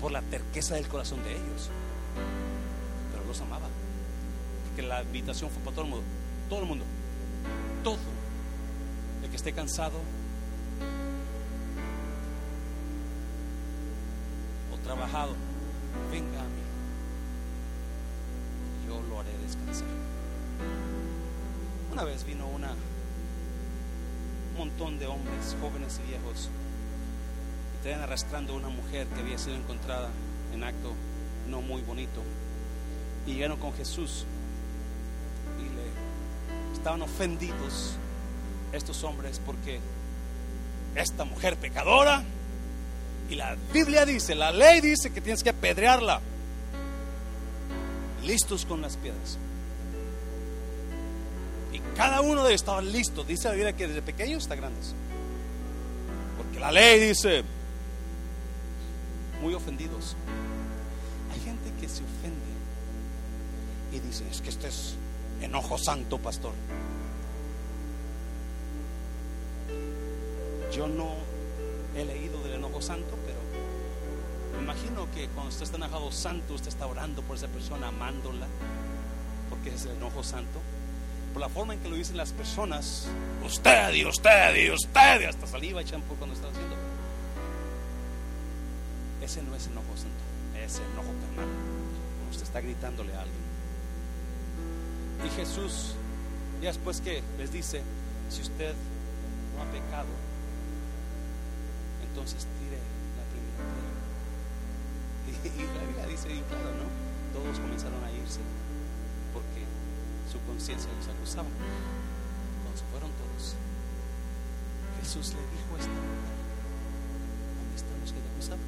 por 0.00 0.12
la 0.12 0.22
terqueza 0.22 0.76
del 0.76 0.88
corazón 0.88 1.22
de 1.22 1.32
ellos. 1.32 1.68
Pero 3.12 3.24
los 3.26 3.40
amaba 3.40 3.68
que 4.76 4.82
la 4.82 5.02
invitación 5.02 5.50
fue 5.50 5.62
para 5.62 5.76
todo 5.76 5.84
el 5.84 5.90
mundo. 5.90 6.06
Todo 6.48 6.60
el 6.60 6.66
mundo. 6.66 6.84
Todo. 7.82 7.98
El 9.22 9.30
que 9.30 9.36
esté 9.36 9.52
cansado 9.52 9.98
o 14.72 14.76
trabajado, 14.78 15.34
venga 16.10 16.40
a 16.40 16.44
mí. 16.44 16.62
Yo 18.86 19.00
lo 19.08 19.20
haré 19.20 19.36
descansar. 19.38 19.88
Una 21.92 22.04
vez 22.04 22.24
vino 22.24 22.46
una 22.48 22.70
un 24.52 24.68
montón 24.68 24.98
de 24.98 25.06
hombres, 25.06 25.56
jóvenes 25.60 26.00
y 26.04 26.08
viejos, 26.08 26.50
y 27.78 27.82
traían 27.82 28.02
arrastrando 28.02 28.52
a 28.52 28.56
una 28.56 28.68
mujer 28.68 29.06
que 29.08 29.20
había 29.20 29.38
sido 29.38 29.56
encontrada 29.56 30.10
en 30.52 30.64
acto 30.64 30.92
no 31.48 31.62
muy 31.62 31.82
bonito. 31.82 32.22
Y 33.26 33.34
llegaron 33.34 33.58
con 33.58 33.72
Jesús 33.74 34.24
estaban 36.80 37.02
ofendidos 37.02 37.92
estos 38.72 39.04
hombres 39.04 39.38
porque 39.44 39.80
esta 40.94 41.24
mujer 41.26 41.56
pecadora, 41.56 42.24
y 43.28 43.34
la 43.34 43.54
Biblia 43.72 44.06
dice, 44.06 44.34
la 44.34 44.50
ley 44.50 44.80
dice 44.80 45.12
que 45.12 45.20
tienes 45.20 45.42
que 45.42 45.50
apedrearla, 45.50 46.22
listos 48.24 48.64
con 48.64 48.80
las 48.80 48.96
piedras. 48.96 49.36
Y 51.72 51.80
cada 51.96 52.22
uno 52.22 52.42
de 52.42 52.48
ellos 52.48 52.62
estaba 52.62 52.80
listo, 52.80 53.24
dice 53.24 53.48
la 53.48 53.54
Biblia 53.54 53.76
que 53.76 53.86
desde 53.86 54.00
pequeños 54.00 54.44
hasta 54.44 54.54
grandes. 54.56 54.94
Porque 56.38 56.58
la 56.58 56.72
ley 56.72 57.08
dice, 57.08 57.44
muy 59.42 59.52
ofendidos. 59.52 60.16
Hay 61.32 61.40
gente 61.40 61.70
que 61.78 61.88
se 61.88 62.02
ofende 62.02 62.50
y 63.92 64.00
dice, 64.00 64.24
es 64.30 64.40
que 64.40 64.48
este 64.48 64.68
es 64.68 64.94
enojo 65.40 65.78
santo, 65.78 66.18
pastor. 66.18 66.52
Yo 70.72 70.86
no 70.86 71.14
he 71.96 72.04
leído 72.04 72.42
del 72.44 72.54
enojo 72.54 72.80
santo, 72.80 73.18
pero 73.26 73.38
me 74.56 74.62
imagino 74.62 75.10
que 75.12 75.26
cuando 75.28 75.50
usted 75.50 75.64
está 75.64 75.76
enojado 75.76 76.12
santo, 76.12 76.54
usted 76.54 76.68
está 76.68 76.86
orando 76.86 77.22
por 77.22 77.36
esa 77.36 77.48
persona, 77.48 77.88
amándola, 77.88 78.46
porque 79.48 79.70
es 79.70 79.84
el 79.86 79.92
enojo 79.92 80.22
santo. 80.22 80.60
Por 81.32 81.40
la 81.40 81.48
forma 81.48 81.74
en 81.74 81.80
que 81.80 81.88
lo 81.88 81.96
dicen 81.96 82.16
las 82.16 82.32
personas, 82.32 83.06
usted 83.44 83.94
y 83.94 84.04
usted 84.04 84.56
y 84.56 84.70
usted, 84.70 85.24
hasta 85.28 85.46
saliva 85.46 85.80
echan 85.80 86.02
por 86.02 86.16
cuando 86.16 86.34
está 86.34 86.48
haciendo. 86.48 86.76
Ese 89.22 89.42
no 89.42 89.54
es 89.54 89.66
enojo 89.66 89.96
santo, 89.96 90.64
es 90.64 90.76
enojo 90.76 91.12
carnal. 91.26 91.48
Usted 92.30 92.44
está 92.44 92.60
gritándole 92.60 93.14
a 93.14 93.20
alguien. 93.20 93.49
Y 95.24 95.28
Jesús, 95.30 95.94
ya 96.62 96.68
después 96.68 97.00
que 97.00 97.22
les 97.38 97.52
dice, 97.52 97.82
si 98.30 98.42
usted 98.42 98.74
no 99.56 99.62
ha 99.62 99.66
pecado, 99.66 100.08
entonces 102.08 102.46
tire 102.58 102.78
la 103.16 103.24
primera 103.28 103.60
piedra. 103.76 105.60
Y, 105.60 105.78
la 105.78 105.84
Biblia 105.84 106.06
dice 106.06 106.28
bien 106.28 106.44
claro, 106.48 106.70
¿no? 106.72 106.88
Todos 107.32 107.58
comenzaron 107.60 108.02
a 108.04 108.10
irse 108.10 108.40
porque 109.32 109.62
su 110.30 110.40
conciencia 110.46 110.90
los 110.98 111.08
acusaba. 111.08 111.48
Se 112.74 112.86
fueron 112.96 113.10
todos, 113.18 113.58
Jesús 115.02 115.34
le 115.34 115.42
dijo 115.52 115.74
esta 115.76 115.90
verdad. 115.90 116.32
¿Dónde 117.60 117.76
están 117.76 117.98
los 118.00 118.12
que 118.14 118.20
te 118.22 118.28
acusaban? 118.30 118.64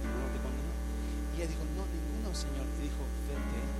Ninguno 0.00 0.26
te 0.32 0.38
condenó. 0.40 0.72
Y 1.34 1.42
ella 1.42 1.50
dijo, 1.50 1.64
no, 1.76 1.82
ninguno, 1.84 2.30
Señor. 2.32 2.64
Y 2.78 2.88
dijo, 2.88 3.02
vete 3.26 3.75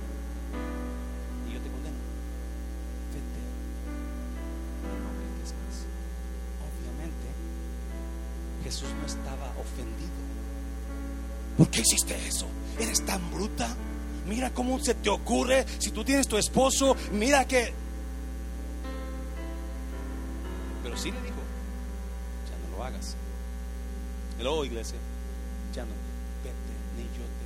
Jesús 8.67 8.89
no 8.99 9.05
estaba 9.05 9.47
ofendido. 9.61 10.11
¿Por 11.57 11.69
qué 11.69 11.79
hiciste 11.79 12.13
eso? 12.27 12.47
¿Eres 12.77 13.05
tan 13.05 13.31
bruta? 13.31 13.73
Mira 14.27 14.53
cómo 14.53 14.77
se 14.79 14.93
te 14.93 15.09
ocurre 15.09 15.65
si 15.79 15.91
tú 15.91 16.03
tienes 16.03 16.27
tu 16.27 16.35
esposo, 16.35 16.93
mira 17.13 17.47
que... 17.47 17.73
Pero 20.83 20.97
sí 20.97 21.11
le 21.11 21.21
dijo, 21.21 21.37
ya 22.49 22.57
no 22.69 22.75
lo 22.75 22.83
hagas. 22.83 23.15
Luego, 24.41 24.65
iglesia, 24.65 24.97
ya 25.73 25.83
no, 25.83 25.93
vete, 26.43 26.73
ni 26.97 27.03
yo 27.03 27.23
te 27.23 27.45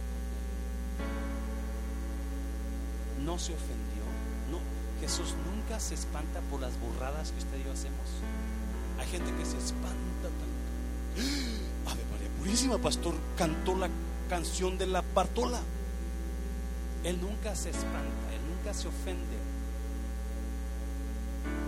condeno. 3.14 3.32
No 3.32 3.38
se 3.38 3.54
ofendió, 3.54 4.04
no, 4.50 4.58
Jesús 5.00 5.36
nunca 5.46 5.80
se 5.80 5.94
espanta 5.94 6.42
por 6.50 6.62
las 6.62 6.80
burradas 6.80 7.32
que 7.32 7.38
usted 7.38 7.60
y 7.60 7.64
yo 7.66 7.74
hacemos. 7.74 8.08
Hay 9.00 9.06
gente 9.06 9.32
que 9.36 9.46
se 9.46 9.60
espanta 9.60 10.24
tanto 10.24 10.71
Ave 11.18 12.04
María 12.12 12.30
Purísima, 12.38 12.78
pastor, 12.78 13.16
cantó 13.38 13.76
la 13.76 13.90
canción 14.30 14.78
de 14.78 14.88
la 14.88 15.04
Bartola. 15.14 15.60
Él 17.04 17.20
nunca 17.20 17.56
se 17.56 17.70
espanta, 17.70 18.34
él 18.34 18.42
nunca 18.56 18.74
se 18.74 18.88
ofende. 18.88 19.38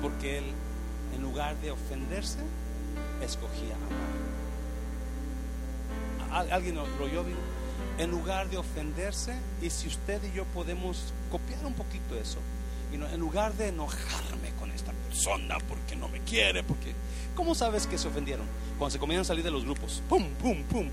Porque 0.01 0.37
él, 0.39 0.45
en 1.15 1.21
lugar 1.21 1.55
de 1.61 1.71
ofenderse, 1.71 2.39
escogía 3.21 3.75
amar. 6.29 6.47
alguien 6.51 6.75
lo 6.75 6.83
oyó, 6.83 7.23
en 7.97 8.11
lugar 8.11 8.49
de 8.49 8.57
ofenderse, 8.57 9.35
y 9.61 9.69
si 9.69 9.87
usted 9.87 10.21
y 10.23 10.31
yo 10.35 10.45
podemos 10.45 11.13
copiar 11.31 11.65
un 11.65 11.73
poquito 11.73 12.15
eso, 12.15 12.39
en 12.91 13.19
lugar 13.19 13.53
de 13.53 13.69
enojarme 13.69 14.51
con 14.59 14.71
esta 14.71 14.91
persona 14.91 15.03
porque 15.68 15.95
no 15.95 16.07
me 16.09 16.20
quiere, 16.22 16.64
porque... 16.64 16.93
¿Cómo 17.36 17.55
sabes 17.55 17.88
que 17.88 17.97
se 17.97 18.07
ofendieron? 18.07 18.45
Cuando 18.78 18.91
se 18.91 18.99
comienzan 18.99 19.22
a 19.22 19.26
salir 19.26 19.43
de 19.43 19.51
los 19.51 19.64
grupos. 19.64 20.01
Pum, 20.07 20.30
pum, 20.41 20.64
pum. 20.64 20.89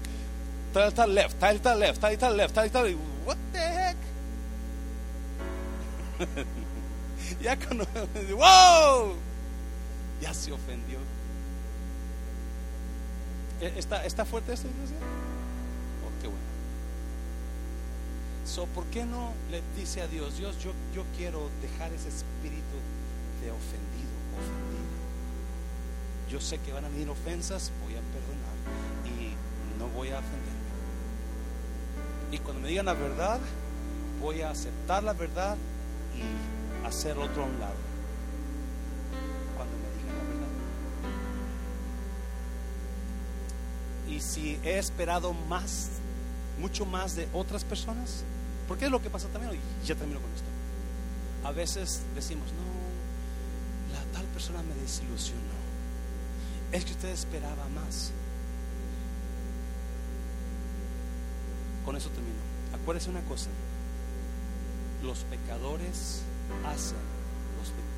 Tal, 0.73 0.93
tal, 0.95 1.14
left, 1.14 1.39
tal, 1.39 1.61
tal, 1.61 1.79
left, 1.79 2.01
tal, 2.01 2.16
tal, 2.16 2.37
left, 2.37 2.55
tal, 2.55 2.71
tal. 2.71 2.97
What 3.27 3.37
the 3.53 3.59
heck? 3.59 3.97
ya 7.43 7.57
cuando... 7.57 7.85
¡Wow! 8.37 9.16
Ya 10.23 10.33
se 10.33 10.53
ofendió. 10.53 10.99
¿E-, 13.61 13.79
¿Está, 13.79 14.05
está 14.07 14.25
fuerte 14.25 14.53
esta 14.53 14.68
iglesia? 14.68 14.97
Oh, 14.97 16.23
qué 16.23 16.29
bueno. 16.29 16.45
So, 18.47 18.66
¿Por 18.66 18.85
qué 18.87 19.05
no 19.05 19.33
le 19.51 19.62
dice 19.77 20.01
a 20.01 20.07
Dios, 20.07 20.39
Dios, 20.39 20.57
yo, 20.62 20.73
yo 20.95 21.05
quiero 21.16 21.51
dejar 21.61 21.93
ese 21.93 22.09
espíritu 22.09 22.79
de 23.43 23.51
ofendido? 23.51 23.89
Yo 26.30 26.41
sé 26.41 26.59
que 26.59 26.72
van 26.72 26.84
a 26.84 26.88
venir 26.88 27.09
ofensas, 27.09 27.72
voy 27.82 27.95
a 27.95 28.01
perdonar 28.01 28.55
y 29.05 29.34
no 29.78 29.88
voy 29.88 30.11
a 30.11 30.18
ofenderme. 30.18 30.61
Y 32.30 32.38
cuando 32.38 32.62
me 32.62 32.68
digan 32.68 32.86
la 32.86 32.95
verdad, 32.95 33.41
voy 34.20 34.43
a 34.43 34.51
aceptar 34.51 35.03
la 35.03 35.12
verdad 35.12 35.57
y 36.14 36.86
hacer 36.86 37.18
otro 37.18 37.43
a 37.43 37.47
un 37.47 37.59
lado. 37.59 37.74
Cuando 39.57 39.74
me 39.76 39.88
digan 39.99 40.16
la 40.18 40.24
verdad. 40.24 40.49
Y 44.09 44.20
si 44.20 44.61
he 44.62 44.78
esperado 44.78 45.32
más, 45.32 45.88
mucho 46.61 46.86
más 46.86 47.16
de 47.16 47.28
otras 47.32 47.64
personas, 47.64 48.22
porque 48.68 48.84
es 48.84 48.91
lo 48.93 49.03
que 49.03 49.11
pasa 49.11 49.26
también, 49.28 49.55
y 49.55 49.86
ya 49.86 49.97
termino 49.97 50.20
con 50.20 50.30
esto. 50.30 50.47
A 51.43 51.51
veces 51.51 52.03
decimos, 52.14 52.47
no, 52.53 52.70
tal 54.13 54.25
persona 54.27 54.63
me 54.63 54.75
desilusionó. 54.75 55.61
Es 56.73 56.85
que 56.85 56.93
usted 56.93 57.09
esperaba 57.11 57.69
más. 57.69 58.13
Con 61.85 61.97
eso 61.97 62.09
termino. 62.11 62.39
Acuérdese 62.75 63.11
una 63.11 63.23
cosa. 63.23 63.51
Los 65.03 65.25
pecadores 65.25 66.23
hacen 66.67 66.99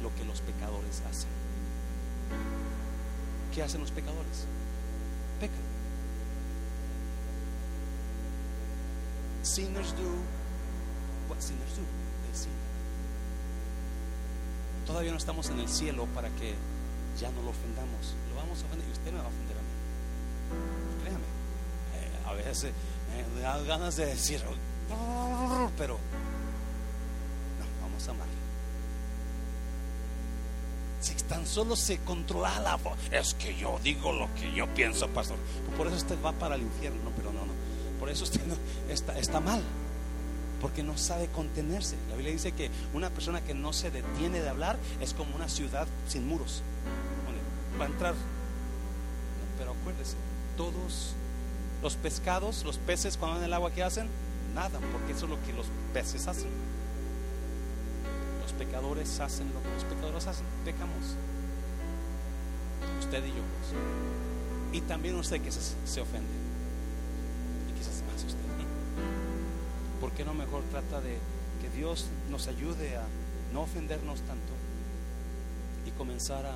lo 0.03 0.15
que 0.17 0.25
los 0.25 0.41
pecadores 0.41 1.01
hacen. 1.09 1.31
¿Qué 3.55 3.63
hacen 3.63 3.81
los 3.81 3.91
pecadores? 3.91 4.47
Pecan. 5.41 5.73
Sinners 9.43 9.93
do 9.97 10.43
Todavía 14.93 15.13
no 15.13 15.17
estamos 15.17 15.49
en 15.49 15.59
el 15.59 15.71
cielo 15.71 16.07
para 16.15 16.29
que 16.29 16.53
ya 17.19 17.31
no 17.31 17.41
lo 17.41 17.49
ofendamos. 17.49 18.15
Lo 18.29 18.37
vamos 18.37 18.63
a 18.63 18.67
ofender 18.67 18.87
y 18.87 18.93
usted 18.93 19.11
me 19.11 19.19
va 19.21 19.25
a 19.25 19.29
ofender 19.29 19.57
a 19.57 19.61
mí. 19.63 19.67
Créame. 21.01 21.25
Eh, 21.97 22.27
a 22.27 22.33
veces 22.35 22.75
me 23.35 23.41
da 23.41 23.59
ganas 23.63 23.97
de 23.97 24.05
decir, 24.05 24.43
pero 25.79 25.95
no, 27.59 27.87
vamos 27.87 28.07
a 28.07 28.11
amar. 28.11 28.27
Si 31.01 31.15
tan 31.25 31.47
solo 31.47 31.75
se 31.75 31.97
controla 32.01 32.61
la 32.61 32.77
voz, 32.77 32.99
es 33.11 33.33
que 33.33 33.57
yo 33.57 33.81
digo 33.83 34.13
lo 34.13 34.29
que 34.35 34.53
yo 34.53 34.67
pienso, 34.75 35.09
pastor. 35.09 35.39
Por 35.75 35.87
eso 35.87 35.97
usted 35.97 36.23
va 36.23 36.33
para 36.33 36.57
el 36.57 36.63
infierno, 36.63 37.11
pero 37.17 37.33
no, 37.33 37.47
no. 37.47 37.53
Por 37.99 38.11
eso 38.11 38.25
usted 38.25 38.43
está, 38.91 39.19
está 39.19 39.41
mal 39.41 39.63
porque 40.63 40.85
no 40.85 40.97
sabe 40.97 41.27
contenerse. 41.27 41.97
La 42.09 42.15
Biblia 42.15 42.33
dice 42.33 42.53
que 42.53 42.71
una 42.95 43.11
persona 43.11 43.43
que 43.43 43.53
no 43.53 43.73
se 43.73 43.91
detiene 43.91 44.41
de 44.41 44.49
hablar 44.49 44.79
es 45.01 45.13
como 45.13 45.35
una 45.35 45.49
ciudad 45.49 45.89
sin 46.09 46.27
muros. 46.27 46.63
Va 47.79 47.85
a 47.85 47.89
entrar. 47.89 48.15
Pero 49.59 49.73
acuérdese, 49.73 50.15
todos 50.57 51.15
los 51.83 51.97
pescados, 51.97 52.65
los 52.65 52.79
peces 52.79 53.17
cuando 53.17 53.35
van 53.35 53.43
en 53.43 53.49
el 53.49 53.55
agua, 53.55 53.73
¿qué 53.73 53.83
hacen? 53.83 54.07
Nada, 54.55 54.79
porque 54.93 55.13
eso 55.13 55.25
es 55.25 55.31
lo 55.31 55.43
que 55.43 55.53
los 55.53 55.67
peces 55.93 56.29
hacen. 56.29 56.51
Los 58.41 58.53
pecadores 58.53 59.19
hacen 59.19 59.53
lo 59.53 59.63
que 59.63 59.71
los 59.75 59.85
pecadores 59.85 60.27
hacen. 60.29 60.47
Pecamos. 60.65 61.17
Usted 63.01 63.25
y 63.25 63.29
yo. 63.29 63.43
Y 64.73 64.81
también 64.83 65.17
usted 65.17 65.41
que 65.41 65.51
se, 65.51 65.61
se 65.85 66.01
ofende. 66.01 66.42
¿Por 70.13 70.19
qué 70.19 70.25
no 70.27 70.35
mejor 70.35 70.63
trata 70.71 71.01
de 71.01 71.17
que 71.63 71.71
Dios 71.75 72.05
nos 72.31 72.47
ayude 72.47 72.97
a 72.99 73.05
no 73.55 73.63
ofendernos 73.63 74.21
tanto 74.21 74.53
y 75.87 75.91
comenzar 75.93 76.45
a 76.45 76.55